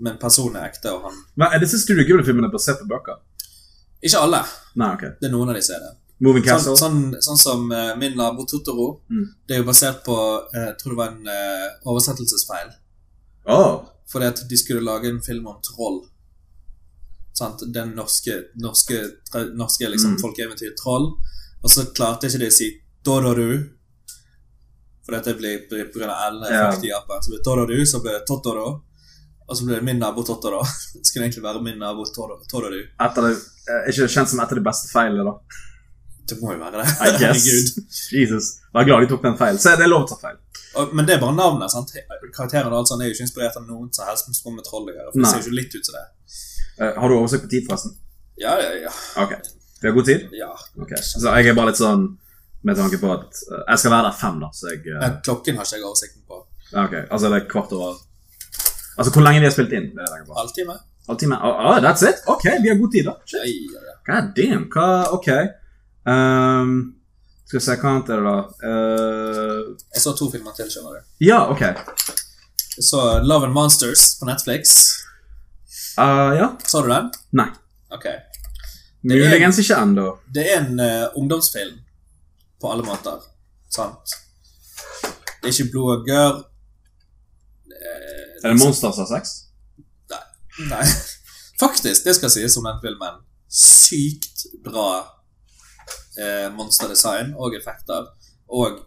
Men 0.03 0.19
personen 0.21 0.59
er 0.59 0.69
ekte, 0.69 0.91
og 0.93 1.07
han 1.07 1.17
men 1.37 1.53
er 1.53 1.61
disse 1.61 1.79
Studio 1.81 2.05
Ghibli-filmene 2.05 2.49
basert 2.53 2.81
på 2.81 2.89
bøker? 2.89 3.19
Ikke 4.03 4.21
alle. 4.25 4.41
Nei, 4.79 4.89
ok. 4.97 5.03
Det 5.21 5.29
er 5.29 5.33
noen 5.33 5.53
av 5.53 5.57
de 5.57 5.63
som 5.65 5.77
er 5.77 5.85
det. 5.85 5.91
Moving 6.23 6.43
Sånn, 6.45 6.49
Castle? 6.49 6.75
sånn, 6.79 6.99
sånn 7.25 7.39
som 7.39 7.63
uh, 7.73 7.93
min 7.99 8.15
nabo 8.17 8.45
Totoro. 8.49 8.87
Mm. 9.11 9.25
Det 9.47 9.55
er 9.55 9.61
jo 9.61 9.67
basert 9.67 10.03
på 10.05 10.15
eh, 10.53 10.69
Jeg 10.69 10.75
tror 10.79 10.93
det 10.93 10.99
var 10.99 11.13
en 11.13 11.29
uh, 11.29 11.89
oversettelsesfeil. 11.91 12.73
Oh. 13.53 13.81
Fordi 14.11 14.29
at 14.29 14.43
de 14.49 14.59
skulle 14.59 14.85
lage 14.85 15.09
en 15.09 15.21
film 15.25 15.49
om 15.51 15.59
troll. 15.65 16.03
Sant? 17.33 17.63
Den 17.73 17.95
norske, 17.97 18.35
norske, 18.61 18.99
norske 19.57 19.89
liksom, 19.89 20.11
Mm. 20.15 20.21
folkeeventyret 20.21 20.75
Troll. 20.77 21.07
Og 21.63 21.69
så 21.71 21.85
klarte 21.95 22.27
ikke 22.27 22.39
de 22.39 22.47
å 22.51 22.51
si 22.51 22.67
Dororu. 23.03 23.69
For 25.05 25.11
dette 25.17 25.33
blir 25.37 25.65
pga. 25.67 26.13
L-effekt 26.29 26.83
i 26.85 26.91
Japan. 26.93 27.21
Så 27.21 27.31
ble 27.31 27.39
det 27.39 27.45
så 27.85 28.01
ble 28.03 28.11
det 28.15 28.25
Totoro. 28.27 28.67
Og 29.49 29.57
så 29.57 29.65
ble 29.65 29.75
det 29.75 29.83
min 29.83 29.99
nabo 29.99 30.23
Totoro. 30.23 30.61
Det 30.93 31.03
skulle 31.05 31.25
egentlig 31.27 31.43
være 31.43 31.61
min 31.63 31.79
nabo 31.79 32.05
Toro- 32.15 32.39
Tororu. 32.47 32.83
de, 33.27 33.33
eh, 33.33 33.89
ikke 33.91 34.07
kjent 34.07 34.29
som 34.31 34.39
et 34.39 34.51
av 34.51 34.55
de 34.55 34.63
beste 34.63 34.87
feilene, 34.93 35.25
da. 35.25 35.33
Det 36.29 36.37
må 36.39 36.53
jo 36.53 36.59
være 36.61 36.79
det. 36.81 36.87
I 37.03 37.15
guess. 37.19 37.45
Jesus. 38.13 38.49
Er 38.73 38.87
glad 38.87 39.03
de 39.03 39.09
tok 39.11 39.23
den 39.25 39.35
feil. 39.39 39.59
Se, 39.59 39.73
det 39.79 39.85
er 39.85 39.91
lov 39.91 40.05
å 40.05 40.09
ta 40.13 40.19
feil. 40.21 40.37
Og, 40.79 40.93
men 40.97 41.05
det 41.07 41.17
er 41.17 41.21
bare 41.21 41.35
navnet. 41.37 41.71
sant? 41.73 41.91
Karakterene 42.33 42.71
og 42.71 42.79
alt 42.81 42.91
sånt 42.91 43.03
er 43.03 43.11
jo 43.11 43.17
ikke 43.17 43.27
inspirert 43.27 43.57
av 43.59 43.65
noen 43.67 43.91
som 43.93 44.07
helst 44.09 44.31
som 44.31 44.55
med 44.55 44.65
troll 44.65 44.87
å 44.87 44.95
gjøre. 44.95 45.11
For 45.11 45.19
det 45.19 45.31
ser 45.31 45.41
jo 45.41 45.51
ikke 45.51 45.59
litt 45.59 45.75
ut 45.75 45.89
som 45.89 45.97
det. 45.99 46.05
Uh, 46.79 46.87
har 47.01 47.11
du 47.11 47.17
oversikt 47.17 47.45
på 47.45 47.51
tid, 47.51 47.67
forresten? 47.67 47.93
Ja, 48.41 48.55
ja, 48.61 48.71
ja. 48.87 48.93
Ok. 49.21 49.35
Vi 49.81 49.89
har 49.89 49.95
god 49.97 50.09
tid? 50.09 50.29
ja. 50.39 50.49
Ok. 50.79 50.95
Så 51.03 51.21
jeg 51.27 51.51
er 51.51 51.57
bare 51.59 51.73
litt 51.73 51.81
sånn 51.81 52.07
med 52.63 52.79
tanke 52.79 52.97
på 53.01 53.11
at 53.11 53.27
uh, 53.51 53.59
Jeg 53.67 53.81
skal 53.81 53.91
være 53.91 54.07
der 54.07 54.17
fem, 54.17 54.39
da, 54.39 54.49
så 54.55 54.71
jeg 54.71 54.95
uh... 54.95 55.05
Klokken 55.27 55.59
har 55.59 55.67
ikke 55.67 55.81
jeg 55.81 55.85
oversikten 55.89 56.23
på. 56.25 56.39
Ok. 56.71 56.95
Altså 57.03 57.29
det 57.29 57.41
er 57.41 57.47
kvart 57.51 57.75
over 57.75 57.99
Altså 58.93 59.11
hvor 59.13 59.25
lenge 59.25 59.41
vi 59.41 59.49
har 59.49 59.53
spilt 59.53 59.73
inn? 59.75 59.89
Det 59.93 60.05
er 60.05 60.13
det. 60.15 60.37
Halvtime? 60.37 60.77
Halvtime? 61.09 61.37
Oh, 61.43 61.65
oh, 61.73 61.77
that's 61.83 62.05
it? 62.07 62.21
Ok, 62.29 62.45
vi 62.63 62.71
har 62.71 62.77
god 62.79 62.91
tid, 62.93 63.09
da. 63.09 63.15
Ja, 63.33 63.43
ja, 63.49 63.81
ja. 63.89 63.95
God 64.07 64.29
damn. 64.37 64.65
Hva 64.73 64.87
Ok. 65.17 65.29
Ehm, 66.09 66.73
skal 67.45 67.59
vi 67.59 67.63
se, 67.65 67.75
hva 67.79 67.91
annet 67.93 68.09
er 68.11 68.19
det, 68.19 68.31
da? 68.31 68.37
Uh, 68.65 69.75
Jeg 69.93 70.01
så 70.03 70.13
to 70.17 70.29
filmer 70.31 70.55
til, 70.57 70.69
skjønner 70.71 70.97
du. 70.99 71.11
ja, 71.23 71.39
ok. 71.51 71.61
Jeg 72.73 72.85
så 72.87 73.01
Love 73.23 73.45
and 73.47 73.53
Monsters 73.53 74.15
på 74.19 74.25
Netflix. 74.25 74.73
Uh, 75.99 76.33
ja. 76.39 76.47
Så 76.65 76.81
du 76.81 76.89
den? 76.89 77.11
Nei. 77.37 77.49
Ok. 77.93 78.07
Muligens 79.03 79.59
ikke 79.61 79.77
ennå. 79.77 80.07
Det 80.33 80.47
er 80.49 80.63
en 80.63 80.79
uh, 80.79 81.13
ungdomsfilm 81.19 81.77
på 82.61 82.71
alle 82.71 82.83
måter. 82.87 83.21
Sant? 83.69 84.15
Det 85.43 85.51
er 85.51 85.53
ikke 85.53 85.71
blod 85.71 85.97
og 85.97 86.07
gørr. 86.07 86.41
Er 88.43 88.49
det 88.51 88.59
Monsters 88.59 88.99
av 88.99 89.07
sex? 89.11 89.35
Nei. 90.69 90.83
Faktisk, 91.63 92.03
det 92.05 92.15
skal 92.17 92.31
sies 92.33 92.57
om 92.59 92.65
den 92.67 92.79
filmen. 92.83 93.21
Sykt 93.53 94.47
bra 94.65 95.03
eh, 96.19 96.49
monsterdesign 96.55 97.33
og 97.35 97.55
effekter. 97.57 98.07
Og 98.49 98.79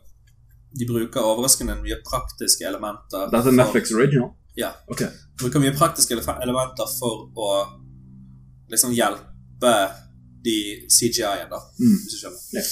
de 0.78 0.86
bruker 0.88 1.24
overraskende 1.24 1.76
mye 1.80 1.98
praktiske 2.04 2.66
elementer. 2.68 3.30
Dette 3.32 3.48
er 3.52 3.56
Netflix 3.56 3.92
original? 3.94 4.32
Ja. 4.56 4.72
de 4.88 5.08
bruker 5.40 5.60
mye 5.60 5.74
praktiske 5.76 6.16
elementer 6.16 6.88
for 6.98 7.28
å 7.36 7.50
liksom 8.72 8.92
hjelpe 8.96 9.72
de 10.44 10.58
CGI-en, 10.90 11.48
da, 11.50 11.58
Mm. 11.80 11.96
hvis 12.02 12.12
du 12.12 12.18
skjønner. 12.20 12.42
Yeah. 12.54 12.66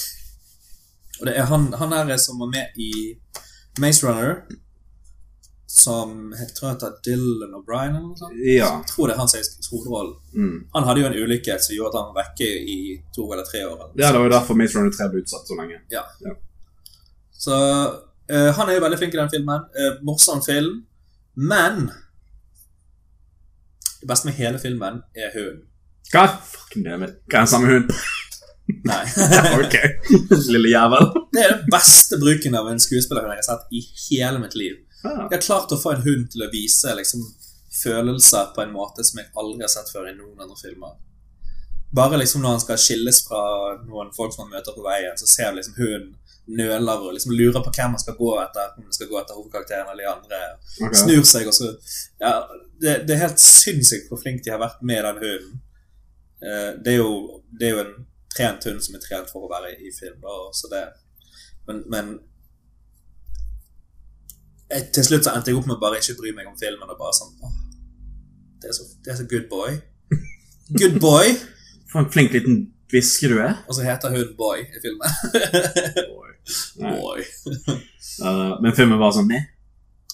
Og 1.19 1.25
det 1.27 1.37
er 1.37 1.45
han, 1.49 1.73
han 1.73 1.91
her 1.91 2.17
som 2.17 2.39
var 2.39 2.47
med 2.51 2.67
i 2.79 2.91
Maze 3.79 4.03
Runner, 4.07 4.45
som 5.75 6.33
jeg 6.39 6.53
tror 6.55 6.69
heter 6.71 6.93
Dylan 7.03 7.55
O'Brien. 7.57 7.97
Ja. 8.39 8.69
Jeg 8.79 8.87
tror 8.91 9.09
det 9.09 9.15
er 9.15 9.19
hans 9.19 9.35
er. 9.35 9.43
Mm. 10.33 10.57
Han 10.73 10.87
hadde 10.87 11.01
jo 11.01 11.09
en 11.09 11.17
ulykke 11.19 11.57
som 11.59 11.75
gjorde 11.75 11.91
at 11.91 11.97
han 11.99 12.13
var 12.13 12.21
vekke 12.21 12.47
i 12.75 12.77
to 13.15 13.27
eller 13.27 13.43
tre 13.49 13.65
år. 13.67 13.75
Eller 13.75 14.05
Ja, 14.05 14.11
det 14.13 14.21
var 14.21 14.29
jo 14.29 14.35
derfor 14.37 14.59
Maze 14.59 14.79
Runner 14.79 14.95
3 14.95 15.09
ble 15.11 15.23
utsatt 15.25 15.51
så 15.51 15.57
lenge. 15.59 15.81
Så 17.45 17.59
uh, 17.59 18.51
han 18.57 18.69
er 18.69 18.77
jo 18.77 18.85
veldig 18.85 19.01
flink 19.01 19.17
i 19.17 19.19
den 19.19 19.33
filmen. 19.35 19.67
Uh, 19.75 19.99
morsom 20.07 20.39
film. 20.47 20.85
Men 21.35 21.89
det 23.99 24.07
beste 24.07 24.31
med 24.31 24.39
hele 24.39 24.63
filmen 24.63 25.03
er 25.11 25.35
hunden. 25.35 25.65
God 26.13 26.39
fucking 26.53 26.87
damn 26.87 27.03
it. 27.03 27.19
Hva 27.27 27.41
er 27.41 27.47
den 27.49 27.51
samme 27.51 27.73
hunden? 27.73 28.03
Nei. 28.89 29.03
ok. 29.61 29.75
Lille 30.55 30.71
jævel. 30.71 31.11
det 31.35 31.43
er 31.43 31.55
den 31.57 31.67
beste 31.73 32.17
bruken 32.21 32.55
av 32.57 32.71
en 32.71 32.79
skuespillerhund 32.81 33.35
jeg 33.35 33.43
har 33.43 33.49
sett 33.51 33.75
i 33.75 33.83
hele 34.07 34.39
mitt 34.39 34.55
liv. 34.55 34.79
Jeg 35.03 35.31
har 35.31 35.41
klart 35.41 35.73
å 35.73 35.79
få 35.79 35.95
en 35.95 36.05
hund 36.05 36.29
til 36.33 36.45
å 36.45 36.51
vise 36.53 36.93
liksom, 36.97 37.25
følelser 37.83 38.53
på 38.55 38.63
en 38.63 38.73
måte 38.73 39.03
som 39.03 39.19
jeg 39.19 39.31
aldri 39.37 39.65
har 39.65 39.71
sett 39.73 39.91
før 39.93 40.09
i 40.09 40.15
noen 40.17 40.39
andre 40.39 40.57
filmer. 40.59 40.95
Bare 41.95 42.19
liksom 42.19 42.43
når 42.43 42.55
han 42.55 42.63
skal 42.63 42.79
skilles 42.81 43.21
fra 43.27 43.41
noen 43.85 44.11
folk 44.15 44.33
som 44.33 44.45
han 44.45 44.55
møter 44.55 44.75
på 44.75 44.83
veien, 44.85 45.17
så 45.19 45.27
ser 45.29 45.51
vi 45.51 45.61
liksom 45.61 45.77
hunden 45.79 46.13
nøler 46.45 47.01
og 47.01 47.13
liksom 47.15 47.33
lurer 47.33 47.63
på 47.63 47.71
hvem 47.73 47.95
han 47.95 48.01
skal 48.01 48.17
gå 48.19 48.31
etter. 48.41 48.73
Om 48.77 48.87
han 48.87 48.97
skal 48.97 49.09
gå 49.09 49.19
etter 49.21 49.37
hovedkarakteren 49.37 49.91
eller 49.91 50.03
de 50.03 50.11
andre. 50.11 50.41
Okay. 50.75 50.99
Snur 51.01 51.23
seg, 51.29 51.49
og 51.49 51.57
så 51.57 51.71
Ja, 52.21 52.33
det, 52.81 52.97
det 53.07 53.15
er 53.15 53.23
helt 53.27 53.41
sinnssykt 53.41 54.11
hvor 54.11 54.21
flink 54.21 54.43
de 54.45 54.53
har 54.53 54.61
vært 54.61 54.83
med 54.85 55.01
den 55.07 55.23
hunden. 55.23 55.63
Eh, 56.43 56.71
det, 56.83 56.97
er 56.97 56.99
jo, 56.99 57.41
det 57.49 57.69
er 57.69 57.73
jo 57.73 57.83
en 57.85 57.95
trent 58.35 58.67
hund 58.67 58.83
som 58.83 58.97
er 58.97 59.03
trent 59.03 59.31
for 59.31 59.47
å 59.47 59.51
være 59.51 59.73
i 59.79 59.91
film, 59.95 60.19
da, 60.23 60.37
så 60.53 60.71
det 60.71 60.85
Men, 61.65 61.79
men 61.89 62.09
jeg, 64.71 64.87
til 64.95 65.05
slutt 65.07 65.27
så 65.27 65.33
endte 65.35 65.51
jeg 65.51 65.59
opp 65.59 65.67
med 65.69 65.77
å 65.77 65.81
bare 65.81 65.99
ikke 66.01 66.17
bry 66.19 66.31
meg 66.37 66.47
om 66.49 66.55
filmen 66.59 66.89
og 66.89 66.97
bare 66.99 67.13
sånn 67.13 67.35
Det 68.61 68.71
er 68.71 68.77
så, 68.77 68.87
det 69.05 69.13
er 69.13 69.19
så 69.19 69.27
good 69.29 69.45
boy. 69.51 69.75
Good 70.79 70.97
boy! 71.01 71.35
For 71.91 72.01
en 72.01 72.09
flink 72.11 72.33
liten 72.33 72.63
hvisker 72.89 73.35
du 73.35 73.41
er. 73.43 73.59
Og 73.67 73.77
så 73.77 73.85
heter 73.85 74.13
hun 74.13 74.31
Boy 74.37 74.63
i 74.65 74.81
filmen. 74.81 75.05
boy. 76.09 76.31
boy. 76.97 77.21
Uh, 78.23 78.57
men 78.63 78.73
filmen 78.77 78.97
var 79.01 79.13
sånn 79.13 79.29
meh. 79.29 79.45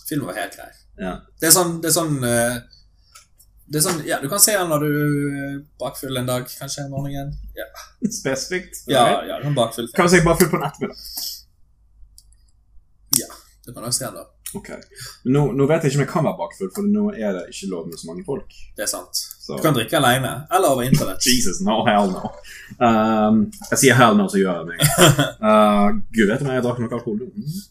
Filmen 0.09 0.27
var 0.27 0.41
helt 0.41 0.57
grei. 0.59 0.69
Ja. 0.99 1.15
Det 1.39 1.47
er 1.49 1.55
sånn, 1.55 1.77
det 1.81 1.91
er 1.91 1.95
sånn 1.95 2.19
uh, 2.19 2.59
det 3.71 3.79
er 3.79 3.83
sånn, 3.85 4.01
ja, 4.03 4.17
Du 4.19 4.27
kan 4.31 4.41
se 4.43 4.51
den 4.57 4.67
når 4.67 4.83
du 4.83 4.91
er 4.91 5.53
bakfull 5.79 6.19
en 6.19 6.27
dag, 6.27 6.49
kanskje 6.59 6.83
om 6.89 6.97
morgenen. 6.97 7.31
Ja, 7.55 7.69
Spesifikt. 8.03 8.83
ja, 8.91 9.05
ja 9.29 9.39
sånn 9.45 9.55
bakfull. 9.55 9.87
Kan 9.95 10.09
vi 10.09 10.17
si 10.17 10.25
bare 10.25 10.41
full 10.41 10.51
på 10.51 10.59
en 10.59 10.67
ettermiddag? 10.67 11.05
Ja, 13.21 13.29
du 13.63 13.71
kan 13.71 13.87
også 13.87 14.01
se 14.01 14.09
den 14.09 14.19
da. 14.19 14.27
Ok. 14.53 14.69
Nå, 15.31 15.43
nå 15.55 15.67
vet 15.69 15.85
jeg 15.85 15.93
ikke 15.93 15.99
om 15.99 16.03
jeg 16.03 16.11
kan 16.11 16.25
være 16.27 16.39
bakfull, 16.39 16.71
for 16.75 16.87
nå 16.87 17.05
er 17.13 17.35
det 17.37 17.43
ikke 17.53 17.69
lov 17.71 17.85
med 17.87 17.99
så 17.99 18.09
mange 18.09 18.25
folk. 18.27 18.57
Det 18.77 18.83
er 18.85 18.89
sant. 18.91 19.15
Så. 19.15 19.55
Du 19.55 19.63
kan 19.63 19.75
drikke 19.75 19.97
alene, 19.99 20.33
eller 20.51 20.73
over 20.75 20.87
internett. 20.87 21.23
Jesus, 21.29 21.61
no, 21.65 21.81
hell 21.87 22.11
no. 22.11 22.33
Um, 22.79 23.45
jeg 23.71 23.83
sier 23.85 23.99
hell 23.99 24.19
no, 24.19 24.27
så 24.31 24.41
gjør 24.41 24.61
jeg 24.61 24.73
det. 24.73 24.89
Uh, 25.41 25.87
Gud 26.13 26.27
vet 26.29 26.43
om 26.43 26.51
jeg 26.51 26.59
har 26.59 26.65
drukket 26.65 26.83
noe 26.85 26.97
alkohol 26.99 27.21
nå. 27.23 27.29
Mm. 27.33 27.61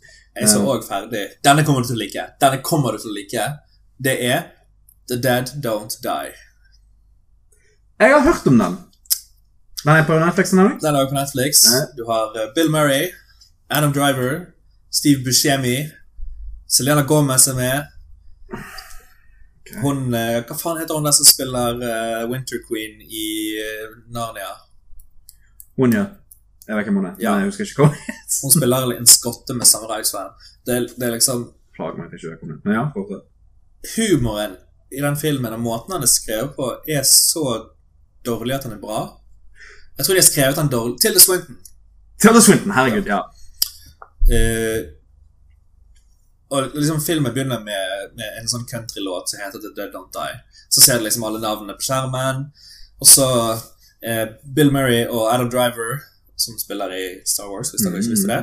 Jeg 0.40 0.48
så 0.50 0.62
òg 0.64 0.86
ferdig. 0.86 1.26
Denne 1.44 1.64
kommer 1.66 1.84
du 1.84 1.90
til 1.90 1.98
å 1.98 2.00
like. 2.00 2.24
Denne 2.42 2.62
kommer 2.66 2.96
du 2.96 3.02
til 3.02 3.12
å 3.12 3.14
like. 3.14 3.46
Det 4.00 4.14
er 4.24 4.46
The 5.10 5.18
Dead 5.20 5.52
Don't 5.64 5.98
Die. 6.04 6.32
Jeg 8.00 8.14
har 8.14 8.24
hørt 8.24 8.46
om 8.48 8.58
den. 8.58 8.78
Den 9.84 9.96
er 9.96 10.06
på 10.08 10.18
Netflix? 10.18 10.50
Den 10.50 10.94
er 10.94 11.00
også 11.00 11.12
på 11.12 11.18
Netflix. 11.18 11.64
Du 11.98 12.04
har 12.08 12.36
eh, 12.36 12.48
Bill 12.54 12.70
Murray, 12.72 13.10
Adam 13.70 13.92
Driver, 13.92 14.46
Steve 14.92 15.24
Buscemi, 15.24 15.76
Selena 16.70 17.02
Gomez 17.02 17.48
er 17.50 17.56
med. 17.58 18.60
Hun, 19.82 20.14
eh, 20.14 20.40
Hva 20.46 20.56
faen 20.58 20.78
heter 20.80 20.98
hun 20.98 21.06
der 21.06 21.14
som 21.14 21.26
spiller 21.26 21.78
eh, 21.82 22.24
Winter 22.30 22.62
Queen 22.66 23.00
i 23.02 23.26
eh, 23.58 23.90
Narnia? 24.14 24.52
Hun, 25.78 25.94
ja. 25.94 26.06
Jeg 26.66 26.78
vet 26.78 26.90
om 26.92 27.00
hun 27.00 27.08
er. 27.08 27.16
Ja. 27.18 27.34
Men 27.34 27.44
jeg 27.44 27.50
husker 27.50 27.66
ikke 27.66 27.86
hva 27.86 27.90
hun 28.44 28.54
spiller 28.54 28.94
en 28.94 29.10
skotte 29.10 29.56
med 29.58 29.66
samuraisverd. 29.66 30.46
Det, 30.66 30.78
det 30.94 31.06
er 31.08 31.16
liksom 31.16 31.48
Plager 31.74 31.98
meg 31.98 32.06
at 32.06 32.14
jeg 32.14 32.20
ikke 32.20 32.30
vet 32.30 32.42
hva 32.42 32.46
hun 32.46 32.54
er. 32.54 32.62
Men 32.66 32.78
ja. 32.78 33.22
Humoren 33.96 34.56
i 34.90 35.02
den 35.02 35.18
filmen 35.18 35.54
og 35.54 35.62
måten 35.62 35.94
han 35.94 36.06
er 36.06 36.10
skrevet 36.10 36.54
på, 36.56 36.70
er 36.86 37.02
så 37.06 37.44
dårlig 38.26 38.56
at 38.56 38.66
han 38.66 38.76
er 38.76 38.82
bra. 38.82 39.02
Jeg 39.96 40.06
tror 40.06 40.16
de 40.16 40.22
har 40.22 40.28
skrevet 40.28 40.58
han 40.58 40.70
dårlig 40.70 41.02
Tilda 41.02 41.22
Swinton. 41.22 41.58
Tilda 42.20 42.42
Swinton, 42.42 42.74
herregud, 42.74 43.10
ja. 43.10 43.20
Eh, 44.30 44.80
og 46.50 46.74
liksom 46.74 47.00
Filmen 47.00 47.32
begynner 47.34 47.62
med, 47.62 48.14
med 48.18 48.38
en 48.40 48.48
sånn 48.50 48.66
countrylåt 48.66 49.30
som 49.30 49.42
heter 49.42 49.62
The 49.62 49.70
Dead 49.76 49.92
Don't 49.94 50.10
Die. 50.14 50.38
Så 50.68 50.82
ser 50.82 50.98
du 50.98 51.06
liksom 51.06 51.24
alle 51.26 51.42
navnene 51.42 51.76
på 51.78 51.86
skjermen. 51.86 52.48
Og 53.00 53.08
så 53.08 53.28
eh, 54.02 54.26
Bill 54.56 54.72
Murray 54.74 55.04
og 55.06 55.28
Adam 55.30 55.50
Driver, 55.52 56.00
som 56.34 56.58
spiller 56.58 56.94
i 56.96 57.04
Star 57.28 57.50
Wars, 57.52 57.70
hvis 57.70 57.86
dere 57.86 58.02
ikke 58.02 58.16
visste 58.16 58.32
det. 58.32 58.40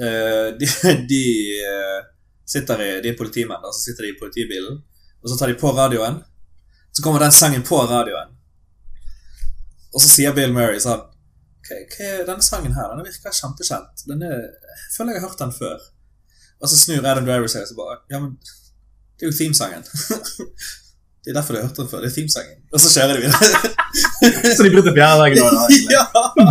Eh, 0.00 0.48
de 0.60 0.70
de 1.12 1.22
eh, 1.66 2.00
sitter 2.48 2.86
i, 2.86 2.90
de 3.04 3.12
er 3.12 3.20
politimenn, 3.20 3.60
da, 3.60 3.72
så 3.74 3.90
sitter 3.90 4.08
de 4.08 4.14
i 4.14 4.18
politibilen. 4.18 4.80
Og 5.20 5.30
så 5.30 5.36
tar 5.36 5.52
de 5.52 5.60
på 5.60 5.76
radioen. 5.76 6.22
Så 6.90 7.04
kommer 7.04 7.20
den 7.20 7.36
sangen 7.36 7.62
på 7.66 7.84
radioen. 7.84 8.32
Og 9.92 10.00
så 10.00 10.08
sier 10.08 10.34
Bill 10.34 10.54
Murray 10.54 10.80
sånn 10.82 11.04
Ok, 11.60 11.70
hva 11.92 12.06
er 12.08 12.22
denne 12.26 12.42
sangen 12.42 12.72
her? 12.74 12.94
Den 12.96 13.04
virker 13.06 13.34
kjempekjent. 13.36 14.06
Den 14.08 14.22
er, 14.26 14.46
jeg 14.48 14.92
føler 14.96 15.14
jeg 15.14 15.20
har 15.20 15.28
hørt 15.28 15.42
den 15.42 15.52
før. 15.54 15.82
Og 16.60 16.68
så 16.68 16.76
snur 16.76 17.06
Adam 17.06 17.24
Driver 17.24 17.50
seg 17.50 17.64
og 17.64 17.70
så 17.70 17.76
bare 17.78 17.98
Ja, 18.12 18.20
men 18.20 18.36
det 19.20 19.26
er 19.26 19.32
jo 19.32 19.36
themesangen. 19.36 19.82
det 21.22 21.30
er 21.30 21.36
derfor 21.36 21.54
du 21.54 21.60
har 21.60 21.66
hørt 21.66 21.76
den 21.76 21.88
før. 21.88 22.00
Det 22.04 22.10
er 22.10 22.14
themesangen. 22.14 22.58
Og 22.72 22.80
så 22.80 22.92
kjører 22.94 23.18
de 23.18 23.20
videre. 23.26 23.72
Så 24.56 24.64
de 24.64 24.70
bryter 24.72 24.94
fjerde 24.96 25.20
veggen 25.20 25.42
nå? 25.42 25.48
da, 25.56 25.64
egentlig. 25.66 25.96
ja! 25.98 26.04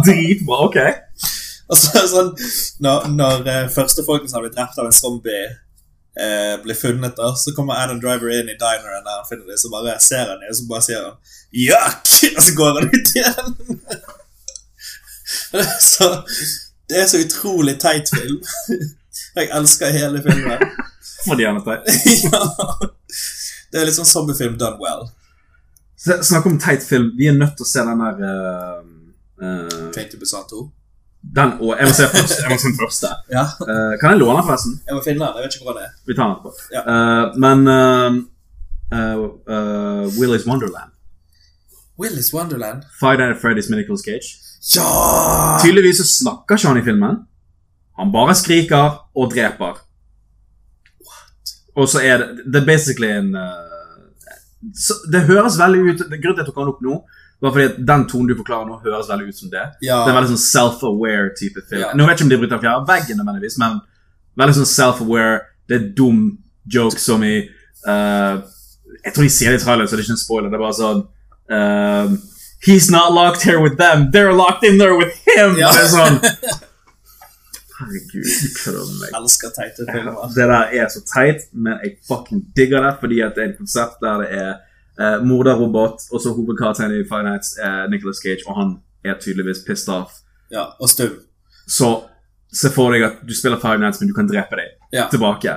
Dritbra, 0.05 0.59
ok. 0.67 0.77
Og 1.69 1.77
så 1.77 2.03
sånn 2.11 2.29
Når, 2.83 3.07
når 3.15 3.49
eh, 3.53 3.65
første 3.73 4.05
som 4.05 4.35
har 4.35 4.45
blitt 4.45 4.57
drept 4.57 4.77
av 4.81 4.89
en 4.89 4.95
zombie, 4.95 5.47
eh, 6.19 6.55
blir 6.63 6.77
funnet, 6.77 7.15
da, 7.17 7.31
så 7.37 7.53
kommer 7.57 7.81
Adam 7.81 8.01
Driver 8.03 8.33
inn 8.33 8.49
i 8.51 8.57
dineren 8.57 9.05
der 9.05 9.17
han 9.17 9.27
finner 9.29 9.49
det, 9.49 9.57
så 9.61 9.71
bare 9.73 9.97
ser 10.03 10.29
han 10.29 10.41
det, 10.43 10.51
og 10.51 10.59
så 10.59 10.69
bare 10.69 10.85
sier 10.87 11.05
han 11.07 11.17
Yuck! 11.65 12.13
Og 12.35 12.41
så 12.45 12.55
går 12.59 12.79
han 12.79 12.89
ut 12.93 13.13
igjen. 13.15 13.49
så 15.81 16.09
Det 16.89 17.01
er 17.01 17.09
så 17.09 17.21
utrolig 17.25 17.79
teit 17.81 18.09
film. 18.13 18.41
Jeg 19.35 19.49
elsker 19.59 19.93
hele 19.93 20.21
filmen. 20.25 20.63
Må 21.27 21.35
de 21.35 21.45
gjerne 21.45 21.61
ta. 21.65 21.77
ja. 22.25 22.41
Det 23.69 23.81
er 23.81 23.85
litt 23.89 23.97
sånn 23.97 24.07
zombiefilm 24.09 24.57
done 24.59 24.79
well. 24.81 25.07
Snakk 25.99 26.47
om 26.47 26.57
teit 26.61 26.83
film. 26.85 27.11
Vi 27.19 27.27
er 27.29 27.35
nødt 27.37 27.57
til 27.59 27.67
å 27.67 27.69
se 27.69 27.83
den 27.85 28.03
der 28.03 28.21
uh, 28.23 28.83
uh, 29.43 29.89
Train 29.93 30.07
to 30.11 30.19
Busan 30.21 30.45
2. 30.49 30.61
Den 31.35 31.57
og 31.59 31.73
Jeg 31.75 31.89
må 31.89 31.95
se 31.97 32.05
først, 32.07 32.37
jeg 32.39 32.51
må 32.53 32.57
se 32.61 32.69
den 32.69 32.77
første. 32.79 33.09
Ja, 33.35 33.43
Uh, 33.59 33.93
kan 33.99 34.13
jeg 34.13 34.21
låne 34.21 34.37
den, 34.39 34.45
forresten? 34.47 34.77
jeg 34.87 34.95
må 34.95 35.01
finne 35.03 35.25
den. 35.25 35.35
Jeg 35.35 35.45
vet 35.45 35.57
ikke 35.57 35.67
hvor 35.67 35.75
den 35.77 35.87
er. 35.89 35.95
Vi 36.07 36.15
tar 36.15 36.29
den 36.29 36.37
etterpå. 36.37 36.51
Ja. 36.75 36.83
Uh, 36.87 37.25
men 37.43 37.67
uh, 37.67 38.19
uh, 38.95 39.25
uh, 39.51 40.05
Willy's 40.15 40.47
Wonderland. 40.47 40.95
Willy's 41.99 42.31
Wonderland. 42.33 42.87
Five 43.01 43.19
Nights 43.19 43.35
at 43.35 43.41
Freddy's 43.43 43.67
med 43.69 43.81
Nicolas 43.83 44.05
Cage. 44.07 44.29
Ja! 44.75 44.87
Tydeligvis 45.63 45.99
så 45.99 46.07
snakker 46.07 46.55
ikke 46.55 46.71
han 46.71 46.79
i 46.79 46.85
filmen. 46.87 47.19
Han 47.99 48.11
bare 48.13 48.35
skriker 48.37 48.99
og 49.15 49.31
dreper. 49.33 49.79
Og 51.79 51.87
så 51.89 52.01
er 52.03 52.21
det 52.21 52.45
Det 52.53 52.61
er 52.61 52.67
basically 52.67 53.09
en 53.13 53.33
uh, 53.35 53.69
Det 55.11 55.21
høres 55.27 55.59
veldig 55.59 55.79
ut 55.79 56.03
Grunnen 56.09 56.21
til 56.21 56.31
at 56.33 56.41
jeg 56.41 56.47
tok 56.49 56.61
han 56.61 56.71
opp 56.73 56.81
nå, 56.83 56.95
var 57.39 57.53
fordi 57.55 57.85
den 57.87 58.05
tonen 58.11 58.27
du 58.27 58.35
forklarer 58.35 58.67
nå, 58.67 58.79
høres 58.83 59.07
veldig 59.07 59.29
ut 59.29 59.37
som 59.37 59.51
det. 59.51 59.61
Ja. 59.85 60.01
Det 60.03 60.11
er 60.11 60.17
veldig 60.17 60.33
sånn 60.33 60.41
self-aware 60.43 61.29
type 61.39 61.61
film. 61.69 61.85
Ja. 61.85 61.93
Nå 61.95 62.03
vet 62.03 62.11
jeg 62.11 62.17
ikke 62.17 62.25
om 62.25 62.31
de 62.33 62.39
bryter 62.41 62.59
fjerde 62.65 62.89
veggen, 62.89 63.21
nødvendigvis, 63.21 63.55
men 63.61 63.77
veldig 64.41 64.55
sånn 64.57 64.67
self-aware. 64.73 65.37
Det 65.71 65.77
er 65.77 65.85
dum 65.95 66.25
joke 66.67 66.99
som 66.99 67.23
i 67.23 67.37
uh, 67.87 68.41
Jeg 69.05 69.13
tror 69.15 69.23
de 69.23 69.31
sier 69.31 69.55
det 69.55 69.61
i 69.61 69.63
traileren, 69.63 69.87
så 69.87 69.95
det 69.95 70.03
er 70.03 70.09
ikke 70.09 70.17
en 70.17 70.21
spoiler. 70.25 70.51
Det 70.51 70.59
er 70.59 70.65
bare 70.65 70.79
sånn 70.81 71.05
uh, 71.55 72.19
He's 72.67 72.89
not 72.91 73.15
locked 73.15 73.47
here 73.47 73.63
with 73.63 73.79
them. 73.79 74.09
They're 74.11 74.35
locked 74.35 74.67
in 74.67 74.75
there 74.83 74.99
with 74.99 75.15
him. 75.23 75.55
Ja. 75.61 75.71
Det 75.71 75.85
er 75.85 75.93
sånn 75.95 76.19
Herregud, 77.79 78.27
du 78.43 78.47
kødder 78.63 78.85
med 78.89 78.97
meg. 79.01 79.09
elsker 79.21 79.51
teite 79.55 79.85
filmer. 79.91 80.27
Det 80.35 80.47
der 80.51 80.73
er 80.81 80.87
så 80.95 81.01
teit, 81.13 81.45
men 81.53 81.77
jeg 81.83 81.93
fucking 82.07 82.41
digger 82.57 82.83
det 82.85 82.93
fordi 82.99 83.21
at 83.25 83.35
det 83.37 83.43
er 83.45 83.49
et 83.53 83.57
konsept 83.61 84.01
der 84.03 84.23
det 84.23 84.29
er 84.41 84.51
uh, 84.99 85.25
morderrobot, 85.25 86.05
og 86.11 86.19
så 86.23 86.33
hovedkarakteren 86.35 86.91
i 86.97 87.03
Five 87.07 87.23
Nights 87.29 87.53
er 87.61 87.87
Nicolas 87.93 88.19
Cage, 88.25 88.43
og 88.47 88.57
han 88.59 88.75
er 89.05 89.15
tydeligvis 89.23 89.63
pissed 89.67 89.93
off. 89.93 90.11
Ja, 90.51 90.65
og 90.79 90.89
støv. 90.91 91.13
Så 91.69 91.89
se 92.51 92.69
for 92.73 92.91
deg 92.91 93.03
at 93.05 93.21
du 93.27 93.33
spiller 93.37 93.59
Five 93.61 93.77
Nights, 93.79 94.01
men 94.01 94.09
du 94.11 94.15
kan 94.17 94.27
drepe 94.27 94.55
deg 94.59 94.75
Ja. 94.93 95.07
tilbake. 95.11 95.53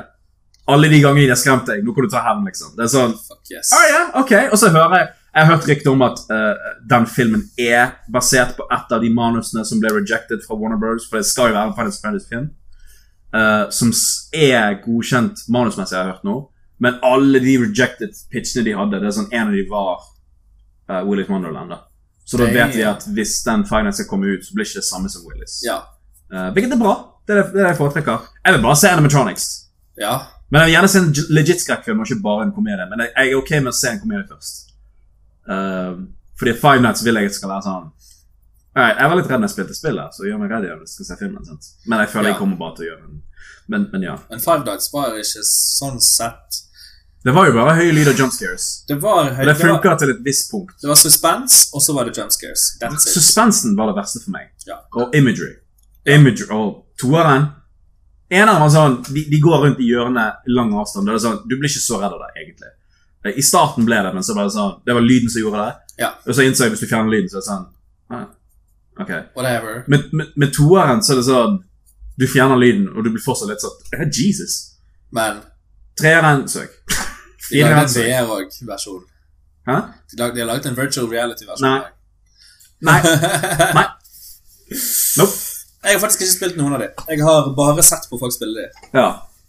Alle 0.68 0.88
de 0.92 1.00
gangene 1.02 1.24
de 1.26 1.32
har 1.32 1.40
skremt 1.40 1.66
deg, 1.66 1.82
nå 1.82 1.90
kan 1.96 2.04
du 2.06 2.10
ta 2.12 2.20
hevn, 2.22 2.44
liksom. 2.46 2.76
Det 2.76 2.84
er 2.86 2.90
sånn 2.92 3.14
Fuck 3.18 3.50
yes. 3.50 3.72
Å 3.74 3.80
ja, 3.90 4.02
ok. 4.20 4.32
Og 4.52 4.58
så 4.60 4.68
hører 4.70 4.94
jeg 5.00 5.08
Jeg 5.32 5.46
har 5.46 5.54
hørt 5.54 5.68
rykter 5.68 5.90
om 5.92 6.02
at 6.04 6.18
uh, 6.28 6.72
den 6.88 7.06
filmen 7.08 7.46
er 7.56 7.94
basert 8.12 8.56
på 8.56 8.66
et 8.68 8.90
av 8.92 9.00
de 9.00 9.08
manusene 9.14 9.64
som 9.64 9.80
ble 9.80 9.94
rejected 9.94 10.42
fra 10.44 10.58
Warner 10.60 10.80
Bros. 10.80 11.06
For 11.08 11.20
det 11.20 11.28
skal 11.28 11.50
jo 11.50 11.56
være 11.56 11.70
en 11.70 11.76
Final 11.78 11.94
Fantasy-film. 12.02 12.50
uh, 13.32 13.70
som 13.72 13.92
er 14.36 14.76
godkjent 14.84 15.46
manusmessig, 15.48 15.96
jeg 15.96 16.04
har 16.04 16.12
hørt 16.12 16.26
nå. 16.28 16.36
Men 16.82 16.98
alle 17.06 17.40
de 17.40 17.56
rejected 17.62 18.12
pitchene 18.32 18.66
de 18.66 18.76
hadde, 18.76 19.00
det 19.00 19.08
er 19.08 19.16
sånn 19.16 19.32
en 19.32 19.48
av 19.48 19.56
de 19.56 19.64
var 19.70 20.02
uh, 20.90 21.00
Willis 21.08 21.30
Wonderland. 21.30 21.70
da 21.70 21.80
Så 22.26 22.36
da 22.40 22.50
vet 22.52 22.76
vi 22.76 22.84
at 22.84 23.06
hvis 23.14 23.38
den 23.46 23.64
finance 23.68 24.04
kommer 24.10 24.34
ut, 24.34 24.44
så 24.44 24.52
blir 24.54 24.66
det 24.66 24.72
ikke 24.72 24.82
det 24.82 24.90
samme 24.90 25.08
som 25.12 25.24
Willis. 25.28 25.60
Ja. 25.64 25.78
Eh, 26.32 26.48
hvilket 26.52 26.76
er 26.76 26.80
bra. 26.80 26.94
Det 27.28 27.34
er 27.36 27.42
det, 27.42 27.52
det 27.54 27.62
er 27.62 27.72
jeg 27.72 27.78
foretrekker. 27.78 28.28
Jeg 28.44 28.54
vil 28.54 28.62
bare 28.64 28.76
se 28.80 28.90
animatronics. 28.90 29.48
Ja. 30.00 30.14
Men 30.50 30.60
jeg 30.60 30.68
vil 30.68 30.74
gjerne 30.76 30.92
se 30.92 31.02
en 31.02 31.10
legit 31.36 31.60
skrekkfilm, 31.60 32.00
og 32.00 32.08
ikke 32.10 32.24
bare 32.24 32.46
en 32.46 32.54
komedie. 32.56 32.86
Men 32.90 33.04
jeg, 33.04 33.12
jeg 33.16 33.32
er 33.32 33.40
ok 33.40 33.50
med 33.60 33.72
å 33.72 33.76
se 33.76 33.92
en 33.92 34.00
komedie 34.00 34.28
først. 34.30 34.71
Um, 35.48 36.08
fordi 36.38 36.52
Five 36.54 36.80
Nights 36.82 37.02
vil 37.04 37.14
jeg 37.18 37.26
at 37.26 37.34
skal 37.34 37.50
være 37.50 37.64
sånn 37.66 37.88
right, 38.76 38.96
Jeg 39.00 39.10
var 39.10 39.16
litt 39.18 39.26
redd 39.30 39.40
når 39.42 39.48
jeg 39.48 39.54
spilte 39.56 39.74
spillet, 39.74 40.14
så 40.14 40.26
gjør 40.28 40.38
meg 40.38 40.52
redd 40.54 40.66
igjen 40.68 40.78
hvis 40.82 40.92
jeg 40.94 41.06
skal 41.06 41.08
se 41.10 41.20
filmen. 41.24 41.44
Sant? 41.48 41.70
Men 41.86 42.02
jeg 42.04 42.12
føler 42.12 42.28
Ja. 42.28 42.34
jeg 42.34 42.38
kommer 42.38 42.56
bare 42.60 42.76
til 42.76 42.84
å 42.84 42.90
gjøre 42.92 43.06
den. 43.08 43.22
Men, 43.68 43.88
men 43.92 44.02
ja. 44.06 44.16
Men 44.30 44.40
Five 44.40 44.64
Nights 44.66 44.92
var 44.92 45.16
ikke 45.18 45.42
sånn 45.46 46.00
sett 46.02 46.60
Det 47.24 47.34
var 47.34 47.46
jo 47.46 47.52
bare 47.54 47.74
høy 47.78 47.90
lyd 47.94 48.08
og 48.10 48.18
jump 48.18 48.32
scares. 48.34 48.84
Det 48.88 48.96
var, 49.02 49.28
Og 49.30 49.36
høy, 49.36 49.44
det 49.46 49.56
det 49.56 49.60
funka 49.62 49.96
til 49.98 50.10
et 50.10 50.22
visst 50.26 50.50
punkt. 50.50 50.74
det 50.82 50.88
var 50.90 50.98
suspens, 50.98 51.68
og 51.72 51.82
så 51.82 51.94
var 51.94 52.04
det 52.08 52.16
jump 52.18 52.32
scares. 52.34 52.64
Suspensen 53.06 53.76
var 53.78 53.92
det 53.92 53.96
verste 54.00 54.22
for 54.24 54.34
meg. 54.34 54.50
Ja. 54.66 54.80
Og 54.98 55.14
imagery. 55.14 55.52
Imagery, 56.06 56.48
og 56.50 56.82
av 57.14 57.28
dem 57.30 57.48
var 58.58 58.70
sånn, 58.72 59.02
de, 59.12 59.22
de 59.30 59.38
går 59.40 59.58
rundt 59.66 59.80
i 59.80 59.90
hjørnet 59.92 60.48
i 60.48 60.54
lang 60.56 60.72
avstand. 60.74 61.06
Det 61.06 61.14
er 61.14 61.18
sånn, 61.22 61.42
Du 61.46 61.54
blir 61.58 61.68
ikke 61.70 61.84
så 61.84 62.00
redd 62.00 62.14
av 62.16 62.22
det, 62.24 62.30
egentlig. 62.42 62.70
I 63.30 63.42
starten 63.42 63.84
ble 63.86 64.00
det, 64.02 64.10
men 64.14 64.24
så 64.26 64.34
var 64.34 64.48
det 64.48 64.54
sånn 64.56 64.72
Det 64.86 64.94
var 64.96 65.04
lyden 65.06 65.30
som 65.30 65.44
gjorde 65.44 65.66
det. 65.66 65.74
Ja. 66.02 66.08
Og 66.26 66.34
så 66.34 66.42
innså 66.42 66.64
jeg 66.66 66.72
hvis 66.74 66.80
du 66.82 66.88
fjerner 66.90 67.12
lyden, 67.12 67.28
så 67.30 67.36
er 67.38 67.42
det 67.44 67.48
sånn 67.50 67.66
ah, 68.16 68.24
Ok. 69.04 69.12
Whatever. 69.36 69.84
Med, 69.86 70.08
med, 70.12 70.32
med 70.36 70.52
toeren 70.56 71.02
så 71.06 71.12
er 71.14 71.20
det 71.20 71.26
sånn 71.28 71.54
Du 72.18 72.26
fjerner 72.26 72.58
lyden, 72.58 72.88
og 72.96 73.04
du 73.06 73.10
blir 73.14 73.22
fortsatt 73.24 73.48
litt 73.52 73.62
sånn 73.62 73.78
eh, 73.98 74.04
Jesus. 74.10 74.56
Men 75.14 75.38
Treeren 76.00 76.46
søk. 76.48 76.74
De 76.88 77.60
lagde 77.60 77.68
en 77.68 77.74
Begrenset. 77.76 78.04
VR 78.08 78.30
òg-versjon. 78.36 79.02
Hæ? 79.68 79.76
De, 80.10 80.18
lag- 80.18 80.34
de 80.34 80.40
har 80.42 80.48
laget 80.48 80.66
en 80.70 80.76
virtual 80.78 81.08
reality-versjon. 81.10 81.68
Nei. 81.68 81.82
Nei. 82.88 83.00
Nei. 83.78 83.84
Nope. 85.20 85.36
Jeg 85.82 85.94
har 85.96 86.00
faktisk 86.00 86.22
ikke 86.24 86.32
spilt 86.36 86.56
noen 86.58 86.74
av 86.76 86.82
de. 86.84 86.88
Jeg 87.10 87.22
har 87.26 87.50
bare 87.58 87.82
sett 87.86 88.06
på 88.10 88.18
folk 88.20 88.32
spille 88.34 88.62
de. 88.64 88.88
Ja. 88.96 89.06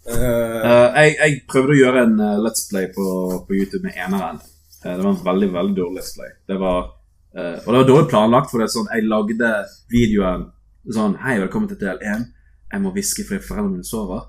Eh, 0.08 0.44
Eh, 0.64 0.96
jeg, 0.96 1.14
jeg 1.18 1.40
prøvde 1.50 1.74
å 1.74 1.78
gjøre 1.78 2.02
en 2.06 2.18
uh, 2.20 2.34
Let's 2.44 2.66
Play 2.70 2.88
på, 2.94 3.04
på 3.46 3.56
YouTube 3.56 3.84
med 3.84 3.96
eneren. 4.00 4.40
Uh, 4.80 4.90
det 4.90 5.00
var 5.00 5.10
en 5.10 5.22
veldig 5.26 5.48
veldig 5.52 5.76
dårlig 5.78 6.00
Let's 6.00 6.14
Play. 6.16 6.30
Det 6.48 6.56
var, 6.60 6.90
eh, 7.36 7.56
og 7.60 7.68
det 7.68 7.78
var 7.80 7.88
dårlig 7.90 8.10
planlagt, 8.12 8.50
for 8.52 8.62
det 8.62 8.70
sånn, 8.72 8.88
jeg 8.92 9.08
lagde 9.10 9.50
videoen 9.92 10.48
sånn 10.94 11.16
Hei, 11.22 11.38
velkommen 11.40 11.70
til 11.70 11.80
del 11.80 12.00
1. 12.00 12.26
Jeg 12.74 12.82
må 12.82 12.92
hviske 12.92 13.24
fordi 13.28 13.44
foreldrene 13.44 13.78
mine 13.78 13.88
sover. 13.88 14.26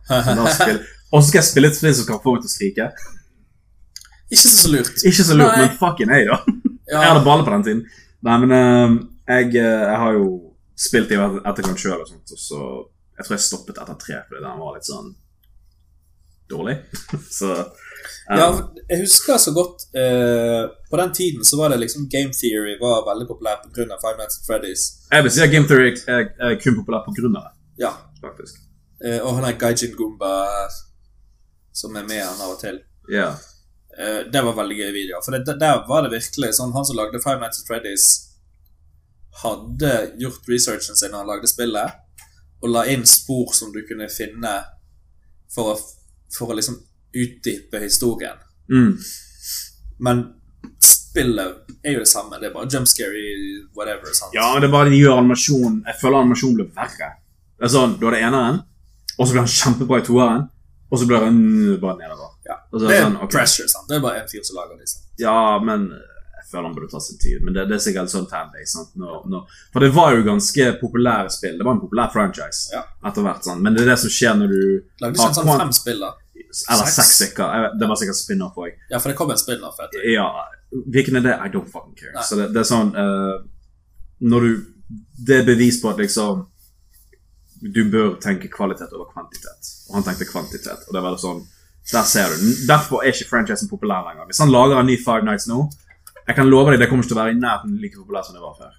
Og 1.11 1.19
så 1.19 1.25
skal 1.27 1.39
jeg 1.39 1.47
spille 1.49 1.71
et 1.71 1.77
spill 1.77 1.95
som 1.97 2.07
kan 2.09 2.21
få 2.23 2.35
meg 2.35 2.45
til 2.45 2.51
å 2.51 2.53
skrike. 2.53 2.87
ikke 4.29 4.51
så, 4.51 4.71
lurt. 4.71 5.03
Ikke 5.03 5.27
så 5.27 5.35
lurt, 5.35 5.51
Nei. 5.55 5.65
men 5.65 5.77
fucking 5.79 6.13
hey, 6.13 6.27
da. 6.29 6.39
Ja, 6.85 6.99
Jeg 7.01 7.09
hadde 7.09 7.25
baller 7.25 7.47
på 7.47 7.53
den 7.55 7.63
tiden. 7.65 7.79
Nei, 8.27 8.35
men 8.43 8.51
eh, 8.53 8.95
jeg, 9.33 9.55
jeg 9.57 9.99
har 10.03 10.15
jo 10.15 10.27
spilt 10.77 11.11
i 11.11 11.17
etterkant 11.17 11.81
sjøl 11.81 12.03
og 12.03 12.09
sånt, 12.09 12.35
og 12.35 12.41
så 12.41 12.59
Jeg 13.15 13.25
tror 13.25 13.35
jeg 13.37 13.45
stoppet 13.45 13.79
etter 13.81 13.97
tre 13.99 14.17
fordi 14.27 14.43
den 14.43 14.59
var 14.59 14.75
litt 14.75 14.87
sånn 14.87 15.13
dårlig. 16.49 16.77
så 17.39 17.51
um. 18.29 18.37
Ja, 18.37 18.47
jeg 18.89 18.99
husker 19.01 19.37
så 19.41 19.51
godt 19.53 19.85
eh, 19.97 20.63
På 20.91 20.97
den 20.97 21.13
tiden 21.13 21.45
så 21.45 21.57
var 21.57 21.69
det 21.69 21.79
liksom 21.81 22.05
Game 22.09 22.33
Theory 22.33 22.75
var 22.81 23.05
veldig 23.09 23.27
populær 23.29 23.61
pga. 23.63 23.97
Five 24.03 24.17
Nights 24.19 24.39
at 24.39 24.45
Freddy's. 24.49 24.83
Jeg 25.11 25.23
vil 25.23 25.31
si 25.31 25.41
at 25.45 25.51
Game 25.53 25.67
Theory 25.69 25.91
er, 26.07 26.29
er 26.39 26.59
kun 26.61 26.77
populær 26.81 27.05
av 27.05 27.13
det, 27.15 27.51
Ja. 27.85 27.91
faktisk. 28.21 28.61
Eh, 29.05 29.19
og 29.25 29.35
han 29.35 29.45
er 29.49 29.57
Gaijin 29.59 29.95
Goomba 29.97 30.33
som 31.75 31.95
er 31.95 32.03
med 32.07 32.23
han 32.23 32.41
av 32.41 32.53
og 32.55 32.59
til. 32.61 32.79
Ja. 33.11 33.33
Eh, 33.99 34.21
det 34.31 34.43
var 34.43 34.55
veldig 34.55 34.77
gøy 34.79 34.91
videoer. 34.95 35.23
For 35.25 35.35
det, 35.35 35.57
der 35.59 35.83
var 35.89 36.05
det 36.05 36.13
virkelig 36.15 36.53
sånn 36.57 36.73
Han 36.75 36.87
som 36.87 36.97
lagde 36.99 37.21
Five 37.23 37.39
Nights 37.41 37.61
at 37.63 37.69
Freddy's, 37.69 38.07
hadde 39.43 39.91
gjort 40.21 40.47
researchen 40.47 40.95
sin 40.95 41.11
når 41.11 41.23
han 41.23 41.31
lagde 41.33 41.49
spillet, 41.51 41.97
og 42.63 42.71
la 42.71 42.85
inn 42.87 43.03
spor 43.09 43.51
som 43.53 43.73
du 43.73 43.81
kunne 43.87 44.07
finne 44.09 44.53
for 45.51 45.73
å, 45.73 45.75
for 46.33 46.51
å 46.51 46.57
liksom 46.57 46.79
utdype 47.15 47.79
historien. 47.83 48.39
Mm. 48.71 48.95
Men 50.05 50.23
spillet 50.83 51.69
er 51.83 51.95
jo 51.95 52.01
det 52.03 52.09
samme. 52.09 52.39
Det 52.41 52.49
er 52.49 52.55
bare 52.55 52.69
jump 52.71 52.89
scary, 52.89 53.27
whatever. 53.77 54.11
sant? 54.13 54.33
ja, 54.35 54.49
men 54.53 54.63
det 54.63 54.69
er 54.69 54.73
bare 54.73 54.91
de 54.91 54.99
gjør 54.99 55.21
animasjon 55.21 55.77
Jeg 55.85 55.99
føler 56.01 56.17
animasjonen 56.23 56.57
blir 56.59 56.71
verre. 56.75 57.11
Det 57.55 57.69
er 57.69 57.71
sånn, 57.71 57.95
Du 57.99 58.07
har 58.07 58.17
det 58.17 58.25
eneren, 58.25 58.59
og 59.15 59.21
så 59.23 59.31
blir 59.31 59.43
han 59.45 59.53
kjempebra 59.53 60.01
i 60.01 60.05
toeren, 60.09 60.49
og 60.91 60.99
så 60.99 61.07
blir 61.07 61.23
han 61.23 61.37
bare 61.79 61.97
nedover. 62.01 62.33
Ja. 62.47 62.57
Det 62.71 62.81
det 62.83 62.97
er 62.97 63.05
sånn, 63.05 63.15
okay. 63.21 63.31
pressure, 63.37 63.69
sant? 63.71 63.87
Det 63.89 63.95
er 63.95 64.03
bare 64.03 64.23
en 64.23 64.27
fyr 64.31 64.43
som 64.43 64.59
lager 64.59 64.81
disse. 64.81 65.05
Ja, 65.21 65.37
men 65.63 65.87
føler 66.55 66.69
han 66.69 66.75
burde 66.77 66.91
ta 66.91 67.01
sin 67.03 67.19
tid. 67.21 67.43
Men 67.43 67.53
det, 67.57 67.67
det 67.69 67.77
er 67.77 67.83
sikkert 67.83 68.11
sånn 68.13 68.27
sant? 68.31 68.93
Når, 68.95 69.23
når, 69.31 69.55
for 69.73 69.83
det 69.83 69.91
var 69.95 70.15
jo 70.15 70.25
ganske 70.25 70.67
populære 70.79 71.33
spill. 71.35 71.57
Det 71.59 71.67
var 71.67 71.75
en 71.75 71.83
populær 71.83 72.13
franchise 72.15 72.71
Ja. 72.73 72.85
etter 73.09 73.25
hvert. 73.27 73.43
sant? 73.43 73.61
Men 73.65 73.75
det 73.75 73.83
er 73.83 73.91
det 73.93 73.99
som 74.05 74.13
skjer 74.13 74.37
når 74.39 74.53
du 74.53 74.61
Lagde 75.03 75.19
ikke 75.19 75.33
sånn 75.41 75.59
fem 75.59 75.73
spill, 75.75 75.99
da? 76.05 76.13
Eller 76.71 76.87
Seks? 76.87 77.15
stykker. 77.19 77.69
Det 77.79 77.87
var 77.89 77.99
sikkert 77.99 78.19
spin-off 78.19 78.55
òg. 78.63 78.75
Ja, 78.89 78.99
for 78.99 79.11
det 79.11 79.17
kom 79.19 79.31
en 79.31 79.39
spin-off. 79.39 79.79
Ja, 80.07 80.27
hvilken 80.71 81.19
er 81.19 81.25
det? 81.25 81.35
I 81.35 81.51
don't 81.51 81.67
fucking 81.71 81.95
care. 81.99 82.13
Nei. 82.15 82.23
Så 82.23 82.39
det, 82.39 82.49
det 82.55 82.63
er 82.63 82.69
sånn 82.69 82.93
uh, 82.95 83.43
Når 84.23 84.45
du 84.47 84.51
Det 85.27 85.41
er 85.41 85.47
bevis 85.47 85.81
på 85.81 85.89
at 85.91 85.99
liksom 85.99 86.45
Du 87.75 87.81
bør 87.91 88.15
tenke 88.23 88.49
kvalitet 88.51 88.93
over 88.93 89.11
kvantitet. 89.11 89.71
Og 89.89 89.99
han 89.99 90.07
tenkte 90.07 90.27
kvantitet. 90.29 90.87
Og 90.87 90.95
det 90.95 91.03
var 91.03 91.17
sånn 91.21 91.43
Der 91.91 92.07
ser 92.07 92.31
du. 92.31 92.47
Derfor 92.67 93.03
er 93.03 93.13
ikke 93.13 93.29
franchisen 93.29 93.69
populær 93.69 94.07
lenger. 94.07 94.29
Hvis 94.31 94.41
han 94.43 94.51
lager 94.53 94.79
en 94.79 94.87
ny 94.89 94.95
Five 94.97 95.25
Nights 95.27 95.47
nå, 95.51 95.67
jeg 96.25 96.35
kan 96.37 96.49
love 96.49 96.73
deg 96.73 96.81
det 96.81 96.89
kommer 96.89 97.05
ikke 97.05 97.13
til 97.13 97.17
å 97.17 97.21
være 97.21 97.35
i 97.35 97.39
nærheten 97.39 97.77
like 97.81 97.99
populær 97.99 98.25
som 98.25 98.37
det 98.37 98.43
var 98.43 98.55
før. 98.57 98.73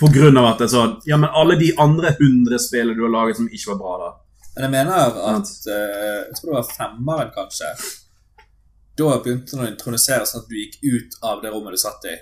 På 0.00 0.08
grunn 0.14 0.38
av 0.40 0.48
at 0.48 0.62
det 0.62 0.66
er 0.66 0.72
sånn 0.72 0.92
Ja, 1.04 1.18
men 1.20 1.32
alle 1.36 1.58
de 1.60 1.70
andre 1.82 2.14
hundre 2.18 2.58
spillene 2.62 2.96
du 2.96 3.04
har 3.04 3.12
laget 3.12 3.36
som 3.40 3.48
ikke 3.50 3.74
var 3.74 3.80
bra, 3.82 3.96
da. 4.00 4.10
Men 4.54 4.64
jeg 4.66 4.72
mener 4.74 5.18
at 5.34 5.50
uh, 5.70 6.20
Jeg 6.26 6.38
tror 6.38 6.48
det 6.48 6.56
var 6.56 6.70
femmeren, 6.76 7.32
kanskje. 7.34 7.70
Da 8.98 9.12
begynte 9.22 9.54
den 9.54 9.64
å 9.64 9.68
introdusere 9.70 10.26
sånn 10.28 10.42
at 10.42 10.50
du 10.50 10.56
gikk 10.58 10.80
ut 10.82 11.18
av 11.24 11.44
det 11.44 11.52
rommet 11.52 11.76
du 11.76 11.80
satt 11.80 12.08
i. 12.10 12.16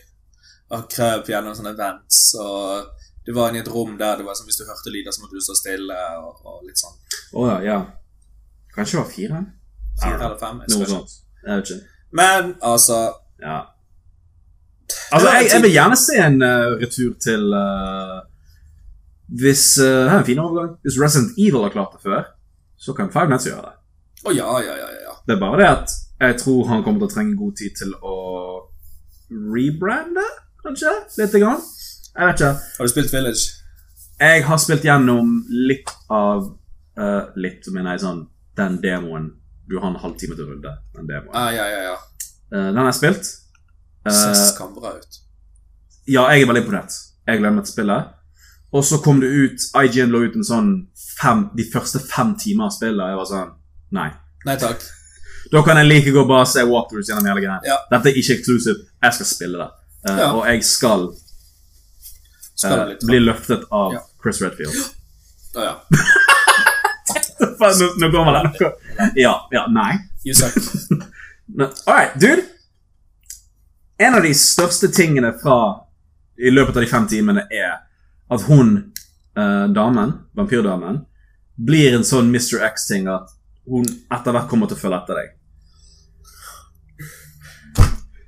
Og 0.77 0.85
krøp 0.93 1.31
gjennom 1.33 1.57
sånne 1.57 1.73
events. 1.75 2.21
Og 2.39 3.25
du 3.27 3.33
var 3.37 3.51
inne 3.51 3.62
i 3.62 3.64
et 3.64 3.71
rom 3.73 3.97
der 3.99 4.21
det 4.21 4.27
var 4.27 4.37
sånn, 4.37 4.47
hvis 4.51 4.61
du 4.61 4.66
hørte 4.69 4.93
lyder, 4.93 5.14
så 5.14 5.25
måtte 5.25 5.41
du 5.41 5.47
stå 5.47 5.57
stille. 5.59 5.97
Og, 6.21 6.45
og 6.45 6.69
litt 6.69 6.79
sånn. 6.79 6.99
Å 7.41 7.47
ja, 7.49 7.57
ja. 7.64 7.79
Kanskje 8.77 8.99
det 8.99 9.01
var 9.01 9.11
fire? 9.14 9.41
Fire 10.03 10.21
eller 10.21 10.39
fem. 10.39 10.61
Jeg 10.66 10.77
Noe 10.77 10.91
sånt. 10.93 11.16
Jeg 11.43 11.51
vet 11.55 11.73
ikke. 11.73 11.97
Men 12.21 12.55
altså 12.75 13.01
Ja. 13.43 13.59
Altså, 15.12 15.28
jeg, 15.28 15.49
jeg 15.53 15.62
vil 15.62 15.74
gjerne 15.74 15.97
se 16.01 16.16
en 16.24 16.43
uh, 16.43 16.74
retur 16.80 17.12
til 17.20 17.43
uh, 17.53 18.18
Hvis 19.41 19.64
uh, 19.82 20.09
Her 20.09 20.16
er 20.16 20.22
en 20.22 20.28
fin 20.28 20.41
overgang. 20.41 20.76
Hvis 20.82 20.97
Resident 21.03 21.36
Evil 21.36 21.64
har 21.66 21.74
klart 21.74 21.97
det 21.97 22.03
før, 22.05 22.22
så 22.78 22.95
kan 22.97 23.12
Five 23.12 23.28
Nights 23.28 23.47
gjøre 23.51 23.64
det. 23.66 23.74
Oh, 24.24 24.32
ja, 24.36 24.49
ja, 24.64 24.76
ja. 24.80 24.89
ja. 25.07 25.16
Det 25.26 25.36
er 25.36 25.41
bare 25.41 25.61
det 25.61 25.68
at 25.68 25.97
jeg 26.20 26.39
tror 26.41 26.66
han 26.66 26.82
kommer 26.82 27.05
til 27.05 27.09
å 27.11 27.14
trenge 27.14 27.36
god 27.39 27.55
tid 27.61 27.76
til 27.78 27.93
å 28.03 28.16
rebrande, 29.30 30.24
kanskje? 30.64 30.95
Lite 31.20 31.43
grann. 31.43 31.61
Jeg 32.16 32.30
vet 32.30 32.41
ikke. 32.41 32.55
Har 32.78 32.89
du 32.89 32.93
spilt 32.93 33.12
Village? 33.14 33.45
Jeg 34.18 34.45
har 34.49 34.59
spilt 34.59 34.86
gjennom 34.89 35.34
litt 35.68 35.93
av 36.11 36.49
uh, 36.99 37.28
Litt, 37.39 37.68
mener 37.70 37.95
jeg, 37.95 38.03
sånn 38.03 38.24
den 38.59 38.80
demoen 38.82 39.28
Du 39.70 39.76
har 39.78 39.93
en 39.93 40.01
halvtime 40.03 40.34
til 40.34 40.49
å 40.49 40.55
runde. 40.55 40.72
Den 40.97 41.07
demoen. 41.07 41.34
Ah, 41.39 41.53
ja, 41.55 41.68
ja, 41.70 41.93
ja. 41.93 41.99
Uh, 42.51 42.70
den 42.72 42.80
har 42.80 42.91
jeg 42.91 42.99
spilt. 42.99 43.30
Eh, 44.07 44.12
Ser 44.12 44.34
skambra 44.34 44.94
ut. 44.99 45.18
Ja, 46.09 46.26
jeg 46.32 46.42
er 46.42 46.46
veldig 46.51 46.62
imponert. 46.64 46.94
Jeg 47.28 47.38
gleder 47.40 47.55
meg 47.59 47.64
til 47.66 47.72
spillet. 47.74 48.14
Og 48.72 48.84
så 48.84 48.99
kom 49.05 49.20
det 49.20 49.28
ut 49.32 49.64
IGN 49.82 50.11
lå 50.12 50.22
ut 50.28 50.36
en 50.36 50.44
sånn 50.44 50.70
fem, 51.20 51.46
de 51.57 51.64
første 51.72 52.01
fem 52.05 52.34
timer 52.40 52.68
av 52.68 52.72
spillet. 52.76 53.01
og 53.01 53.09
Jeg 53.12 53.20
var 53.22 53.28
sånn 53.32 53.51
Nei. 53.96 54.11
Nei 54.46 54.57
takk. 54.61 54.82
Da 55.53 55.62
kan 55.64 55.78
jeg 55.80 55.86
like 55.88 56.11
godt 56.12 56.28
bare 56.28 56.44
se 56.51 56.61
walkthroughs 56.68 57.09
gjennom 57.09 57.24
hele 57.24 57.40
greia. 57.40 57.55
Ja. 57.64 57.78
Dette 57.88 58.11
er 58.11 58.18
ikke 58.20 58.34
exclusive. 58.36 58.82
Jeg 59.01 59.14
skal 59.16 59.26
spille 59.30 59.59
det. 59.62 59.68
Uh, 60.05 60.18
Ja. 60.18 60.26
Og 60.36 60.44
jeg 60.46 60.64
skal, 60.68 61.07
Skal 62.59 62.82
litt 62.90 63.07
bli 63.09 63.20
løftet 63.22 63.64
av 63.72 63.94
Ja. 63.96 64.03
Chris 64.22 64.42
Redfield. 64.44 64.76
Å 65.57 65.64
ja. 65.64 65.74
Nå, 67.40 67.86
nå 68.03 68.11
kommer 68.12 68.36
det. 68.36 68.68
Ja. 69.24 69.32
Ja. 69.55 69.64
Nei. 69.72 69.94
You 70.26 70.34
suck. 70.36 70.55
All 71.59 71.72
Alright, 71.86 72.18
dude. 72.20 72.44
En 73.99 74.14
av 74.14 74.22
de 74.22 74.30
største 74.34 74.88
tingene 74.94 75.32
fra 75.42 75.59
i 76.38 76.53
løpet 76.55 76.76
av 76.76 76.84
de 76.84 76.90
fem 76.90 77.07
timene 77.11 77.42
er 77.51 77.80
at 78.30 78.44
hun, 78.46 78.92
eh, 79.34 79.66
damen, 79.74 80.12
vampyrdamen, 80.38 81.01
blir 81.59 81.96
en 81.96 82.07
sånn 82.07 82.30
Mr. 82.30 82.62
X-ting 82.68 83.09
at 83.11 83.32
hun 83.66 83.88
etter 84.14 84.32
hvert 84.32 84.49
kommer 84.49 84.70
til 84.70 84.78
å 84.78 84.82
følge 84.84 85.01
etter 85.03 85.18
deg. 85.18 85.34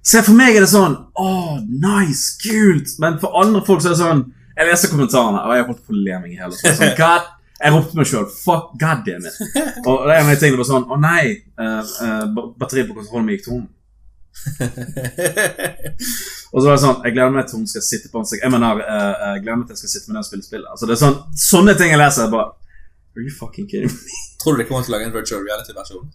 Se, 0.03 0.23
for 0.27 0.35
meg 0.35 0.57
er 0.57 0.65
det 0.65 0.71
sånn 0.73 0.97
Åh, 1.21 1.59
nice, 1.69 2.39
kult. 2.43 2.97
Men 2.99 3.19
for 3.23 3.37
andre 3.39 3.61
folk 3.63 3.83
så 3.85 3.91
er 3.91 3.95
det 3.95 4.01
sånn 4.01 4.23
Jeg 4.57 4.67
leste 4.67 4.89
kommentarene, 4.91 5.43
og 5.45 5.53
jeg 5.55 5.67
holdt 5.69 5.83
på 5.87 5.95
å 5.95 6.01
le 6.01 6.17
meg 6.23 6.33
i 6.33 6.39
hjel. 6.41 6.55
Så 6.57 6.73
Sånn, 6.75 6.97
God, 6.99 7.29
jeg 7.61 7.75
ropte 7.77 7.99
meg 8.01 8.09
sjøl. 8.09 8.25
Fuck, 8.33 8.73
god 8.81 9.05
damn 9.07 9.29
it. 9.29 9.37
Og 9.87 10.09
det 10.09 10.17
er 10.17 10.19
en 10.19 10.27
av 10.27 10.33
de 10.35 10.41
tingene 10.41 10.59
var 10.59 10.69
sånn 10.73 10.89
Å 10.91 10.99
nei, 10.99 11.23
eh, 11.61 11.93
eh, 12.09 12.25
batteriet 12.59 12.91
på 12.91 12.97
kontrollen 12.99 13.29
min 13.29 13.39
gikk 13.39 13.47
tom. 13.47 13.69
Og 16.53 16.59
så 16.63 16.67
var 16.67 16.75
det 16.77 16.83
sånn 16.83 17.03
Jeg 17.07 17.13
gleder 17.15 17.33
meg 17.35 17.47
til 17.51 17.61
hun 17.61 17.67
skal 17.71 17.85
sitte 17.85 18.09
på 18.13 18.21
en 18.23 18.29
seg 18.29 18.41
Jeg 18.45 18.53
mener, 18.55 18.81
eh, 18.83 19.11
eh, 19.11 19.35
jeg 19.37 19.43
gleder 19.45 19.59
meg 19.61 19.67
til 19.69 19.77
jeg 19.77 19.83
skal 19.83 19.93
sitte 19.95 20.09
med 20.09 20.15
den 20.17 20.23
og 20.23 20.29
spille 20.29 20.47
spill. 20.47 20.65
Altså, 20.71 20.89
det 20.89 20.95
er 20.97 21.01
sånn 21.03 21.19
Sånne 21.45 21.75
ting 21.79 21.93
jeg 21.93 22.01
leser, 22.01 22.25
jeg 22.27 22.33
bare 22.35 22.49
Are 23.11 23.25
you 23.27 23.35
fucking 23.35 23.67
kidding 23.71 23.91
me? 23.93 24.19
Tror 24.41 24.57
du 24.57 24.63
de 24.63 24.67
kommer 24.69 24.87
til 24.87 24.95
å 24.95 24.97
lage 24.97 25.09
en 25.11 25.15
virtual 25.15 25.43
reality-versjon? 25.45 26.07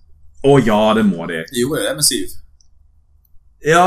Å 0.46 0.54
ja, 0.66 0.80
det 0.98 1.04
må 1.08 1.26
de. 1.30 1.40
Jo 1.58 1.74
det 1.76 1.92
med 1.98 2.06
syv. 2.06 2.32
Ja. 3.66 3.84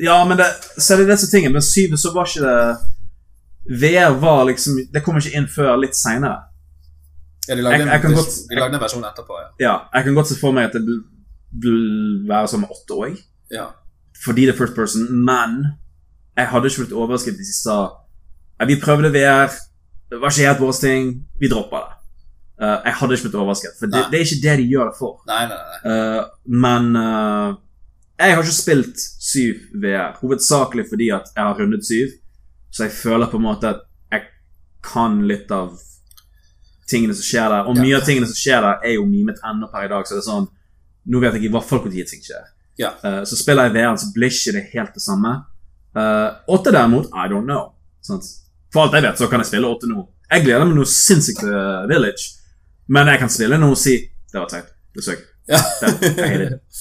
Ja, 0.00 0.16
men 0.26 0.38
det 0.40 0.46
Så 0.78 0.94
er 0.94 1.02
det 1.02 1.08
disse 1.12 1.28
tingene. 1.30 1.56
Men 1.58 1.64
syv 1.66 1.94
så 2.00 2.12
var 2.14 2.26
ikke 2.30 2.42
det 2.46 3.80
VR 3.82 4.14
var 4.22 4.44
liksom 4.48 4.78
Det 4.94 5.02
kom 5.04 5.18
ikke 5.20 5.34
inn 5.36 5.46
før 5.52 5.76
litt 5.82 5.94
seinere. 5.98 6.38
Ja, 7.48 7.54
de 7.58 7.62
lagde, 7.62 7.76
Jeg- 7.78 7.86
en, 7.86 7.92
jeg 7.94 8.02
kan 8.06 8.10
de, 8.14 8.16
godt- 8.20 8.40
de 8.50 8.58
lagde 8.60 8.74
en 8.78 8.82
versjon 8.84 9.04
etterpå, 9.08 9.38
ja. 9.42 9.48
Ja, 9.66 9.74
jeg 9.94 10.04
kan 10.08 10.14
godt 10.20 10.28
se 10.32 10.36
for 10.40 10.52
meg 10.56 10.70
at 10.70 10.76
det 10.78 10.98
være 11.52 12.48
som 12.48 12.64
åtte 12.64 12.94
òg. 12.94 13.16
ja. 13.50 13.66
fordi 14.24 14.46
det 14.46 14.54
er 14.54 14.58
first 14.58 14.74
person, 14.74 15.06
men 15.24 15.64
jeg 16.36 16.46
hadde 16.48 16.66
ikke 16.68 16.82
blitt 16.84 16.92
overrasket 16.92 17.34
hvis 17.36 17.48
de 17.54 17.56
sa 17.62 17.78
«Ja, 18.60 18.66
vi 18.68 18.76
prøvde 18.80 19.10
VR, 19.12 19.48
det 20.10 20.20
var 20.20 20.30
ikke 20.30 20.46
helt 20.46 20.60
vår 20.60 20.72
ting, 20.72 21.26
vi 21.40 21.48
dropper 21.48 21.80
det. 21.86 21.96
Uh, 22.60 22.76
jeg 22.84 22.94
hadde 22.98 23.14
ikke 23.14 23.24
blitt 23.28 23.38
overrasket, 23.40 23.76
for 23.78 23.86
det, 23.88 24.02
det 24.12 24.18
er 24.18 24.24
ikke 24.26 24.42
det 24.42 24.56
de 24.60 24.66
gjør 24.68 24.90
det 24.90 24.96
for. 24.98 25.22
Nei, 25.26 25.44
nei, 25.48 25.60
nei. 25.70 25.78
Uh, 25.88 26.22
men 26.44 26.90
uh, 26.96 27.54
jeg 28.20 28.34
har 28.34 28.42
ikke 28.44 28.56
spilt 28.58 29.00
7 29.00 29.80
VR, 29.80 30.18
hovedsakelig 30.20 30.84
fordi 30.90 31.08
at 31.16 31.32
jeg 31.36 31.44
har 31.46 31.56
rundet 31.56 31.86
7, 31.88 31.94
så 32.70 32.84
jeg 32.84 32.92
føler 32.92 33.32
på 33.32 33.40
en 33.40 33.46
måte 33.48 33.72
at 33.72 33.80
jeg 34.12 34.26
kan 34.84 35.22
litt 35.28 35.50
av 35.50 35.72
tingene 36.90 37.16
som 37.16 37.24
skjer 37.24 37.48
der. 37.48 37.64
Og 37.64 37.76
Ja. 37.76 37.82
mye 37.82 37.96
av 37.96 38.04
tingene 38.04 38.28
som 38.28 38.36
skjer 38.36 38.60
der, 38.60 38.76
er 38.84 38.98
jo 38.98 39.06
mimet 39.08 39.40
ennå 39.46 39.70
per 39.72 39.88
i 39.88 39.88
dag, 39.88 40.04
så 40.04 40.18
det 40.18 40.22
er 40.24 40.28
sånn 40.28 40.48
Nå 41.10 41.20
vet 41.22 41.36
jeg 41.38 41.48
i 41.48 41.52
hvert 41.52 41.66
fall 41.66 41.82
når 41.84 42.08
ting 42.08 42.22
skjer. 42.24 42.48
Ja. 42.80 42.94
Uh, 43.04 43.22
så 43.28 43.38
spiller 43.38 43.68
jeg 43.68 43.76
VR-en, 43.76 43.98
så 44.00 44.10
blir 44.14 44.32
ikke 44.32 44.54
det 44.56 44.66
helt 44.74 44.94
det 44.96 45.02
samme. 45.04 45.34
Uh, 45.96 46.38
8 46.54 46.72
derimot, 46.72 47.10
I 47.10 47.26
don't 47.32 47.48
know. 47.48 47.72
Sant? 48.06 48.26
For 48.70 48.86
alt 48.86 48.94
jeg 48.94 49.04
vet, 49.08 49.18
så 49.18 49.28
kan 49.30 49.42
jeg 49.42 49.50
spille 49.50 49.70
8 49.70 49.90
nå. 49.90 50.04
Jeg 50.30 50.46
gleder 50.46 50.68
meg 50.68 50.78
noe 50.78 50.88
sinnssykt 50.88 51.42
til 51.42 51.88
Village, 51.90 52.28
men 52.94 53.10
jeg 53.10 53.22
kan 53.22 53.32
spille 53.32 53.58
noe 53.58 53.74
og 53.74 53.80
si 53.80 53.96
Det 54.30 54.38
var 54.38 54.46
teit. 54.50 54.70
Det 54.94 55.02
søk. 55.02 55.26
Ja. 55.50 55.58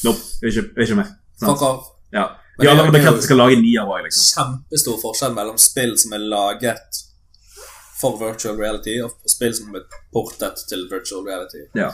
Nope. 0.05 0.21
Ikke, 0.45 0.67
ikke 0.77 0.97
mer. 0.99 1.09
Fuck 1.41 1.63
off. 1.65 1.87
Ja. 2.13 2.27
De 2.59 2.67
har 2.67 2.75
allerede 2.75 2.91
er 2.91 2.99
bekreftet 2.99 3.25
skal 3.25 3.39
lage 3.41 3.57
ni 3.61 3.71
av 3.79 3.89
liksom. 4.03 4.25
Kjempestor 4.35 4.99
forskjell 5.01 5.33
mellom 5.37 5.57
spill 5.61 5.95
som 5.97 6.13
er 6.17 6.25
laget 6.29 6.99
for 7.99 8.19
virtual 8.19 8.57
reality, 8.59 8.99
og 9.03 9.15
spill 9.27 9.55
som 9.55 9.73
er 9.75 9.85
portet 10.13 10.61
til 10.69 10.85
virtual 10.91 11.25
reality. 11.25 11.65
Ja. 11.75 11.89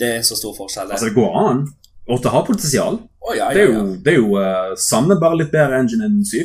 Det 0.00 0.10
er 0.16 0.24
så 0.26 0.38
stor 0.38 0.56
forskjell. 0.56 0.88
det. 0.88 0.96
Altså, 0.96 1.10
det 1.10 1.18
går 1.18 1.36
an. 1.40 1.62
8 2.10 2.32
har 2.32 2.46
potensial. 2.46 2.98
Oh, 3.20 3.36
ja, 3.36 3.50
Det 3.52 3.60
ja, 3.60 3.68
er 3.68 3.74
jo, 3.74 3.96
det 4.04 4.12
er 4.12 4.18
jo 4.18 4.30
uh, 4.40 4.76
samme, 4.80 5.18
bare 5.20 5.42
litt 5.42 5.52
bedre 5.52 5.78
engine 5.78 6.08
enn 6.08 6.24
7. 6.24 6.40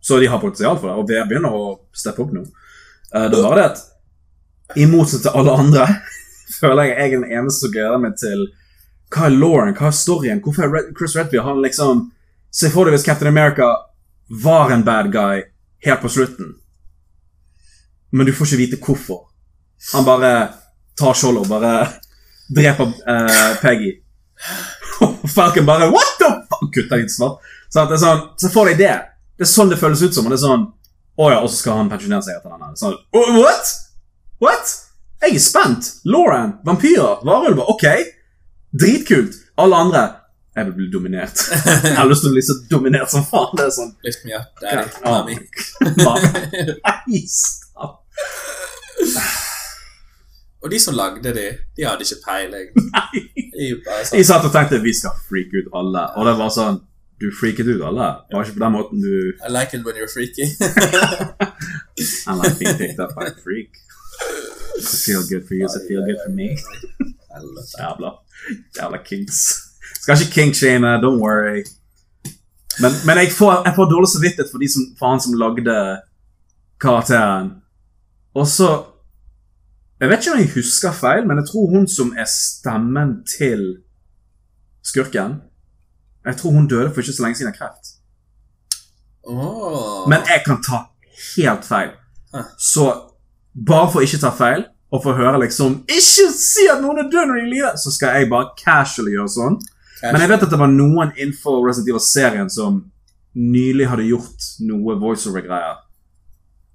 Så 0.00 0.20
de 0.22 0.28
har 0.30 0.40
potensial 0.40 0.78
for 0.78 0.88
det, 0.88 0.96
og 0.96 1.10
VR 1.10 1.26
begynner 1.28 1.56
å 1.56 1.64
steppe 1.92 2.22
opp 2.24 2.32
nå. 2.32 2.46
Uh, 3.10 3.26
det 3.26 3.36
er 3.36 3.42
bare 3.44 3.58
det 3.58 3.66
at 3.72 3.82
i 4.78 4.86
motsetning 4.86 5.26
til 5.26 5.36
alle 5.40 5.56
andre 5.64 5.86
føler 6.60 6.86
jeg 6.86 6.94
jeg 6.94 7.06
er 7.06 7.14
den 7.16 7.32
eneste 7.40 7.66
som 7.66 7.74
gleder 7.74 8.02
meg 8.02 8.16
til 8.20 8.46
hva 9.10 9.26
er 9.26 9.34
Lauren, 9.34 9.74
hva 9.74 9.88
er 9.90 9.96
storyen, 9.98 10.40
hvorfor 10.44 10.68
er 10.68 10.72
Red, 10.76 10.92
Chris 10.98 11.16
Redfield 11.18 11.46
han 11.46 11.62
liksom 11.64 12.08
Se 12.54 12.66
for 12.70 12.86
deg 12.86 12.96
hvis 12.96 13.06
Captain 13.06 13.30
America 13.30 13.66
var 14.42 14.72
en 14.74 14.82
bad 14.86 15.12
guy 15.14 15.42
helt 15.86 16.00
på 16.02 16.08
slutten, 16.10 16.48
men 18.10 18.26
du 18.26 18.32
får 18.34 18.48
ikke 18.48 18.58
vite 18.58 18.78
hvorfor. 18.82 19.20
Han 19.92 20.06
bare 20.06 20.32
tar 20.98 21.14
skjoldet 21.14 21.44
og 21.44 21.52
bare 21.52 21.74
dreper 22.56 22.90
uh, 23.06 23.56
Peggy. 23.62 23.94
Falcon 25.34 25.66
bare 25.66 25.90
What 25.90 26.18
the 26.18 26.30
fuck? 26.50 26.68
Kutter 26.74 27.00
litt 27.02 27.12
svart. 27.12 27.40
Så 27.70 27.86
det 27.86 27.96
er 27.98 28.02
sånn, 28.02 28.22
så 28.40 28.50
får 28.52 28.72
de 28.72 28.76
det. 28.82 28.94
Det 29.38 29.46
er 29.46 29.50
sånn 29.50 29.70
det 29.72 29.78
føles 29.80 30.02
ut 30.02 30.14
som. 30.16 30.26
Og 30.26 30.34
det 30.34 30.40
er 30.40 30.44
sånn 30.44 30.68
Å 31.20 31.26
ja, 31.30 31.40
og 31.44 31.50
så 31.52 31.58
skal 31.60 31.80
han 31.80 31.90
pensjonere 31.92 32.24
seg 32.24 32.38
etter 32.38 32.52
denne. 32.52 32.72
Sånn, 32.80 32.94
«Å, 32.96 33.24
what? 33.36 33.74
What? 34.40 34.72
Jeg 35.20 35.36
er 35.36 35.42
spent. 35.44 35.90
Lauren, 36.08 36.56
vampyrer, 36.64 37.20
varulver. 37.28 37.68
Ok. 37.68 37.84
Dritkult. 38.72 39.36
Alle 39.60 39.76
andre 39.84 40.02
Jeg 40.56 40.66
vil 40.70 40.74
bli 40.78 40.88
dominert. 40.92 41.44
Jeg 41.84 41.96
har 41.98 42.08
lyst 42.08 42.24
til 42.24 42.32
å 42.32 42.34
bli 42.34 42.44
så 42.46 42.56
dominert 42.72 43.12
som 43.12 43.26
faen. 43.28 43.52
Det 43.58 43.68
er 43.68 43.76
sånn 43.76 43.92
Lift 44.06 44.26
me 44.26 44.34
up, 44.38 44.64
daddy. 44.64 44.88
Mami. 45.04 45.38
Nei, 46.80 47.24
stopp. 47.28 48.02
Og 50.62 50.70
de 50.70 50.78
som 50.80 50.94
lagde 50.94 51.32
de, 51.34 51.46
de 51.76 51.86
hadde 51.86 52.04
ikke 52.04 52.20
peiling. 52.26 52.68
Nei. 52.96 53.24
De 53.54 53.68
Jeg 54.12 54.26
satt 54.28 54.44
og 54.44 54.52
tenkte 54.52 54.80
vi 54.84 54.92
skal 54.96 55.16
freake 55.28 55.62
ut 55.62 55.68
alle. 55.76 56.04
Og 56.16 56.28
det 56.28 56.36
var 56.40 56.54
sånn 56.54 56.80
Du 57.20 57.26
freaket 57.36 57.68
ut 57.68 57.82
alle. 57.84 58.06
Det 58.28 58.36
var 58.36 58.46
ikke 58.46 58.56
på 58.56 58.64
den 58.64 58.72
måten 58.72 59.02
du 59.04 59.12
I 59.44 59.50
like 59.52 59.76
it 59.76 59.84
when 59.84 59.96
you're 60.00 60.08
freaky. 60.08 60.46
I 62.30 62.32
like 62.32 62.56
being 62.58 62.78
picked 62.78 63.00
up 63.00 63.12
by 63.16 63.26
a 63.28 63.34
freak. 63.44 63.76
I 64.78 64.80
feel 64.80 65.20
good 65.28 65.44
for 65.48 65.54
you, 65.54 65.68
so 65.68 65.80
feel 65.88 66.00
good 66.08 66.16
for 66.24 66.32
me. 66.32 66.56
Jævla, 67.80 68.10
jævla 68.76 68.98
kinks. 69.04 69.36
Skal 70.00 70.16
ikke 70.20 70.32
kinkshame, 70.32 70.96
don't 71.04 71.20
worry. 71.20 71.64
Men, 72.80 72.92
men 73.06 73.18
jeg, 73.18 73.32
får, 73.32 73.62
jeg 73.68 73.72
får 73.76 73.90
dårlig 73.90 74.08
samvittighet 74.08 74.50
for 74.52 74.58
de 74.58 74.68
som, 74.72 74.82
for 74.98 75.12
han 75.12 75.20
som 75.20 75.36
lagde 75.36 75.76
karakteren. 76.80 77.50
Og 78.34 78.46
så 78.48 78.68
Jeg 80.00 80.08
vet 80.08 80.24
ikke 80.24 80.32
om 80.32 80.40
jeg 80.40 80.52
husker 80.54 80.92
feil, 80.96 81.26
men 81.28 81.40
jeg 81.40 81.46
tror 81.50 81.70
hun 81.74 81.86
som 81.88 82.14
er 82.16 82.28
stemmen 82.28 83.18
til 83.28 83.64
skurken 84.84 85.40
Jeg 86.24 86.36
tror 86.36 86.54
hun 86.56 86.68
døde 86.68 86.88
for 86.88 87.00
ikke 87.00 87.12
så 87.12 87.24
lenge 87.24 87.36
siden 87.36 87.52
av 87.52 87.56
kreft. 87.58 87.94
Oh. 89.28 90.08
Men 90.08 90.24
jeg 90.28 90.42
kan 90.46 90.62
ta 90.64 90.78
helt 91.36 91.64
feil. 91.64 91.90
Hæ. 92.34 92.42
Så 92.58 92.86
bare 93.66 93.90
for 93.92 94.04
ikke 94.04 94.20
ta 94.20 94.30
feil, 94.36 94.64
og 94.90 95.02
for 95.02 95.12
å 95.12 95.18
høre 95.20 95.40
liksom 95.44 95.82
Ikke 95.88 96.30
si 96.34 96.66
at 96.70 96.80
noen 96.82 97.02
er 97.02 97.10
død 97.12 97.28
når 97.28 97.36
de 97.38 97.42
er 97.42 97.46
i 97.46 97.52
live! 97.54 97.72
Så 97.80 97.92
skal 97.94 98.16
jeg 98.18 98.30
bare 98.30 98.52
casually 98.58 99.14
gjøre 99.14 99.32
sånn. 99.36 99.58
Men 100.02 100.24
jeg 100.24 100.32
vet 100.32 100.46
at 100.46 100.52
det 100.52 100.60
var 100.60 100.72
noen 100.72 101.12
innenfor 101.16 101.60
Resident 101.66 101.92
Evil-serien 101.92 102.48
som 102.52 102.80
nylig 103.36 103.86
hadde 103.90 104.08
gjort 104.08 104.48
noe 104.66 104.96
voiceover-greier. 104.98 105.76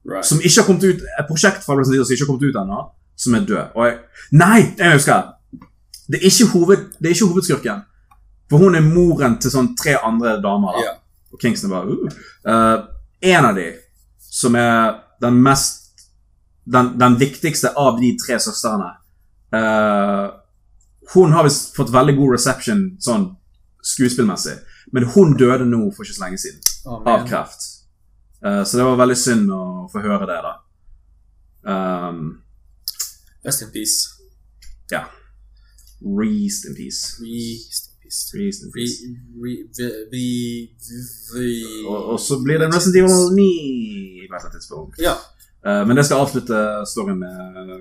right. 0.06 0.26
Som 0.26 0.40
ikke 0.40 0.62
har 0.62 0.68
kommet 0.68 0.86
ut 0.86 1.02
Et 1.02 1.28
prosjekt 1.28 1.66
fra 1.66 1.76
Resident 1.76 1.98
Evil 1.98 2.06
som 2.06 2.16
ikke 2.16 2.26
har 2.26 2.32
kommet 2.32 2.46
ut 2.50 2.62
ennå, 2.62 2.84
som 3.16 3.36
er 3.38 3.46
død. 3.48 3.76
Og 3.76 3.86
jeg 3.88 3.98
Nei! 4.32 4.60
Jeg 4.78 4.98
husker! 4.98 5.32
Det 6.08 6.20
er 6.20 6.28
ikke, 6.30 6.48
hoved, 6.54 6.84
det 7.00 7.10
er 7.10 7.16
ikke 7.16 7.30
hovedskurken. 7.32 7.82
For 8.50 8.62
hun 8.62 8.76
er 8.78 8.86
moren 8.86 9.40
til 9.42 9.54
sånn 9.54 9.72
tre 9.78 9.96
andre 10.06 10.36
damer. 10.44 10.76
da. 10.76 10.84
Yeah. 10.84 11.00
Og 11.34 11.42
Kingston 11.42 11.74
bare 11.74 11.90
uh. 11.90 12.20
Uh, 12.46 12.86
En 13.22 13.46
av 13.46 13.58
de, 13.58 13.72
som 14.20 14.56
er 14.56 15.02
den 15.22 15.42
mest 15.44 15.82
Den, 16.66 16.96
den 17.00 17.18
viktigste 17.20 17.74
av 17.78 18.00
de 18.00 18.16
tre 18.18 18.40
søstrene 18.42 18.88
uh, 19.54 20.30
Hun 21.14 21.34
har 21.36 21.46
visst 21.46 21.76
fått 21.76 21.94
veldig 21.94 22.16
god 22.18 22.38
reception 22.38 22.86
sånn 23.00 23.28
skuespillmessig, 23.86 24.56
men 24.98 25.06
hun 25.14 25.36
døde 25.38 25.68
nå 25.70 25.92
for 25.94 26.02
ikke 26.02 26.16
så 26.16 26.24
lenge 26.24 26.40
siden 26.42 26.64
Oh, 26.86 27.02
av 27.06 27.28
kreft. 27.28 27.62
Eh, 28.46 28.64
så 28.64 28.78
det 28.78 28.84
var 28.84 28.98
veldig 29.00 29.18
synd 29.18 29.52
å 29.54 29.62
få 29.90 30.02
høre 30.04 30.28
det, 30.30 30.38
da. 30.46 30.52
Um, 31.66 32.20
Rest 33.46 33.62
in 33.62 33.72
peace. 33.72 33.98
ja. 34.92 35.04
Rest 36.02 36.66
in 36.68 36.76
peace. 36.76 37.02
Rest 37.24 37.84
in 37.90 37.96
peace. 38.04 38.20
Rest 38.38 38.64
in 38.64 38.72
peace. 38.72 38.96
Og, 41.88 42.20
så 42.20 42.40
blir 42.44 42.60
det 42.60 42.66
en 42.68 42.76
Resident 42.76 42.98
Evil 43.02 43.36
9 43.36 44.28
på 44.30 44.48
et 44.48 44.54
tidspunkt. 44.58 45.00
Ja. 45.00 45.16
Uh, 45.66 45.88
men 45.88 45.98
det 45.98 46.06
skal 46.06 46.22
avslutte 46.22 46.58
storyen 46.92 47.20
med 47.20 47.32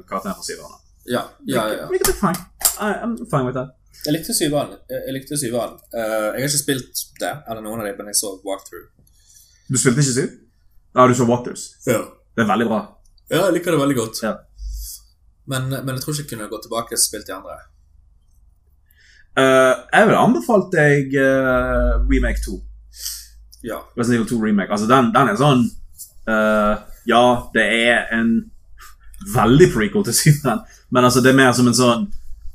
karakteren 0.09 0.37
fra 0.39 0.45
syverne. 0.49 0.79
Ja, 1.15 1.23
ja, 1.49 1.67
ja. 1.79 1.87
Hvilket 1.91 2.09
er 2.15 2.19
fine. 2.23 2.41
I, 2.81 2.91
I'm 3.05 3.17
fine 3.33 3.45
with 3.49 3.57
that. 3.59 3.75
Jeg 4.07 4.13
likte 4.17 4.33
syveren. 4.37 4.73
Jeg 4.91 5.13
likte 5.17 5.37
syveren. 5.41 5.77
Uh, 5.93 6.01
jeg 6.33 6.41
har 6.45 6.49
ikke 6.49 6.65
spilt 6.67 7.05
det, 7.21 7.35
eller 7.49 7.63
noen 7.67 7.83
av 7.83 7.91
dem, 7.91 8.01
men 8.01 8.07
jeg 8.13 8.21
så 8.23 8.33
walkthrough. 8.47 8.89
Du 9.69 9.77
spilte 9.81 10.01
ikke 10.05 10.17
syv? 10.21 10.33
Ja, 10.95 11.07
du 11.09 11.15
så 11.19 11.27
Walkthroughs. 11.29 11.65
Ja. 11.87 12.01
Det 12.37 12.43
er 12.45 12.49
veldig 12.51 12.67
bra. 12.71 12.81
ja, 13.31 13.45
jeg 13.47 13.55
liker 13.59 13.75
det 13.75 13.81
veldig 13.81 13.97
godt. 13.97 14.23
Ja. 14.23 14.35
Men, 15.51 15.69
men 15.71 15.95
jeg 15.95 16.05
tror 16.05 16.15
ikke 16.15 16.25
jeg 16.25 16.31
kunne 16.33 16.51
gå 16.53 16.61
tilbake 16.65 16.97
og 16.97 17.03
spilt 17.03 17.29
de 17.29 17.37
andre. 17.37 17.59
Uh, 19.35 19.75
jeg 19.91 20.07
ville 20.07 20.21
anbefalt 20.23 20.71
deg 20.73 21.15
uh, 21.19 22.01
Remake 22.07 22.41
2. 22.45 22.59
Ja. 23.67 23.81
Resident 23.99 24.21
Evil 24.21 24.29
2 24.31 24.43
Remake. 24.45 24.71
Altså, 24.71 24.87
den, 24.87 25.11
den 25.15 25.31
er 25.31 25.39
sånn 25.41 25.65
uh, 26.31 26.75
Ja, 27.09 27.25
det 27.57 27.65
er 27.65 28.13
en 28.15 28.35
veldig 29.35 29.71
prequel 29.73 30.05
til 30.07 30.17
syveren, 30.17 30.61
men 30.93 31.09
altså, 31.09 31.23
det 31.25 31.33
er 31.33 31.41
mer 31.41 31.55
som 31.57 31.71
en 31.71 31.77
sånn 31.77 32.07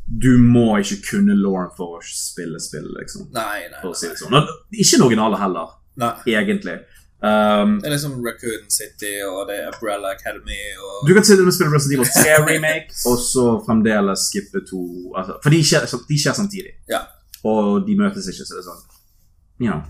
Du 0.10 0.32
må 0.38 0.78
ikke 0.78 1.00
kunne 1.10 1.36
Lauren 1.38 1.74
for 1.78 1.98
å 1.98 2.04
spille 2.06 2.62
spill, 2.64 2.88
liksom. 2.96 3.28
Nei, 3.36 3.68
nei. 3.74 3.82
Si 3.94 4.08
nei. 4.08 4.16
det 4.16 4.22
sånn. 4.22 4.54
Ikke 4.72 4.96
den 4.96 5.06
originale 5.06 5.42
heller, 5.42 5.76
nei. 6.02 6.14
egentlig. 6.32 6.80
Um, 7.20 7.72
Det 7.82 7.88
er 7.90 7.94
liksom 7.98 8.14
Raccoon 8.24 8.70
City, 8.72 9.14
og 9.28 9.48
det 9.50 9.56
er 9.60 9.66
Umbrella 9.74 10.14
Academy, 10.16 10.60
og 10.80 11.08
du 11.08 11.12
kan 11.14 11.26
si 11.28 11.34
og 11.36 11.52
spille 11.54 11.74
Resident 11.76 11.96
Evil 12.00 12.12
3 12.24 12.36
Remake, 12.48 12.96
og 13.12 13.18
så 13.20 13.44
fremdeles 13.66 14.20
skippe 14.30 14.62
to 14.70 14.80
altså, 15.20 15.36
For 15.44 15.50
de 15.52 15.60
skjer, 15.70 15.84
de 16.12 16.20
skjer 16.24 16.36
samtidig. 16.38 16.72
Ja. 16.94 17.02
Og 17.44 17.84
de 17.88 17.98
møtes 18.00 18.28
ikke, 18.32 18.46
så 18.48 18.56
det 18.56 18.64
er 18.64 18.70
sånn 18.70 18.86
You 19.60 19.68
know. 19.68 19.82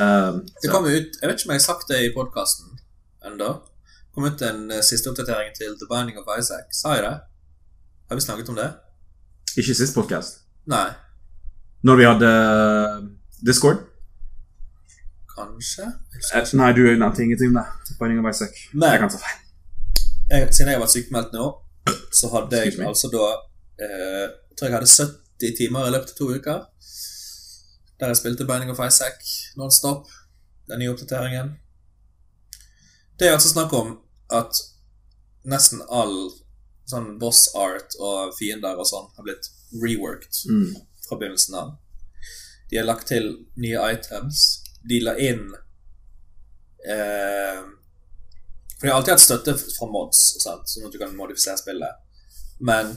Um, 0.00 0.38
Det 0.62 0.70
så. 0.70 0.72
kom 0.72 0.86
ut 0.88 1.18
Jeg 1.20 1.28
vet 1.28 1.36
ikke 1.36 1.48
om 1.50 1.52
jeg 1.52 1.60
har 1.60 1.66
sagt 1.66 1.88
det 1.92 1.98
i 2.06 2.12
podkasten 2.16 2.72
ennå. 3.28 3.50
Det 3.60 4.14
kom 4.16 4.24
ut 4.30 4.42
en 4.48 4.62
eh, 4.72 4.80
siste 4.84 5.10
oppdatering 5.12 5.52
til 5.56 5.76
The 5.80 5.86
Binding 5.92 6.16
of 6.20 6.28
Isaac. 6.38 6.72
Sa 6.72 6.94
jeg 6.96 7.04
det? 7.04 7.12
Har 8.08 8.16
vi 8.16 8.24
snakket 8.24 8.48
om 8.48 8.56
det? 8.56 8.70
Ikke 9.60 9.76
sist 9.76 9.94
podcast. 9.94 10.40
Nei. 10.72 10.88
Når 11.84 11.96
vi 12.00 12.08
hadde 12.08 12.32
uh, 12.32 13.04
Discord. 13.46 13.84
Kanskje? 15.36 15.86
Jeg 16.34 16.42
Eh. 16.42 16.54
Nei, 16.58 16.72
du 16.72 16.82
nevnte 16.96 17.22
ingenting 17.22 17.48
om 17.56 17.62
det. 17.62 17.96
Binding 17.98 18.20
of 18.26 18.30
Isaac. 18.34 18.54
Men 18.72 18.90
Jeg 18.90 19.00
kan 19.00 19.10
ta 19.10 19.18
feil. 19.18 19.38
siden 20.52 20.68
jeg 20.70 20.78
har 20.78 20.86
vært 20.86 20.96
sykemeldt 20.96 21.32
nå, 21.32 21.46
så 22.12 22.28
hadde 22.32 22.56
jeg 22.64 22.78
altså 22.86 23.08
da 23.12 23.24
eh, 23.84 24.28
Jeg 24.28 24.56
tror 24.56 24.68
jeg 24.68 24.74
hadde 24.76 24.86
70 25.40 25.56
timer 25.58 25.86
i 25.86 25.90
løpet 25.90 26.10
av 26.12 26.16
to 26.16 26.28
uker. 26.34 26.66
Der 28.00 28.06
jeg 28.12 28.16
spilte 28.16 28.46
Binding 28.46 28.70
of 28.70 28.78
Isaac 28.86 29.18
nonstop. 29.56 30.06
Den 30.68 30.78
nye 30.78 30.92
oppdateringen. 30.92 31.56
Det 33.18 33.28
er 33.28 33.32
altså 33.36 33.48
snakk 33.52 33.72
om 33.72 33.98
at 34.30 34.52
nesten 35.44 35.82
all 35.90 36.30
sånn 36.90 37.18
boss 37.18 37.48
art 37.56 37.94
og 38.00 38.32
fiender 38.38 38.76
og 38.78 38.86
sånn 38.86 39.08
har 39.16 39.24
blitt 39.24 39.48
reworked 39.82 40.34
Mm. 40.50 40.74
fra 41.08 41.16
begynnelsen 41.16 41.54
av. 41.54 41.76
De 42.70 42.76
har 42.76 42.84
lagt 42.84 43.06
til 43.08 43.46
nye 43.56 43.92
items. 43.92 44.61
De 44.88 44.98
la 45.04 45.12
inn 45.22 45.44
eh, 46.88 47.60
For 48.78 48.86
de 48.86 48.90
har 48.90 48.96
alltid 48.98 49.12
hatt 49.14 49.22
støtte 49.22 49.54
fra 49.60 49.86
mods, 49.90 50.22
sant? 50.42 50.66
sånn 50.68 50.86
at 50.88 50.92
du 50.94 50.98
kan 50.98 51.12
modifisere 51.16 51.58
spillet. 51.60 52.00
Men 52.66 52.96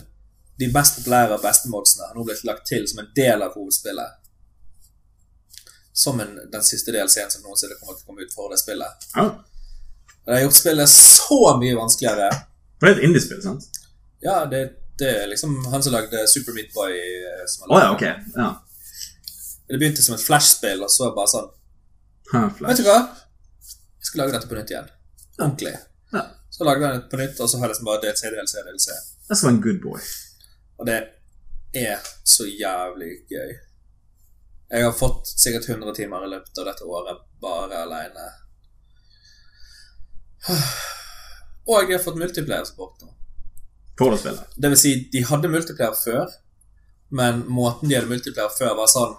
de 0.59 0.69
mest 0.73 0.97
populære 0.99 1.35
og 1.35 1.43
beste 1.43 1.69
modsene 1.69 2.07
har 2.07 2.15
nå 2.17 2.23
blitt 2.25 2.45
lagt 2.47 2.65
til 2.69 2.85
som 2.89 3.03
en 3.03 3.11
del 3.17 3.43
av 3.45 3.53
hovedspillet. 3.57 4.21
Som 5.95 6.19
en, 6.23 6.33
den 6.51 6.63
siste 6.65 6.91
DLC-en 6.95 7.29
som 7.31 7.43
noensinne 7.45 7.77
kommer 7.79 7.95
til 7.95 8.03
å 8.03 8.09
komme 8.09 8.25
ut 8.25 8.33
for 8.35 8.51
det 8.51 8.57
spillet. 8.63 9.05
Ja. 9.15 9.27
Det 10.25 10.33
har 10.33 10.41
gjort 10.47 10.57
spillet 10.57 10.89
så 10.91 11.39
mye 11.61 11.77
vanskeligere. 11.77 12.29
For 12.79 12.87
det 12.87 12.93
er 12.95 12.97
et 12.99 13.05
indiespill, 13.07 13.41
sant? 13.45 13.67
Ja, 14.25 14.41
det, 14.51 14.63
det 14.99 15.11
er 15.21 15.29
liksom 15.29 15.53
han 15.71 15.83
som 15.85 15.93
lagde 15.93 16.25
Super 16.27 16.55
Meat 16.57 16.73
Boy. 16.75 16.95
eh, 16.97 17.43
Som 17.51 17.69
har 17.69 17.83
ja, 17.85 17.91
okay. 17.93 18.15
ok. 18.25 18.39
Ja. 18.41 18.49
Det 19.69 19.77
begynte 19.81 20.03
som 20.05 20.15
et 20.17 20.23
flashspill, 20.25 20.81
og 20.85 20.91
så 20.93 21.11
bare 21.15 21.31
sånn 21.31 21.47
Ha, 22.33 22.45
Vet 22.67 22.79
du 22.81 22.87
hva? 22.87 22.99
Jeg 23.65 24.07
skal 24.09 24.21
lage 24.23 24.35
dette 24.37 24.49
på 24.49 24.57
nytt 24.57 24.71
igjen. 24.73 24.87
Ordentlig. 25.37 25.75
Ja. 26.13 26.23
Så 26.49 26.65
lagde 26.67 26.87
han 26.87 26.97
det 26.99 27.09
på 27.11 27.19
nytt, 27.19 27.39
og 27.43 27.49
så 27.49 27.59
har 27.59 27.67
jeg 27.67 27.75
liksom 27.75 27.89
bare 27.89 28.01
DLC, 28.05 28.31
DLC, 28.33 28.55
DLC. 28.65 28.87
Jeg 29.29 29.37
skal 29.37 29.47
være 29.49 29.55
en 29.55 29.61
good 29.65 29.81
boy. 29.83 30.07
Og 30.79 30.89
det 30.89 30.99
er 31.75 32.09
så 32.23 32.47
jævlig 32.47 33.11
gøy. 33.31 33.51
Jeg 34.71 34.85
har 34.87 34.95
fått 34.97 35.29
sikkert 35.29 35.69
100 35.69 35.93
timer 35.97 36.25
i 36.25 36.31
løpet 36.31 36.61
av 36.61 36.69
dette 36.69 36.87
året 36.89 37.21
bare 37.43 37.83
aleine. 37.85 38.29
Og 41.65 41.81
jeg 41.81 41.95
har 41.97 42.03
fått 42.05 42.17
multiplayer-support 42.21 43.03
nå. 43.03 43.11
For 43.99 44.13
å 44.13 44.17
spille. 44.19 44.41
Det 44.59 44.71
vil 44.73 44.79
si, 44.79 44.95
de 45.13 45.21
hadde 45.29 45.51
multiplayer 45.51 45.95
før, 45.97 46.33
men 47.15 47.45
måten 47.47 47.89
de 47.89 47.95
hadde 47.97 48.11
multiplayer 48.11 48.51
før, 48.57 48.73
var 48.79 48.91
sånn 48.91 49.15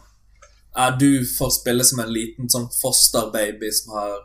ja, 0.76 0.90
Du 1.00 1.24
får 1.26 1.50
spille 1.60 1.84
som 1.84 2.00
en 2.04 2.12
liten 2.12 2.48
sånn 2.52 2.68
fosterbaby 2.80 3.70
som 3.72 3.94
har 3.96 4.18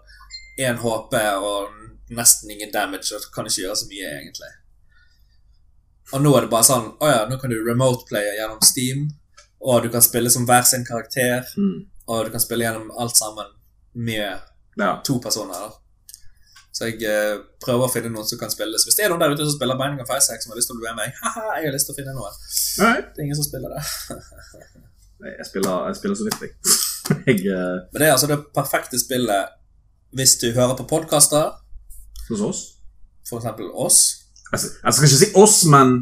én 0.60 0.78
HP 0.84 1.14
og 1.42 1.70
nesten 2.12 2.52
ingen 2.52 2.72
damage 2.74 3.16
og 3.16 3.30
kan 3.34 3.46
ikke 3.48 3.62
gjøre 3.64 3.76
så 3.80 3.88
mye, 3.88 4.10
egentlig. 4.20 4.52
Og 6.14 6.22
nå 6.22 6.34
er 6.36 6.42
det 6.44 6.50
bare 6.52 6.68
sånn 6.68 6.90
Å 7.00 7.08
ja, 7.12 7.20
nå 7.30 7.38
kan 7.40 7.50
du 7.54 7.56
remote-playe 7.64 8.34
gjennom 8.36 8.60
Steam, 8.68 9.06
og 9.64 9.84
du 9.86 9.90
kan 9.94 10.02
spille 10.04 10.30
som 10.34 10.46
hver 10.50 10.64
sin 10.68 10.84
karakter, 10.86 11.46
Mm. 11.58 11.86
og 12.08 12.26
du 12.26 12.32
kan 12.32 12.40
spille 12.44 12.66
gjennom 12.66 12.92
alt 13.00 13.16
sammen 13.18 13.46
med 13.96 14.40
Ja. 14.78 15.02
to 15.06 15.20
personer. 15.20 15.54
da. 15.54 15.72
Så 16.74 16.88
jeg 16.90 17.04
eh, 17.04 17.38
prøver 17.64 17.86
å 17.88 17.92
finne 17.94 18.10
noen 18.10 18.26
som 18.26 18.40
kan 18.40 18.50
spille. 18.50 18.78
Så 18.80 18.88
hvis 18.88 18.96
det 18.96 19.06
er 19.06 19.10
noen 19.10 19.20
der 19.20 19.32
ute 19.36 19.44
som 19.46 19.56
spiller 19.58 19.76
Binding 19.78 20.02
of 20.02 20.10
Isaac 20.18 20.42
som 20.42 20.52
har 20.52 20.58
lyst 20.58 20.68
til 20.70 20.78
å 20.78 20.80
bli 20.80 20.88
med 20.90 20.96
meg, 20.96 21.14
haha, 21.22 21.58
jeg 21.60 21.66
har 21.68 21.74
lyst 21.76 21.86
til 21.88 21.94
å 21.94 22.00
finne 22.00 22.14
noen. 22.16 22.34
Nei. 22.80 22.96
Det 23.02 23.20
er 23.20 23.24
ingen 23.24 23.36
som 23.36 23.48
spiller 23.48 23.70
det. 23.76 23.82
Jeg 25.22 25.48
spiller, 25.48 25.88
jeg 25.88 25.96
spiller 26.00 26.18
så 26.18 26.28
vidt, 26.28 26.42
jeg. 26.42 26.52
jeg 27.28 27.40
uh... 27.54 27.82
Men 27.92 27.98
det 28.02 28.08
er 28.08 28.16
altså 28.16 28.30
det 28.32 28.40
perfekte 28.56 29.00
spillet 29.00 29.58
hvis 30.18 30.36
du 30.42 30.50
hører 30.52 30.76
på 30.76 30.88
podkaster, 30.90 31.52
hos 32.30 32.42
oss. 32.42 32.62
For 33.30 33.40
eksempel 33.40 33.70
oss. 33.72 34.00
Jeg, 34.52 34.60
jeg 34.84 34.94
skal 34.94 35.08
ikke 35.08 35.20
si 35.22 35.30
oss, 35.40 35.62
men 35.72 35.94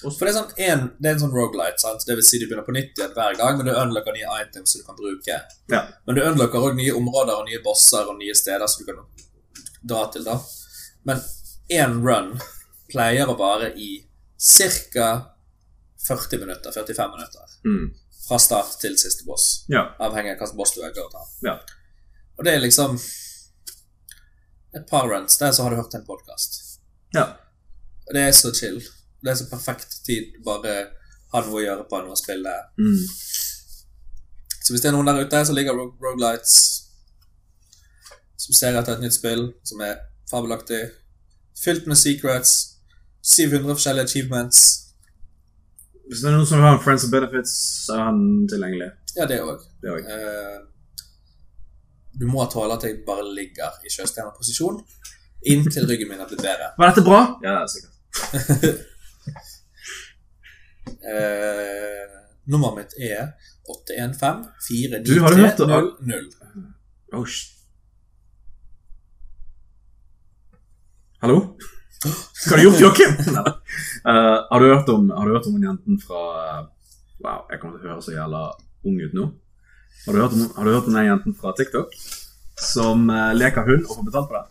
For 0.00 0.22
det 0.22 0.30
er, 0.30 0.36
sånn 0.36 0.64
en, 0.68 0.82
det 1.00 1.10
er 1.10 1.16
en 1.16 1.22
sånn 1.24 1.34
rogelight, 1.34 1.80
sant? 1.82 2.04
det 2.06 2.16
vil 2.16 2.24
si 2.24 2.38
du 2.38 2.46
begynner 2.46 2.64
på 2.64 2.74
nytt 2.76 2.96
igjen 2.96 3.14
hver 3.16 3.36
gang, 3.36 3.58
men 3.58 3.68
du 3.68 3.72
unlocker 3.74 4.14
nye 4.14 4.40
items 4.44 4.72
som 4.72 4.80
du 4.80 4.86
kan 4.86 4.98
bruke. 5.00 5.38
Ja. 5.72 5.82
Men 6.06 6.16
du 6.16 6.22
unlocker 6.22 6.62
òg 6.62 6.76
nye 6.78 6.94
områder 6.96 7.40
og 7.40 7.48
nye 7.48 7.62
bosser 7.64 8.08
og 8.08 8.20
nye 8.20 8.36
steder 8.36 8.70
som 8.70 8.84
du 8.84 8.92
kan 8.92 9.02
dra 9.82 10.06
til. 10.14 10.24
da. 10.24 10.38
Men 11.08 11.24
én 11.72 11.98
run 12.04 12.36
pleier 12.92 13.28
å 13.28 13.36
vare 13.40 13.72
i 13.74 13.96
ca. 14.38 15.10
40 16.06 16.44
minutter, 16.44 16.70
45 16.70 17.16
minutter. 17.16 17.56
mm. 17.66 17.86
Fra 18.26 18.38
start 18.42 18.78
til 18.82 18.96
siste 18.98 19.24
boss. 19.26 19.64
Ja. 19.70 19.84
Avhengig 20.02 20.32
av 20.34 20.40
hvilken 20.40 20.56
boss 20.58 20.72
du 20.74 20.80
velger 20.82 21.04
å 21.06 21.10
ta. 21.12 21.22
Ja. 21.46 21.56
Og 22.38 22.44
det 22.44 22.54
er 22.56 22.60
liksom 22.64 22.98
et 24.76 24.86
par 24.90 25.06
runs 25.08 25.38
der 25.40 25.52
så 25.56 25.62
har 25.64 25.70
du 25.72 25.76
hørt 25.80 25.94
en 25.94 26.04
podkast. 26.06 26.62
ja. 27.14 27.26
Og 28.06 28.14
det 28.14 28.20
er 28.22 28.32
så 28.38 28.52
chill. 28.54 28.76
Det 29.22 29.30
er 29.32 29.34
så 29.34 29.48
perfekt 29.50 29.96
tid 30.06 30.36
bare 30.46 30.74
ha 31.32 31.40
noe 31.42 31.56
å 31.58 31.62
gjøre 31.64 31.86
på 31.90 31.98
noe 32.04 32.14
å 32.14 32.18
spille. 32.20 32.52
Mm. 32.78 33.00
Så 34.62 34.70
hvis 34.70 34.82
det 34.84 34.92
er 34.92 34.94
noen 34.94 35.08
der 35.10 35.18
ute 35.26 35.40
som 35.48 35.56
ligger 35.58 35.74
Rog- 35.74 35.98
Rogalights, 36.02 36.52
som 38.36 38.54
ser 38.54 38.78
etter 38.78 38.94
et 38.94 39.02
nytt 39.02 39.16
spill 39.16 39.48
som 39.66 39.82
er 39.82 39.98
fabelaktig, 40.30 40.84
fylt 41.58 41.88
med 41.90 41.98
secrets, 41.98 42.52
700 43.26 43.74
forskjellige 43.74 44.06
achievements 44.06 44.62
Hvis 46.06 46.22
det 46.22 46.28
er 46.30 46.36
noen 46.36 46.46
som 46.46 46.60
vil 46.60 46.68
ha 46.68 46.76
en 46.76 46.82
Friends 46.84 47.04
of 47.06 47.10
Benefits, 47.10 47.52
så 47.86 47.96
er 47.96 48.04
han 48.08 48.20
tilgjengelig. 48.50 48.90
Ja, 49.16 49.26
det 49.26 49.40
òg. 49.42 49.64
Uh, 49.82 50.58
du 52.20 52.26
må 52.30 52.44
tåle 52.52 52.76
at 52.76 52.84
jeg 52.86 53.00
bare 53.06 53.26
ligger 53.36 53.80
i 53.84 53.92
sjøstjerneposisjon 53.92 54.78
inntil 55.46 55.86
ryggen 55.90 56.10
min 56.10 56.22
er 56.22 56.30
blitt 56.30 56.44
bedre. 56.44 56.70
Var 56.78 56.92
dette 56.92 57.04
bra? 57.06 57.20
Ja, 57.44 57.58
sikkert. 57.70 57.94
uh, 61.02 62.16
nummeret 62.50 62.78
mitt 62.78 62.96
er 63.10 63.34
815 63.66 65.02
Du, 65.02 65.20
har 65.20 65.34
du 65.34 65.42
hørt 65.42 65.58
det? 65.58 65.66
493 65.66 66.46
Oh, 67.14 67.26
Hallo? 71.22 71.36
Hva 72.04 72.52
har 72.52 72.60
du 72.60 72.64
gjort, 72.66 72.80
Joakim? 72.80 73.14
uh, 73.36 74.36
har, 74.50 74.60
du 74.60 74.68
hørt 74.68 74.88
om, 74.92 75.08
har 75.10 75.26
du 75.26 75.36
hørt 75.36 75.48
om 75.48 75.56
den 75.56 75.68
jenten 75.70 76.00
fra 76.02 76.22
uh, 76.36 76.64
Wow, 77.24 77.46
jeg 77.50 77.62
kommer 77.62 77.80
til 77.80 77.88
å 77.88 77.94
høre 77.94 78.04
så 78.04 78.12
jævla 78.12 78.42
ung 78.86 78.98
ut 79.00 79.14
nå. 79.16 79.30
Har 80.04 80.12
du 80.12 80.20
hørt 80.20 80.34
om, 80.36 80.42
har 80.58 80.68
du 80.68 80.74
hørt 80.74 80.90
om 80.90 80.98
den 80.98 81.08
jenten 81.08 81.36
fra 81.38 81.54
TikTok 81.56 81.94
som 82.60 83.08
uh, 83.08 83.32
leker 83.36 83.64
hund 83.66 83.88
og 83.88 83.96
får 83.96 84.06
betalt 84.10 84.28
for 84.28 84.38
det? 84.38 84.44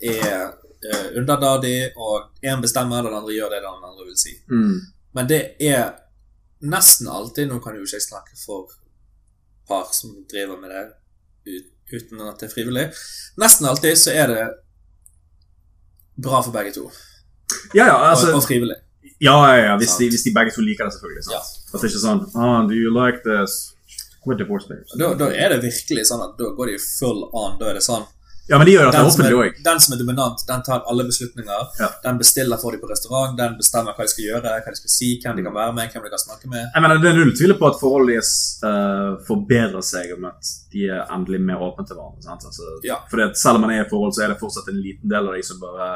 er 0.02 0.42
eh, 0.82 1.08
underdadig, 1.18 1.92
og 1.96 2.18
én 2.42 2.60
bestemmer, 2.62 3.02
den 3.02 3.18
andre 3.18 3.32
gjør 3.34 3.50
det 3.54 3.60
den 3.64 3.88
andre 3.90 4.04
vil 4.06 4.18
si. 4.18 4.34
Mm. 4.50 4.78
Men 5.18 5.24
det 5.30 5.42
er 5.64 5.84
nesten 6.58 7.08
alltid 7.08 7.48
Nå 7.48 7.60
kan 7.62 7.76
jo 7.78 7.82
ikke 7.86 7.96
jeg 7.96 8.08
snakke 8.08 8.34
for 8.38 8.66
par 9.68 9.86
som 9.92 10.26
driver 10.30 10.56
med 10.60 10.70
det 10.70 10.84
uten 11.92 12.20
at 12.20 12.40
det 12.40 12.48
er 12.48 12.52
frivillig. 12.52 12.86
Nesten 13.40 13.68
alltid 13.68 13.98
så 13.98 14.12
er 14.12 14.32
det 14.32 14.46
bra 16.18 16.42
for 16.42 16.54
begge 16.54 16.74
to. 16.76 16.88
Ja, 17.74 17.86
ja, 17.86 17.94
Og, 17.94 18.10
altså 18.10 18.34
og 18.34 18.44
frivillig. 18.44 18.76
Ja, 19.20 19.34
ja, 19.50 19.64
ja, 19.64 19.76
hvis 19.80 19.96
de, 19.98 20.08
hvis 20.12 20.22
de 20.26 20.34
begge 20.34 20.52
to 20.54 20.62
liker 20.62 20.86
det, 20.86 20.94
selvfølgelig. 20.94 21.24
Sant? 21.26 21.34
Ja. 21.34 21.72
At 21.72 21.80
det 21.80 21.90
ikke 21.90 21.98
er 21.98 22.04
sånn 22.04 22.20
oh, 22.38 22.58
Do 22.68 22.76
you 22.76 22.92
like 22.94 23.24
this? 23.26 23.56
Quit 24.22 24.38
divorce 24.42 24.68
papers. 24.68 24.94
Da, 24.98 25.10
da 25.18 25.30
er 25.32 25.54
det 25.54 25.62
virkelig 25.64 26.04
sånn 26.10 26.22
at 26.22 26.38
da 26.38 26.52
går 26.54 26.72
de 26.72 26.78
full 26.82 27.24
on. 27.32 27.56
Da 27.60 27.70
er 27.70 27.78
det 27.78 27.84
sånn 27.86 28.06
Ja, 28.48 28.56
men 28.56 28.64
de 28.66 28.72
gjør 28.72 28.88
som, 28.94 29.06
offentlig 29.10 29.34
er, 29.34 29.40
òg. 29.44 29.56
den 29.64 29.80
som 29.84 29.92
er 29.94 29.98
dominant, 30.00 30.40
den 30.48 30.62
tar 30.64 30.80
alle 30.88 31.04
beslutninger. 31.04 31.66
Ja. 31.82 31.88
Den 32.04 32.16
bestiller 32.18 32.56
for 32.62 32.72
dem 32.72 32.80
på 32.80 32.88
restaurant, 32.88 33.36
den 33.36 33.56
bestemmer 33.58 33.92
hva 33.92 34.06
de 34.06 34.12
skal 34.14 34.24
gjøre, 34.24 34.52
hva 34.64 34.72
de 34.72 34.78
skal 34.80 34.92
si, 34.94 35.08
hvem 35.22 35.36
de 35.36 35.44
kan 35.44 35.54
være 35.58 35.74
med, 35.76 35.90
hvem 35.92 36.06
de 36.06 36.12
kan 36.14 36.22
snakke 36.22 36.48
med. 36.48 36.62
Jeg 36.74 36.82
mener, 36.84 37.02
Det 37.02 37.10
er 37.10 37.18
null 37.20 37.34
tvil 37.36 37.54
på 37.60 37.68
at 37.68 37.76
forholdet 37.82 38.14
deres 38.14 38.32
uh, 38.64 39.18
forbedrer 39.28 39.84
seg 39.84 40.14
om 40.16 40.24
at 40.30 40.52
de 40.72 40.86
er 40.88 41.04
endelig 41.12 41.40
mer 41.44 41.60
åpne 41.68 41.84
til 41.86 41.98
hverandre. 42.00 42.22
Sant? 42.24 42.44
Altså, 42.48 42.62
Ja. 42.88 42.96
fordi 43.10 43.28
at 43.28 43.36
Selv 43.36 43.60
om 43.60 43.66
man 43.68 43.70
er 43.76 43.84
i 43.84 43.88
forhold, 43.90 44.12
så 44.16 44.24
er 44.24 44.28
det 44.32 44.40
fortsatt 44.40 44.68
en 44.72 44.80
liten 44.80 45.08
del 45.12 45.28
av 45.28 45.34
de 45.36 45.42
som 45.42 45.60
bare 45.60 45.90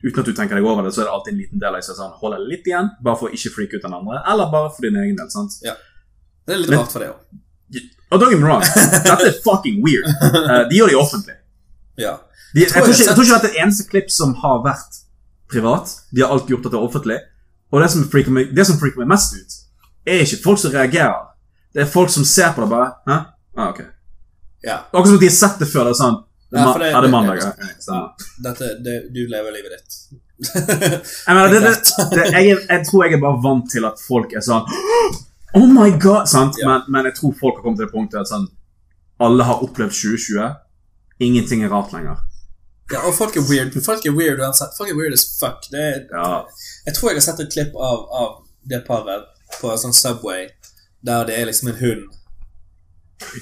Uten 0.00 0.20
at 0.22 0.26
du 0.30 0.32
tenker 0.32 0.56
deg 0.56 0.64
over 0.64 0.84
det, 0.86 0.94
så 0.94 1.02
er 1.02 1.08
det 1.10 1.12
alltid 1.12 1.32
en 1.34 1.40
liten 1.42 1.60
del 1.60 1.74
av 1.74 1.80
de 1.80 1.84
som 1.84 1.96
sånn, 1.98 2.12
holder 2.22 2.40
litt 2.48 2.64
igjen, 2.68 2.86
bare 3.04 3.18
for 3.20 3.28
å 3.28 3.34
ikke 3.36 3.50
freake 3.52 3.76
ut 3.76 3.82
den 3.84 3.92
andre, 3.98 4.22
eller 4.32 4.48
bare 4.52 4.70
for 4.72 4.86
din 4.86 4.96
egen 4.96 5.16
del. 5.18 5.28
sant? 5.32 5.58
Det 5.60 6.54
er 6.54 6.56
litt 6.62 6.70
Men- 6.70 6.78
rart 6.78 6.92
for 6.94 7.00
det 7.04 7.08
òg. 7.10 7.20
Og 8.10 8.18
don't 8.20 8.30
get 8.32 8.40
me 8.40 8.46
wrong, 8.46 8.62
dette 8.64 9.12
er 9.28 9.36
fucking 9.44 9.80
weird. 9.84 10.06
Uh, 10.34 10.64
de 10.70 10.76
gjør 10.80 10.90
det 10.90 10.96
offentlig. 10.98 11.36
Ja. 12.00 12.16
De, 12.54 12.64
jeg, 12.64 12.70
tror 12.72 12.88
ikke, 12.90 13.04
jeg 13.06 13.14
tror 13.14 13.24
ikke 13.28 13.40
det 13.44 13.50
er 13.52 13.62
eneste 13.64 13.86
klipp 13.90 14.10
som 14.10 14.32
har 14.42 14.62
vært 14.64 14.96
privat. 15.50 15.92
De 16.10 16.22
har 16.24 16.32
alt 16.34 16.48
gjort 16.50 16.64
dette 16.66 16.80
offentlig. 16.80 17.18
Og 17.70 17.82
det 17.84 17.90
som 17.92 18.02
freaker 18.10 18.34
meg, 18.34 18.50
det 18.56 18.66
freaker 18.66 19.04
meg 19.04 19.12
mest 19.12 19.36
ut, 19.38 19.58
er 20.10 20.24
ikke 20.24 20.40
folk 20.42 20.58
som 20.58 20.72
reagerer. 20.74 21.28
Det 21.70 21.84
er 21.84 21.90
folk 21.92 22.10
som 22.10 22.24
ser 22.26 22.50
på 22.56 22.64
det 22.64 22.70
bare 22.72 22.88
Hæ? 23.06 23.18
Ah, 23.56 23.68
ok. 23.70 23.80
ja. 24.66 24.80
Akkurat 24.90 25.06
som 25.06 25.14
at 25.20 25.22
de 25.22 25.28
har 25.30 25.36
sett 25.36 25.60
det 25.62 25.68
før. 25.70 25.86
Det 25.86 25.92
er 25.94 26.00
sånn 26.00 26.16
det 26.50 26.58
er, 26.58 26.64
Ja, 26.66 26.72
det- 26.82 26.88
er 26.96 27.00
det- 27.06 27.10
mandag. 27.10 27.38
det- 27.38 27.86
Ja. 27.86 28.00
Dette, 28.42 28.70
det, 28.82 28.96
du 29.14 29.20
lever 29.30 29.54
livet 29.54 29.70
ditt. 29.76 29.98
Jeg, 30.50 31.34
mener, 31.36 31.48
det, 31.52 31.60
det, 31.60 31.74
det, 32.16 32.24
jeg, 32.32 32.50
er- 32.56 32.66
jeg 32.74 32.86
tror 32.90 33.04
jeg 33.06 33.14
er 33.14 33.22
bare 33.22 33.42
vant 33.44 33.70
til 33.70 33.84
at 33.86 34.00
folk 34.08 34.32
er 34.34 34.42
sånn 34.42 34.66
Oh 35.54 35.66
my 35.66 35.90
god! 35.98 36.28
Sant? 36.28 36.54
Ja. 36.60 36.68
Men, 36.68 36.82
men 36.88 37.04
jeg 37.10 37.14
tror 37.18 37.32
folk 37.40 37.56
har 37.58 37.62
kommet 37.64 37.80
til 37.80 37.86
det 37.88 37.94
punktet 37.94 38.20
at 38.22 38.30
sånn 38.30 38.48
alle 39.20 39.44
har 39.44 39.62
opplevd 39.64 39.92
2020. 39.92 40.44
Ingenting 41.26 41.64
er 41.66 41.72
rart 41.74 41.90
lenger. 41.92 42.20
Ja, 42.92 43.02
og 43.06 43.14
folk 43.14 43.36
er 43.36 43.44
weird. 43.46 43.74
Folk 43.84 44.06
er 44.08 44.14
weird 44.16 44.40
uansett. 44.42 44.72
Folk 44.78 44.90
er 44.90 44.96
weird 44.98 45.14
as 45.14 45.26
fuck. 45.40 45.66
Det 45.70 45.80
er, 45.80 45.98
Ja. 46.14 46.44
jeg 46.86 46.94
tror 46.96 47.10
jeg 47.10 47.18
har 47.20 47.26
sett 47.26 47.40
et 47.44 47.52
klipp 47.52 47.74
av, 47.76 48.06
av 48.22 48.30
det 48.70 48.80
paret 48.86 49.26
på 49.60 49.70
en 49.70 49.78
sånn 49.82 49.94
Subway 49.94 50.48
der 51.06 51.24
det 51.28 51.36
er 51.38 51.46
liksom 51.50 51.68
en 51.72 51.78
hund. 51.80 52.08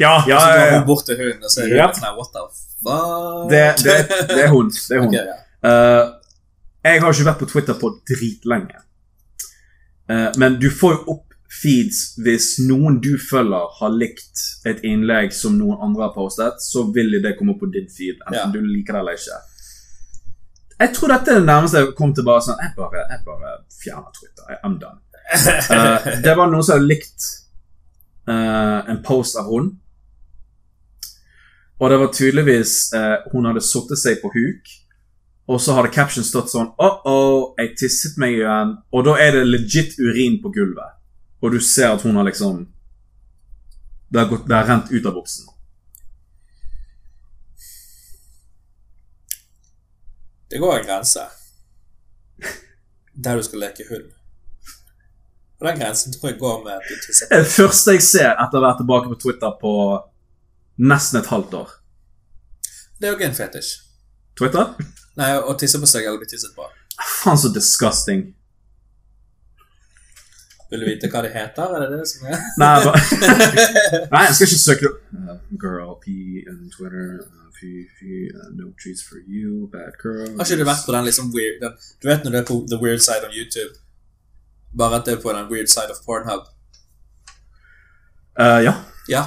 Ja, 0.01 0.25
ja, 0.27 0.37
og 0.37 0.43
så 0.43 0.49
går 0.59 0.73
hun 0.79 0.87
bort 0.87 1.05
til 1.07 1.17
hunden, 1.21 1.45
og 1.45 1.51
så 1.55 1.63
er 1.63 1.77
Yep. 1.77 1.95
sånn 2.01 2.17
What 2.19 2.33
the 2.35 2.43
fuck? 2.83 3.51
Det, 3.51 3.63
det, 3.85 3.97
det 4.35 4.43
er 4.45 4.49
hun. 4.53 4.69
Det 4.71 4.97
er 4.97 5.01
hun. 5.05 5.09
Okay, 5.09 5.25
ja. 5.27 5.39
Eh, 5.71 6.05
jeg 6.89 7.01
har 7.03 7.13
ikke 7.13 7.29
vært 7.31 7.39
på 7.43 7.49
Twitter 7.53 7.75
på 7.79 7.93
dritlenge. 8.09 8.83
Uh, 10.09 10.31
men 10.41 10.55
du 10.61 10.71
får 10.73 10.95
jo 10.95 11.01
opp 11.15 11.28
feeds 11.49 12.15
hvis 12.25 12.59
noen 12.69 12.99
du 13.01 13.15
følger, 13.31 13.71
har 13.81 13.95
likt 13.97 14.43
et 14.69 14.83
innlegg 14.85 15.33
som 15.33 15.57
noen 15.59 15.81
andre 15.87 16.09
har 16.09 16.15
postet, 16.15 16.61
så 16.61 16.85
vil 16.95 17.17
det 17.25 17.37
komme 17.39 17.57
på 17.59 17.71
din 17.73 17.89
feed, 17.89 18.21
enten 18.27 18.39
Ja. 18.39 18.47
du 18.53 18.61
liker 18.61 18.93
det 18.93 19.01
eller 19.01 19.17
ikke. 19.17 19.39
Jeg 20.79 20.95
tror 20.95 21.09
dette 21.09 21.31
er 21.33 21.41
det 21.41 21.47
nærmeste 21.49 21.79
jeg 21.81 21.95
kom 21.99 22.13
til 22.15 22.25
bare 22.25 22.41
sånn 22.47 22.61
Jeg 22.63 22.75
bare, 22.77 23.01
jeg 23.11 23.25
bare 23.27 23.55
fjerner 23.83 24.13
Twitter. 24.15 24.59
I'm 24.65 24.79
done. 24.79 25.01
uh, 25.35 26.21
det 26.25 26.37
var 26.39 26.47
noen 26.53 26.63
som 26.63 26.77
hadde 26.77 26.87
likt 26.87 27.25
uh, 28.29 28.85
en 28.93 29.03
post 29.03 29.37
av 29.41 29.49
hun. 29.51 29.73
Og 31.81 31.91
det 31.91 31.99
var 31.99 32.13
tydeligvis 32.15 32.93
uh, 32.95 33.17
Hun 33.33 33.47
hadde 33.51 33.61
satt 33.63 33.91
seg 33.99 34.21
på 34.23 34.31
huk, 34.35 34.71
og 35.49 35.61
så 35.63 35.75
hadde 35.79 35.91
caption 35.95 36.25
stått 36.27 36.51
sånn 36.53 36.71
Oh-oh, 36.79 37.55
jeg 37.59 37.75
tisset 37.81 38.19
meg 38.21 38.37
igjen. 38.39 38.77
Og 38.93 39.05
da 39.07 39.17
er 39.19 39.35
det 39.39 39.47
legit 39.49 39.99
urin 39.99 40.39
på 40.43 40.53
gulvet. 40.55 40.98
Og 41.43 41.53
du 41.55 41.61
ser 41.63 41.93
at 41.95 42.03
hun 42.03 42.17
har 42.17 42.27
liksom 42.27 42.67
Det 44.09 44.19
har, 44.21 44.29
gått, 44.29 44.47
det 44.49 44.57
har 44.57 44.65
rent 44.67 44.91
ut 44.91 45.07
av 45.07 45.15
boksen. 45.15 45.49
Det 50.49 50.59
går 50.59 50.79
en 50.79 50.87
grense 50.87 51.27
der 53.25 53.37
du 53.37 53.43
skal 53.43 53.61
leke 53.61 53.85
hund. 53.91 54.07
Og 55.59 55.67
den 55.67 55.81
grensen 55.81 56.15
tror 56.15 56.31
jeg 56.31 56.39
går 56.39 56.63
med 56.65 56.73
at 56.79 56.87
du 56.89 56.95
tisser. 57.03 57.29
Det 57.33 57.51
første 57.51 57.97
jeg 57.97 58.05
ser 58.07 58.31
etter 58.31 58.61
å 58.61 58.65
være 58.65 58.79
tilbake 58.81 59.11
på 59.11 59.19
Twitter 59.25 59.57
på 59.61 59.73
nesten 60.79 61.19
et 61.21 61.31
halvt 61.33 61.57
år. 61.59 61.73
Det 62.99 63.09
er 63.09 63.17
ikke 63.19 63.29
en 63.29 63.37
fetisj. 63.37 63.73
Twitter? 64.39 64.71
Nei, 65.19 65.33
å 65.43 65.57
tisse 65.59 65.81
på 65.83 65.91
seg 65.91 66.07
eller 66.07 66.23
bli 66.23 66.31
tisset 66.31 66.55
på. 66.55 66.67
Faen, 66.99 67.39
så 67.39 67.51
disgusting. 67.55 68.29
Vil 70.71 70.83
du 70.83 70.87
vite 70.89 71.09
hva 71.09 71.23
de 71.25 71.31
heter? 71.33 71.75
Er 71.77 71.85
det 71.89 71.99
det 71.99 72.07
som 72.11 72.27
er? 72.29 72.41
Nei, 72.61 72.73
Nei, 74.13 74.23
jeg 74.27 74.35
skal 74.37 74.49
ikke 74.49 74.61
søke 74.61 74.89
det. 74.89 74.95
Uh, 75.17 75.37
girl 75.63 75.95
P 76.03 76.17
and 76.51 76.67
Twitter. 76.75 77.23
Uh, 77.25 77.47
fy, 77.57 77.71
fy, 77.99 78.29
uh, 78.37 78.51
no 78.59 78.69
trees 78.83 79.01
for 79.09 79.17
you, 79.25 79.67
bad 79.73 79.97
girl. 80.03 80.29
Har 80.37 80.45
ikke 80.45 80.61
du 80.61 80.67
vært 80.69 80.85
på 80.87 80.93
den 80.95 81.09
liksom 81.09 81.31
weird 81.35 81.63
den, 81.65 81.79
Du 82.03 82.09
vet 82.11 82.25
når 82.27 82.35
du 82.37 82.39
er 82.43 82.47
på 82.51 82.59
the 82.69 82.81
weird 82.83 83.01
side 83.05 83.25
of 83.25 83.33
YouTube? 83.33 83.81
Bare 84.77 85.01
at 85.01 85.09
det 85.09 85.17
er 85.17 85.23
på 85.25 85.33
den 85.33 85.49
weird 85.53 85.73
side 85.73 85.91
of 85.95 86.03
Pornhub. 86.05 86.45
Uh, 88.39 88.61
ja. 88.69 88.75
Ja, 89.09 89.25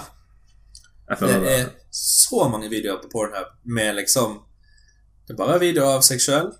Jeg 1.10 1.18
det 1.20 1.42
det. 1.42 1.56
er 1.60 1.66
så 1.92 2.46
mange 2.48 2.70
videoer 2.70 3.02
på 3.02 3.10
Pornhub 3.12 3.50
med 3.66 3.96
liksom 3.98 4.38
Det 5.28 5.34
er 5.34 5.40
bare 5.42 5.58
videoer 5.60 5.98
av 5.98 6.06
seg 6.06 6.22
sjøl. 6.22 6.52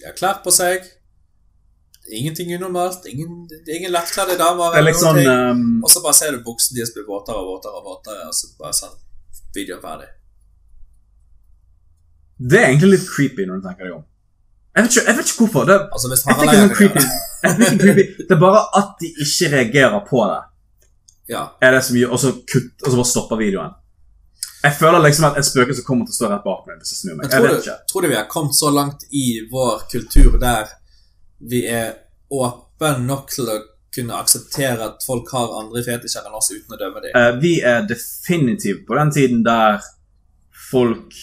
De 0.00 0.08
har 0.08 0.16
klær 0.16 0.40
på 0.44 0.50
seg. 0.54 0.88
Ingenting 2.10 2.50
unormalt. 2.56 3.04
Ingen, 3.06 3.48
ingen 3.76 3.92
lettkledde 3.94 4.36
damer. 4.40 4.72
Er 4.74 4.78
eller 4.78 4.90
liksom 4.92 5.16
ting. 5.16 5.28
um, 5.28 5.82
Og 5.84 5.90
så 5.90 6.02
bare 6.04 6.14
ser 6.18 6.32
du 6.34 6.40
buksen 6.46 6.76
deres 6.76 6.90
bli 6.94 7.04
våtere 7.06 7.36
og 7.38 7.46
våtere 7.54 7.78
og 7.80 7.84
våtere, 7.90 8.26
og 8.28 8.34
så 8.34 8.50
bare 8.58 8.74
sånn 8.74 8.96
Videoen 9.54 9.80
ferdig. 9.82 10.06
Det 12.50 12.58
er 12.60 12.68
egentlig 12.70 12.92
litt 12.96 13.08
creepy 13.10 13.46
når 13.48 13.60
du 13.60 13.66
tenker 13.68 13.88
deg 13.88 13.96
om. 13.98 14.04
Jeg 14.70 14.84
vet 14.86 14.92
ikke, 14.94 15.02
jeg 15.10 15.16
vet 15.18 15.30
ikke 15.32 15.42
hvorfor. 15.44 15.66
Det, 15.68 15.76
Altså 15.96 16.08
hvis 16.12 16.22
jeg 16.24 16.36
Harald 16.38 16.50
tenker 16.50 16.62
sånn 16.62 16.76
creepy. 16.78 17.02
det 17.02 17.50
Jeg 17.50 17.58
tenker 17.58 17.82
creepy. 17.84 18.04
Det 18.28 18.36
er 18.36 18.40
bare 18.44 18.62
at 18.80 18.92
de 19.02 19.10
ikke 19.26 19.50
reagerer 19.56 20.04
på 20.08 20.22
det. 20.30 20.40
Ja. 21.34 21.42
Er 21.62 21.74
det 21.76 21.82
som 21.86 21.98
gjør, 21.98 22.14
og 22.16 22.22
så 22.22 22.30
kutt, 22.52 22.72
og 22.84 22.88
så 22.90 22.96
bare 23.00 23.10
stopper 23.10 23.40
videoen. 23.42 23.74
Jeg 24.64 24.74
føler 24.76 25.00
liksom 25.06 25.24
at 25.30 25.38
en 25.40 25.46
spøkelse 25.46 25.84
kommer 25.86 26.04
til 26.08 26.12
å 26.14 26.18
stå 26.20 26.28
rett 26.30 26.42
bak 26.46 26.66
meg. 26.68 26.78
hvis 26.82 26.92
jeg 26.94 26.98
snur 27.02 27.14
meg. 27.16 27.22
Men 27.22 27.30
Jeg 27.30 27.40
tror 27.40 27.46
vet 27.48 27.56
du, 27.56 27.60
ikke. 27.70 27.76
tror 27.92 28.02
du 28.04 28.08
vi 28.14 28.18
har 28.18 28.26
kommet 28.30 28.56
så 28.58 28.70
langt 28.74 29.04
i 29.10 29.26
vår 29.52 29.84
kultur 29.92 30.38
der 30.42 30.72
vi 31.40 31.64
er 31.66 31.94
åpne 32.30 32.98
nok 33.06 33.32
til 33.32 33.48
å 33.50 33.58
kunne 33.94 34.18
akseptere 34.20 34.86
at 34.86 35.02
folk 35.06 35.30
har 35.34 35.56
andre 35.58 35.82
fetisjer 35.82 36.26
enn 36.26 36.36
oss 36.38 36.52
uten 36.52 36.76
å 36.76 36.78
dømme 36.78 37.02
dem? 37.04 37.16
Uh, 37.16 37.32
vi 37.42 37.56
er 37.66 37.82
definitivt 37.88 38.86
på 38.86 38.98
den 38.98 39.10
tiden 39.14 39.42
der 39.46 39.80
folk 40.70 41.16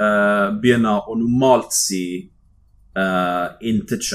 uh, 0.00 0.54
begynner 0.56 1.04
å 1.04 1.18
normalt 1.18 1.76
si 1.76 2.04
uh, 2.96 3.52
intet. 3.60 4.08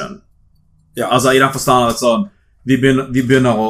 Ja. 0.98 1.12
Altså 1.12 1.36
i 1.36 1.42
den 1.42 1.54
forstand 1.54 1.94
at 1.94 2.02
sånn 2.02 2.26
Vi 2.68 2.76
begynner, 2.78 3.08
vi 3.10 3.24
begynner 3.26 3.58
å 3.58 3.70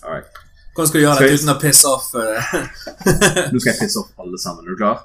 Alright. 0.00 0.40
Hvordan 0.74 0.88
skal 0.88 1.00
du 1.00 1.04
gjøre 1.04 1.20
dette 1.20 1.36
uten 1.36 1.52
å 1.52 1.60
pisse 1.60 1.88
off? 1.88 2.08
Nå 3.52 3.60
skal 3.60 3.70
jeg 3.72 3.80
pisse 3.82 4.00
opp 4.00 4.22
alle 4.22 4.38
sammen. 4.40 4.64
Er 4.64 4.72
du 4.72 4.80
klar? 4.80 5.02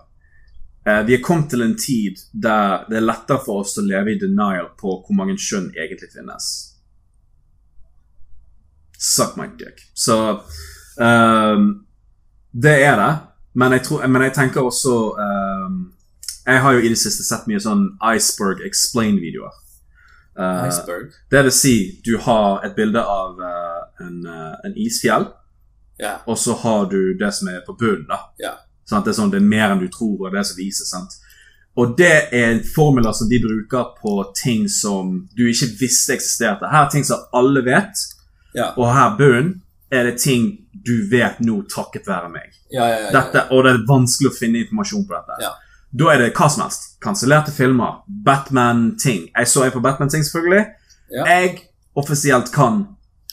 Eh, 0.88 1.02
vi 1.06 1.16
er 1.16 1.22
kommet 1.22 1.50
til 1.50 1.66
en 1.66 1.78
tid 1.78 2.20
der 2.32 2.86
det 2.90 3.00
er 3.00 3.08
lettere 3.08 3.42
for 3.42 3.64
oss 3.64 3.74
å 3.82 3.84
leve 3.86 4.14
i 4.14 4.20
denial 4.22 4.70
på 4.78 5.00
hvor 5.02 5.18
mange 5.18 5.38
kjønn 5.42 5.72
egentlig 5.74 6.12
finnes. 6.14 6.50
Suck 8.98 9.36
my 9.38 9.48
dick. 9.58 9.82
Så 9.94 10.42
um, 10.98 11.86
Det 12.52 12.76
er 12.84 12.96
det. 13.02 13.14
Men 13.54 13.72
jeg, 13.72 13.84
tror, 13.88 14.08
men 14.08 14.22
jeg 14.22 14.34
tenker 14.36 14.62
også 14.68 14.94
um, 15.16 15.76
Jeg 16.46 16.62
har 16.62 16.74
jo 16.74 16.80
i 16.84 16.90
det 16.92 16.98
siste 17.00 17.24
sett 17.24 17.48
mye 17.48 17.60
sånn 17.64 17.86
Iceberg 18.14 18.62
Explain-videoer. 18.68 19.62
Uh, 20.36 20.68
Iceberg? 20.68 21.14
det 21.32 21.46
vil 21.48 21.54
si, 21.56 21.76
du 22.04 22.18
har 22.20 22.66
et 22.68 22.76
bilde 22.76 23.00
av 23.00 23.40
uh, 23.40 23.86
en, 24.04 24.18
uh, 24.28 24.54
en 24.68 24.76
isfjell. 24.76 25.30
yeah. 26.02 26.20
Og 26.28 26.38
så 26.38 26.54
har 26.60 26.90
du 26.92 27.16
det 27.18 27.32
som 27.34 27.48
er 27.48 27.64
på 27.66 27.74
bunnen. 27.80 28.06
da. 28.10 28.20
Ja. 28.38 28.54
Sant? 28.86 29.06
Det 29.06 29.14
er 29.14 29.18
sånn, 29.20 29.32
det 29.34 29.42
er 29.42 29.46
mer 29.50 29.72
enn 29.74 29.80
du 29.82 29.88
tror, 29.90 30.28
og 30.28 30.34
det 30.34 30.46
som 30.46 30.58
vises. 30.58 30.90
sant? 30.90 31.16
Og 31.78 31.98
det 31.98 32.30
er 32.32 32.60
formler 32.64 33.12
som 33.12 33.28
de 33.30 33.40
bruker 33.44 33.90
på 34.02 34.12
ting 34.38 34.68
som 34.72 35.28
du 35.36 35.44
ikke 35.50 35.72
visste 35.82 36.14
eksisterte. 36.16 36.70
Her 36.72 36.86
er 36.86 36.90
ting 36.94 37.04
som 37.04 37.26
alle 37.34 37.62
vet, 37.66 37.94
Ja. 38.56 38.70
og 38.78 38.94
her 38.94 39.18
bunnen 39.18 39.62
er 39.92 40.04
det 40.04 40.18
ting 40.22 40.66
du 40.86 41.08
vet 41.12 41.40
nå 41.42 41.64
takket 41.68 42.08
være 42.08 42.30
meg. 42.32 42.54
Ja, 42.72 42.86
ja. 42.88 43.12
Dette, 43.12 43.48
og 43.52 43.64
det 43.66 43.74
er 43.74 43.86
vanskelig 43.88 44.32
å 44.32 44.38
finne 44.38 44.62
informasjon 44.64 45.06
på 45.08 45.14
dette. 45.18 45.42
Ja. 45.44 45.52
Da 45.96 46.10
er 46.14 46.18
det 46.20 46.34
hva 46.36 46.50
som 46.52 46.64
helst. 46.64 47.00
Kansellerte 47.02 47.52
filmer, 47.52 48.02
Batman-ting. 48.08 49.30
Jeg 49.36 49.48
så 49.48 49.64
en 49.66 49.72
på 49.72 49.82
Batman-ting, 49.82 50.24
selvfølgelig. 50.24 50.66
Ja. 51.12 51.26
Jeg 51.26 51.60
offisielt 51.96 52.52
kan 52.54 52.88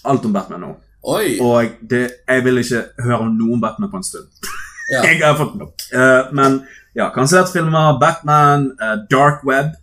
alt 0.05 0.25
om 0.25 0.33
Batman 0.33 0.61
nå. 0.61 0.77
Oi! 1.05 1.39
Og 1.43 1.73
det, 1.91 2.03
jeg 2.29 2.45
vil 2.45 2.59
ikke 2.63 2.85
høre 3.03 3.19
om 3.21 3.33
noen 3.39 3.61
Batman 3.61 3.91
på 3.91 3.97
en 3.97 4.03
stund. 4.07 4.29
Ja. 4.91 5.05
Jeg 5.07 5.23
har 5.23 5.39
fått 5.39 5.55
nok. 5.61 5.87
Uh, 5.95 6.33
men 6.35 6.63
ja, 6.99 7.11
kansellerte 7.15 7.55
filmer, 7.55 7.99
Batman, 8.03 8.71
uh, 8.83 8.97
Dark 9.13 9.47
Web 9.47 9.77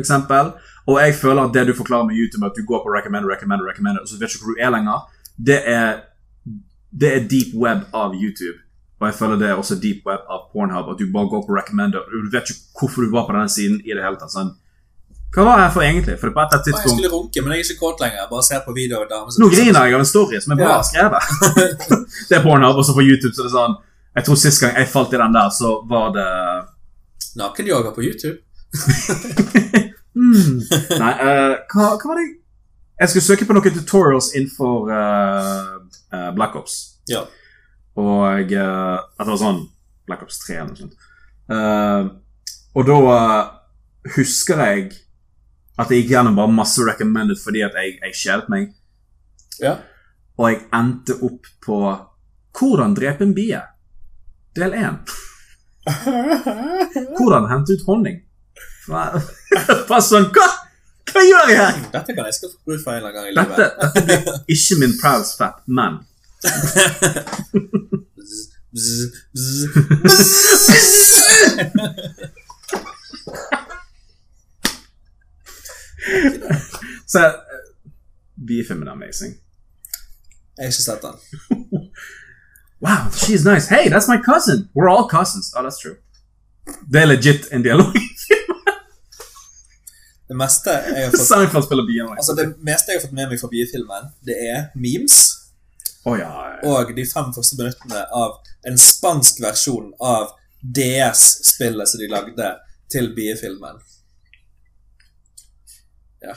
eksempel. 0.00 0.52
Og 0.88 1.00
jeg 1.02 1.14
føler 1.14 1.42
at 1.42 1.54
det 1.54 1.66
du 1.68 1.74
forklarer 1.76 2.06
med 2.08 2.16
YouTube, 2.16 2.46
at 2.46 2.56
du 2.56 2.64
går 2.70 2.80
på 2.84 2.94
recommend, 2.96 3.26
recommend, 3.32 3.66
recommend, 3.70 3.98
og 4.02 4.08
så 4.08 4.16
vet 4.20 4.30
du 4.30 4.36
ikke 4.36 4.46
hvor 4.46 4.54
du 4.56 4.62
er 4.66 4.70
lenger, 4.76 4.98
det 5.48 5.58
er, 5.76 5.90
det 7.00 7.10
er 7.16 7.26
deep 7.32 7.50
web 7.64 7.80
av 7.94 8.14
YouTube. 8.14 8.58
Og 9.00 9.06
jeg 9.08 9.14
føler 9.14 9.36
det 9.42 9.48
er 9.50 9.60
også 9.60 9.76
deep 9.82 10.06
web 10.08 10.22
av 10.32 10.48
Pornhub 10.52 10.88
at 10.92 10.98
du 10.98 11.04
bare 11.14 11.30
går 11.32 11.44
på 11.46 11.54
recommender. 11.54 12.08
Du 12.10 12.30
vet 12.32 12.48
ikke 12.50 12.80
hvorfor 12.80 13.04
du 13.04 13.12
var 13.12 13.28
på 13.28 13.36
denne 13.36 13.52
siden 13.52 13.76
i 13.84 13.94
det 13.94 14.02
hele 14.02 14.18
tatt. 14.18 14.32
Sånn. 14.32 14.50
Hva 15.34 15.44
var 15.44 15.60
jeg 15.60 15.74
for 15.76 15.84
egentlig? 15.84 16.16
For 16.18 16.34
på 16.34 16.42
et 16.42 16.54
annet 16.56 16.70
Jeg 16.72 16.80
skulle 16.82 17.10
runke, 17.12 17.42
men 17.44 17.52
jeg 17.52 17.60
er 17.60 17.68
ikke 17.68 17.82
kåt 17.84 18.02
lenger. 18.02 18.24
Bare 18.32 18.46
ser 18.48 18.64
på 18.64 18.74
videoer 18.74 19.12
Nå 19.38 19.50
griner 19.52 19.84
jeg 19.86 19.94
av 19.94 20.02
en 20.02 20.08
story 20.08 20.40
som 20.42 20.56
er 20.56 20.62
bra 20.64 20.78
Ja. 20.78 20.80
skrevet. 20.88 21.28
det 22.30 22.38
er 22.40 22.42
Pornhub, 22.42 22.80
og 22.80 22.88
så 22.88 22.96
på 22.96 23.04
YouTube 23.04 23.36
så 23.36 23.44
det 23.44 23.52
er 23.52 23.54
sånn 23.54 23.78
Jeg 24.16 24.26
tror 24.26 24.38
sist 24.40 24.62
gang 24.62 24.76
jeg 24.78 24.90
falt 24.90 25.14
i 25.14 25.20
den 25.20 25.34
der, 25.36 25.50
så 25.54 25.78
var 25.88 26.12
det 26.16 26.28
Nakenyoga 27.38 27.92
på 27.94 28.02
YouTube. 28.02 28.38
mm. 30.18 30.58
Nei, 30.98 31.12
uh, 31.22 31.54
hva, 31.72 31.94
hva 31.96 32.10
var 32.10 32.18
det 32.18 32.26
Jeg 33.00 33.08
skulle 33.08 33.24
søke 33.24 33.46
på 33.48 33.54
noen 33.56 33.76
tutorials 33.78 34.32
innenfor 34.34 34.90
uh, 34.92 35.76
uh, 36.12 36.30
Black 36.36 36.56
Ops. 36.58 36.78
Ja. 37.08 37.24
Og 37.98 38.52
uh, 38.52 38.96
At 38.98 39.24
det 39.24 39.32
var 39.32 39.40
sånn 39.40 39.62
Black 40.08 40.24
Ops 40.26 40.40
3 40.46 40.56
eller 40.56 40.72
noe 40.72 40.82
sånt. 40.82 40.98
Uh, 41.48 42.02
og 42.76 42.88
da 42.88 42.96
uh, 43.06 43.38
husker 44.16 44.60
jeg 44.66 44.90
at 45.78 45.92
jeg 45.92 46.02
gikk 46.02 46.12
gjennom 46.16 46.36
bare 46.38 46.52
masse 46.52 46.82
recommended 46.84 47.38
fordi 47.40 47.62
at 47.66 47.76
jeg, 47.78 47.96
jeg 48.02 48.18
kjedet 48.18 48.52
meg. 48.52 48.68
Ja. 49.62 49.78
Og 50.38 50.50
jeg 50.50 50.62
endte 50.74 51.18
opp 51.24 51.50
på 51.64 51.80
Hvordan 52.58 52.94
drepe 52.96 53.22
en 53.22 53.34
bie. 53.36 53.58
Del 54.56 54.72
1. 54.72 54.96
Hvordan 57.18 57.48
hente 57.50 57.72
ut 57.76 57.84
honning. 57.88 58.18
Bare 58.88 60.00
sånn 60.04 60.30
Hva, 60.32 60.46
hva 61.12 61.22
gjør 61.24 61.50
jeg 61.52 61.58
her? 61.60 61.74
Dette 61.92 62.14
kan 62.16 62.24
jeg 62.28 62.36
skal 62.38 62.52
få 62.54 62.58
bruk 62.70 62.80
for 62.84 62.90
en 62.92 62.98
eller 63.02 63.10
annen 63.12 63.16
gang 63.18 63.26
i 63.28 63.34
Dette, 63.36 63.66
livet. 63.68 63.78
dette 63.82 64.00
blir 64.08 64.56
ikke 64.56 64.78
min 64.82 64.94
proud 65.00 65.26
fat, 65.38 65.58
men 65.66 65.92
Bzz, 68.68 69.00
bzz, 69.34 70.58
Så 77.06 77.34
Beefen 78.48 78.78
min 78.78 78.88
er 78.88 78.92
amazing. 78.92 79.34
Jeg 80.58 80.64
har 80.64 80.72
ikke 80.72 80.82
sett 80.82 81.02
den. 81.02 81.16
Wow, 82.80 83.10
she's 83.10 83.44
nice. 83.44 83.68
Hey, 83.68 83.88
that's 83.88 84.08
my 84.08 84.18
cousin. 84.18 84.68
We're 84.74 84.88
all 84.88 85.08
cousins. 85.08 85.52
Oh, 85.56 85.62
that's 85.62 85.80
true. 85.82 85.96
Det 86.86 87.02
er 87.02 87.06
legit 87.06 87.48
en 87.52 87.62
dialog. 87.62 87.94
Det 90.28 90.36
meste 90.36 90.70
jeg 90.70 91.06
har 91.06 91.10
fått 91.16 91.24
Seinfeld 91.24 91.64
spiller 91.64 91.86
bien. 91.88 92.08
Altså 92.12 92.34
Det 92.36 92.46
meste 92.60 92.92
jeg 92.92 93.00
har 93.00 93.06
fått 93.06 93.16
med 93.16 93.30
meg 93.30 93.40
fra 93.40 93.48
biefilmen, 93.48 94.10
det 94.28 94.36
er 94.44 94.66
memes. 94.76 95.16
Oh, 96.04 96.18
ja, 96.18 96.28
ja. 96.28 96.58
Og 96.68 96.92
de 96.96 97.04
fem 97.08 97.32
første 97.34 97.56
minuttene 97.58 98.04
av 98.14 98.36
en 98.68 98.78
spansk 98.80 99.40
versjon 99.42 99.90
av 100.04 100.30
DS-spillet 100.62 101.88
som 101.88 102.00
de 102.02 102.08
lagde 102.12 102.48
til 102.92 103.10
biefilmen. 103.16 103.80
Ja. 106.24 106.34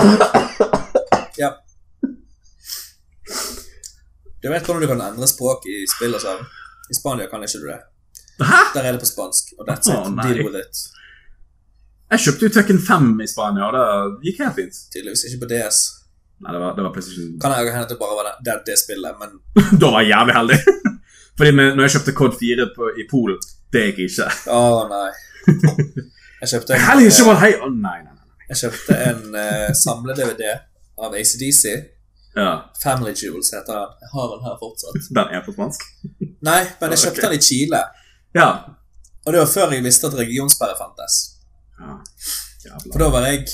ja. 1.42 1.54
Du 4.40 4.48
vet 4.48 4.64
hvordan 4.64 4.82
du 4.82 4.88
kan 4.88 5.02
endre 5.04 5.28
språk 5.28 5.66
i 5.68 5.82
spill 5.90 6.16
og 6.16 6.22
sånn? 6.22 6.40
I 6.90 6.96
Spania 6.96 7.28
kan 7.30 7.44
ikke 7.44 7.60
du 7.60 7.68
det. 7.68 7.80
Hæ? 8.40 8.60
Der 8.74 8.88
er 8.88 8.96
det 8.96 9.02
på 9.02 9.08
spansk. 9.10 9.52
Og 9.58 9.68
that's 9.68 9.90
it. 9.92 10.10
Nei. 10.16 10.26
Deal 10.30 10.46
with 10.46 10.56
it. 10.56 10.84
Jeg 12.10 12.24
kjøpte 12.24 12.48
jo 12.48 12.52
Tekken 12.56 12.80
5 12.82 13.10
i 13.22 13.28
Spania, 13.30 13.68
og 13.68 13.76
det 13.76 14.30
gikk 14.30 14.40
helt 14.42 14.56
fint. 14.56 14.78
Tydeligvis 14.94 15.26
ikke 15.28 15.44
på 15.44 15.50
DS. 15.52 15.80
Nei, 16.40 16.54
det 16.56 16.62
var, 16.62 16.72
det 16.76 16.84
var 16.86 16.92
PlayStation 16.94 17.34
Kan 17.42 17.52
jeg 17.52 17.72
hende 17.74 17.88
det 17.90 17.98
bare 18.00 18.14
var 18.16 18.28
det, 18.30 18.32
det, 18.46 18.54
det 18.70 18.76
spillet, 18.80 19.18
men 19.20 19.34
Da 19.82 19.90
var 19.92 20.06
jeg 20.06 20.14
jævlig 20.14 20.36
heldig. 20.38 20.58
Fordi 21.38 21.52
med, 21.58 21.76
når 21.76 21.86
jeg 21.86 21.94
kjøpte 21.96 22.16
Code 22.16 22.38
4 22.40 22.66
på, 22.76 22.88
i 22.96 23.04
Polen, 23.10 23.38
det 23.72 23.84
gikk 23.90 24.00
ikke. 24.06 24.30
Å 24.56 24.62
nei. 24.90 25.10
Jeg 26.40 26.52
kjøpte 26.54 26.74
en, 26.78 26.84
Hellig 26.88 27.12
ikke 27.12 27.28
var 27.28 27.40
hei! 27.44 27.52
Oh, 27.60 27.70
nei, 27.70 27.98
nei, 28.06 28.16
nei. 28.16 28.48
jeg 28.48 28.62
kjøpte 28.64 28.98
en 29.12 29.22
uh, 29.36 29.70
samle-DVD 29.84 30.50
av 31.00 31.16
ACDC. 31.20 31.76
Ja, 32.36 32.50
Family 32.82 33.14
Jewels 33.18 33.50
heter 33.54 33.74
den. 33.74 33.96
Jeg 34.02 34.10
har 34.12 34.26
den 34.34 34.44
her 34.46 34.58
fortsatt. 34.60 35.08
Den 35.16 35.32
er 35.34 35.40
på 35.46 35.54
spansk? 35.56 35.82
Nei, 36.50 36.60
men 36.80 36.94
jeg 36.94 37.02
kjøpte 37.02 37.18
okay. 37.18 37.26
den 37.26 37.38
i 37.38 37.42
Chile. 37.42 37.80
Ja. 38.34 38.50
Og 39.24 39.32
det 39.32 39.40
var 39.42 39.50
før 39.50 39.74
jeg 39.74 39.84
visste 39.84 40.06
at 40.06 40.14
regionsperre 40.20 40.76
fantes. 40.78 41.18
ja. 41.80 41.98
Jævla. 42.64 42.92
For 42.92 43.00
da 43.00 43.06
var 43.08 43.24
jeg 43.24 43.46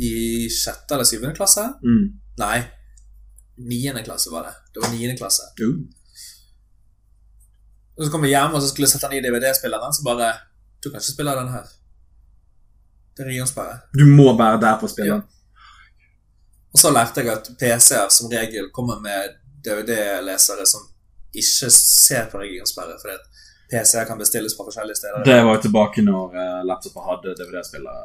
i 0.00 0.12
sjette 0.52 0.96
eller 0.96 1.08
syvende 1.08 1.36
klasse. 1.36 1.64
Mm. 1.84 2.06
Nei, 2.40 2.62
niende 3.68 4.04
klasse 4.06 4.32
var 4.32 4.48
det. 4.48 4.54
Det 4.72 4.82
var 4.84 4.94
niende 4.94 5.16
klasse. 5.18 5.50
Uh. 5.60 5.82
Og 7.98 8.06
så 8.06 8.10
kom 8.14 8.24
jeg 8.24 8.32
hjem 8.32 8.56
og 8.56 8.62
så 8.62 8.70
skulle 8.70 8.88
jeg 8.88 8.94
sette 8.94 9.10
den 9.12 9.20
i 9.20 9.24
DVD-spilleren, 9.26 9.92
så 9.92 10.04
bare 10.06 10.32
Du 10.82 10.90
kan 10.90 10.98
ikke 10.98 11.12
spille 11.12 11.36
den 11.36 11.52
her. 11.52 11.68
Det 13.12 13.22
er 13.22 13.28
regionsperre. 13.28 13.76
Du 13.94 14.06
må 14.08 14.32
være 14.38 14.60
der 14.60 14.80
på 14.80 14.88
spillet. 14.88 15.28
Og 16.72 16.80
så 16.80 16.90
lærte 16.90 17.20
jeg 17.20 17.32
at 17.32 17.50
PC-er 17.60 18.08
som 18.12 18.30
regel 18.32 18.70
kommer 18.72 19.00
med 19.00 19.36
DVD-lesere 19.64 20.66
som 20.66 20.88
ikke 21.32 21.70
ser 21.72 22.28
på 22.32 22.40
regionsperre, 22.40 22.96
fordi 23.00 23.14
at 23.14 23.28
PC-er 23.72 24.08
kan 24.08 24.20
bestilles 24.20 24.56
fra 24.56 24.66
forskjellige 24.68 24.96
steder. 25.00 25.24
Det 25.24 25.38
var 25.44 25.56
jo 25.56 25.62
tilbake 25.66 26.04
når 26.04 26.36
uh, 26.36 26.60
laptoper 26.68 27.08
hadde 27.08 27.34
DVD-spiller. 27.40 27.98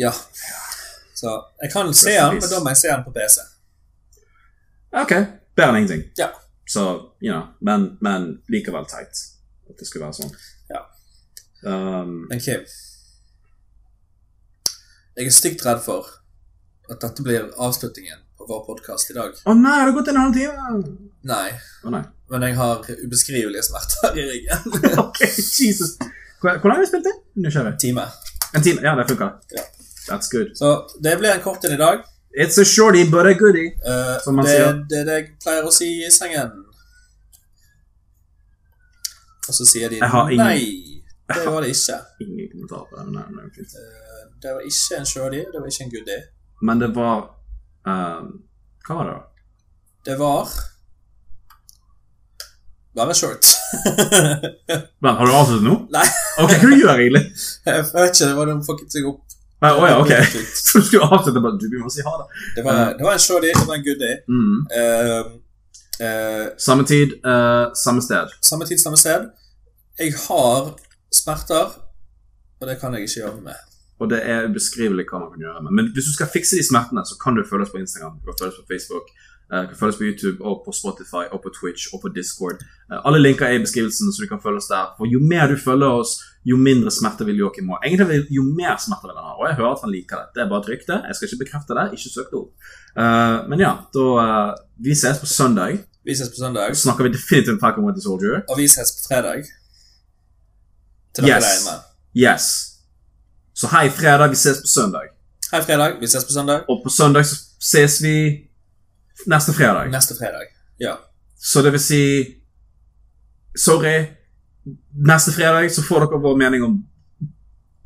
Ja. 0.00 0.12
Så 1.14 1.36
jeg 1.62 1.72
kan 1.72 1.94
se 1.94 2.16
den, 2.16 2.40
men 2.40 2.48
da 2.50 2.60
må 2.60 2.72
jeg 2.72 2.80
se 2.82 2.92
den 2.92 3.04
på 3.04 3.12
PC. 3.16 3.44
Ok, 5.02 5.12
bedre 5.56 5.68
enn 5.72 5.82
ingenting. 5.82 6.08
Ja. 6.18 6.32
Så, 6.68 6.82
you 7.20 7.32
know, 7.32 7.46
men, 7.60 7.96
men 8.00 8.28
likevel 8.52 8.88
teit 8.88 9.20
at 9.68 9.78
det 9.78 9.88
skulle 9.88 10.06
være 10.06 10.18
sånn. 10.20 10.32
Ja. 10.72 10.82
Um, 11.62 12.24
Men 12.26 12.40
Kim 12.42 12.64
Jeg 15.14 15.28
er 15.28 15.34
stygt 15.36 15.62
redd 15.66 15.82
for 15.84 16.08
at 16.92 17.00
dette 17.04 17.24
blir 17.24 17.48
avslutningen 17.56 18.18
på 18.38 18.46
vår 18.48 18.62
podkast 18.66 19.10
i 19.12 19.16
dag. 19.16 19.34
Å 19.46 19.54
nei, 19.56 19.74
det 19.78 19.84
har 19.88 19.92
gått 19.96 20.08
en 20.12 20.20
halv 20.20 20.34
time! 20.36 20.80
Nei, 21.30 21.50
Å 21.86 21.92
nei. 21.94 22.02
men 22.32 22.46
jeg 22.48 22.56
har 22.58 22.88
ubeskrivelige 23.04 23.62
smerter 23.68 24.16
i 24.18 24.24
ryggen. 24.30 24.72
ok, 25.04 25.20
Jesus. 25.26 25.96
Hvor, 26.42 26.58
hvor 26.58 26.72
lenge 26.72 26.80
har 26.80 26.82
vi 26.82 26.90
spilt 26.90 27.06
det? 27.06 27.14
Nysgjerrig. 27.44 27.76
Time. 27.82 28.06
En 28.52 28.64
time? 28.66 28.82
Ja, 28.82 28.96
det 28.98 29.06
funka. 29.12 29.28
Ja. 29.54 29.62
That's 30.08 30.32
good. 30.32 30.50
Så 30.58 30.72
det 31.04 31.14
blir 31.20 31.30
en 31.36 31.44
kort 31.44 31.64
en 31.64 31.76
i 31.76 31.78
dag. 31.78 32.02
It's 32.34 32.58
a 32.58 32.64
shorty, 32.64 33.04
but 33.10 33.26
a 33.28 33.34
goodie. 33.38 33.70
Uh, 33.86 34.18
Som 34.24 34.36
man 34.40 34.46
det, 34.48 34.56
sier. 34.56 34.78
det 34.90 34.98
er 35.02 35.08
det 35.10 35.16
jeg 35.20 35.26
pleier 35.44 35.68
å 35.68 35.72
si 35.74 35.88
i 36.06 36.10
sengen. 36.10 36.50
Og 39.48 39.54
så 39.56 39.66
sier 39.68 39.88
de 39.92 39.98
ingen- 40.02 40.38
nei. 40.38 40.58
Det 41.32 41.46
var 41.46 41.62
det 41.64 41.70
ikke. 41.72 41.98
Ingen 42.24 42.48
kommentar 42.52 42.84
på 42.90 42.98
det. 42.98 43.06
nei, 43.14 43.24
nei, 43.36 43.46
fint. 43.54 43.74
Eh, 43.78 44.22
det 44.42 44.54
var 44.54 44.62
ikke 44.68 44.98
en 44.98 45.06
shorty, 45.06 45.42
det 45.52 45.60
var 45.60 45.68
ikke 45.70 45.84
en 45.86 45.92
goodie. 45.94 46.18
Men 46.62 46.78
det 46.82 46.92
var 46.94 47.24
uh, 47.88 48.22
Hva 48.86 48.94
var 48.98 49.08
det, 49.08 49.14
da? 49.16 49.22
Det 50.06 50.16
var 50.18 50.48
Bare 52.94 53.14
short. 53.16 53.46
Men, 55.02 55.14
har 55.16 55.26
du 55.26 55.32
avsluttet 55.32 55.64
nå? 55.64 55.76
nei, 55.94 56.04
Ok, 56.42 56.50
hva 56.60 56.66
du 56.68 56.74
gjør 56.76 56.98
egentlig? 57.00 57.22
jeg 57.66 57.86
vet 57.88 58.10
ikke. 58.10 58.26
Det 58.26 58.34
var 58.36 58.50
noen 58.50 58.64
fucket 58.66 58.92
seg 58.92 59.06
opp. 59.08 59.22
Å 59.62 59.70
ja, 59.88 59.94
ok. 60.02 60.12
Så 60.66 60.82
du 60.90 60.98
avslutte 61.00 61.40
bare 61.40 61.56
Du, 61.62 61.68
vi 61.72 61.80
må 61.80 61.88
si 61.92 62.04
ha 62.04 62.12
det. 62.20 62.26
Det 62.58 62.66
var, 62.66 62.82
det 62.98 63.06
var 63.06 63.16
en 63.16 63.22
shorty, 63.22 63.48
det 63.54 63.64
var 63.64 63.78
en 63.78 63.86
goodie. 63.86 64.18
Mm. 64.28 64.58
Uh, 64.76 65.32
uh, 66.02 66.46
Samme 66.60 66.84
tid, 66.88 67.16
samme 67.78 68.04
sted. 68.04 68.36
samme 68.44 68.68
tid, 68.68 68.82
samme 68.82 69.00
sted. 69.00 69.30
Jeg 70.00 70.12
har 70.26 70.72
smerter, 71.14 71.76
og 72.60 72.68
det 72.68 72.76
kan 72.80 72.92
jeg 72.96 73.06
ikke 73.08 73.20
gjøre 73.22 73.40
med. 73.46 73.71
Og 74.02 74.08
det 74.10 74.18
er 74.26 74.48
ubeskrivelig 74.50 75.04
hva 75.10 75.20
man 75.22 75.30
kan 75.34 75.42
gjøre 75.46 75.60
med. 75.64 75.72
Men 75.78 75.90
hvis 75.94 76.08
du 76.10 76.14
skal 76.16 76.26
fikse 76.34 76.56
de 76.58 76.64
smertene, 76.66 77.04
så 77.06 77.14
kan 77.22 77.36
du 77.38 77.44
følge 77.46 77.68
oss 77.68 77.74
på 77.74 77.78
Instagram, 77.84 78.16
du 78.18 78.24
kan 78.32 78.48
oss 78.48 78.56
på 78.58 78.66
Facebook, 78.72 79.06
eh, 79.52 79.62
du 79.70 79.74
kan 79.78 79.88
oss 79.92 79.98
på 80.00 80.06
YouTube 80.08 80.38
og 80.48 80.62
på 80.66 80.72
Spotify 80.80 81.24
og 81.30 81.38
på 81.44 81.50
Twitch 81.58 81.84
og 81.94 82.00
på 82.02 82.08
Discord. 82.16 82.58
Eh, 82.90 82.98
Alle 83.06 83.20
linker 83.22 83.46
er 83.46 83.54
i 83.60 83.62
beskrivelsen, 83.66 84.10
så 84.12 84.24
du 84.24 84.28
kan 84.32 84.42
følge 84.42 84.58
oss 84.62 84.70
der. 84.72 84.90
For 84.98 85.06
jo 85.14 85.20
mer 85.32 85.46
du 85.52 85.56
følger 85.68 85.86
oss, 86.02 86.16
jo 86.50 86.56
mindre 86.56 86.90
smerte 86.90 87.22
vil 87.28 87.38
Joakim 87.44 87.68
ha. 87.70 87.76
Egentlig 87.86 88.26
jo 88.38 88.42
mer 88.42 88.76
smerte 88.82 89.06
vil 89.06 89.14
han 89.20 89.28
ha. 89.30 89.36
Og 89.38 89.46
jeg 89.48 89.56
hører 89.60 89.72
at 89.76 89.84
han 89.86 89.92
liker 89.94 90.16
det. 90.16 90.26
Det 90.34 90.42
er 90.42 90.48
bare 90.50 90.60
et 90.64 90.70
rykte. 90.72 90.96
Jeg 91.06 91.14
skal 91.20 91.28
ikke 91.28 91.44
bekrefte 91.44 91.76
det. 91.78 91.84
Ikke 91.94 92.10
søk 92.16 92.28
det 92.32 92.38
opp. 92.42 92.52
Eh, 92.98 93.38
men 93.52 93.60
ja, 93.62 93.72
da 93.94 94.54
Vi 94.82 94.94
ses 94.98 95.18
på 95.22 95.26
søndag. 95.30 95.78
Vi 96.04 96.14
ses 96.18 96.28
på 96.28 96.40
søndag, 96.42 96.74
Så 96.74 96.82
snakker 96.88 97.04
vi 97.06 97.12
definitivt 97.14 97.52
om 97.54 97.60
Falcon 97.60 97.84
Winter 97.86 98.02
Soldier. 98.02 98.42
og 98.50 98.56
vi 98.58 98.66
ses 98.66 98.90
på 98.98 99.06
fredag. 99.08 99.44
Til 101.14 101.24
dere 101.24 101.36
Yes. 101.38 101.44
der 101.44 101.70
inne. 101.70 101.76
Yes. 102.34 102.71
Så 103.54 103.68
hei, 103.68 103.90
fredag. 103.90 104.28
Vi 104.28 104.36
ses 104.36 104.60
på 104.62 104.68
søndag. 104.68 105.10
Hei, 105.52 105.60
fredag. 105.62 105.98
Vi 106.00 106.06
ses 106.06 106.24
på 106.24 106.32
søndag. 106.32 106.64
Og 106.68 106.82
på 106.84 106.90
søndag 106.90 107.26
så 107.28 107.36
ses 107.60 107.98
vi 108.02 108.14
neste 109.26 109.52
fredag. 109.52 109.90
Neste 109.92 110.14
fredag. 110.18 110.46
Ja. 110.80 110.96
Så 111.38 111.62
det 111.62 111.72
vil 111.72 111.80
si 111.80 112.02
Sorry. 113.58 114.06
Neste 115.08 115.32
fredag 115.32 115.68
så 115.74 115.82
får 115.82 116.06
dere 116.06 116.20
vår 116.22 116.36
mening 116.40 116.62
om 116.64 116.78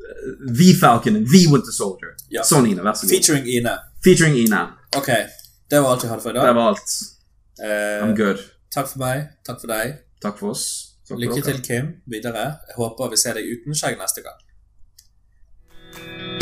eh, 0.07 0.55
Vi 0.59 0.75
Falcon, 0.81 1.19
vi 1.33 1.47
Winter 1.51 1.73
Soldier. 1.75 2.15
Ja. 2.31 2.45
Sånn, 2.47 2.69
Ine. 2.71 2.85
Vær 2.87 2.95
så 2.95 3.07
god. 3.09 3.15
Featuring 3.17 3.49
Ine. 3.51 3.75
Featuring 4.05 4.37
Ine. 4.39 4.63
Ok, 4.97 5.09
det 5.71 5.81
var 5.83 5.97
alt 5.97 6.05
vi 6.05 6.11
hadde 6.13 6.23
for 6.23 6.31
i 6.31 6.39
dag. 6.39 6.47
Det 6.47 6.55
var 6.61 6.75
alt. 6.75 6.97
Uh, 7.59 8.05
I'm 8.05 8.15
good. 8.17 8.45
Takk 8.71 8.93
for 8.93 9.03
meg. 9.03 9.25
Takk 9.49 9.63
for 9.65 9.73
deg. 9.73 9.97
Takk 10.23 10.39
for 10.39 10.55
oss. 10.55 10.67
Takk 11.09 11.17
for 11.17 11.25
Lykke 11.25 11.41
dere. 11.41 11.57
til, 11.57 11.63
Kim, 11.67 11.91
videre. 12.13 12.45
Jeg 12.69 12.79
håper 12.79 13.11
vi 13.11 13.19
ser 13.25 13.39
deg 13.41 13.49
uten 13.57 13.75
skjegg 13.79 13.99
neste 13.99 14.23
gang. 14.23 14.39
Thank 15.97 16.21
you. 16.21 16.36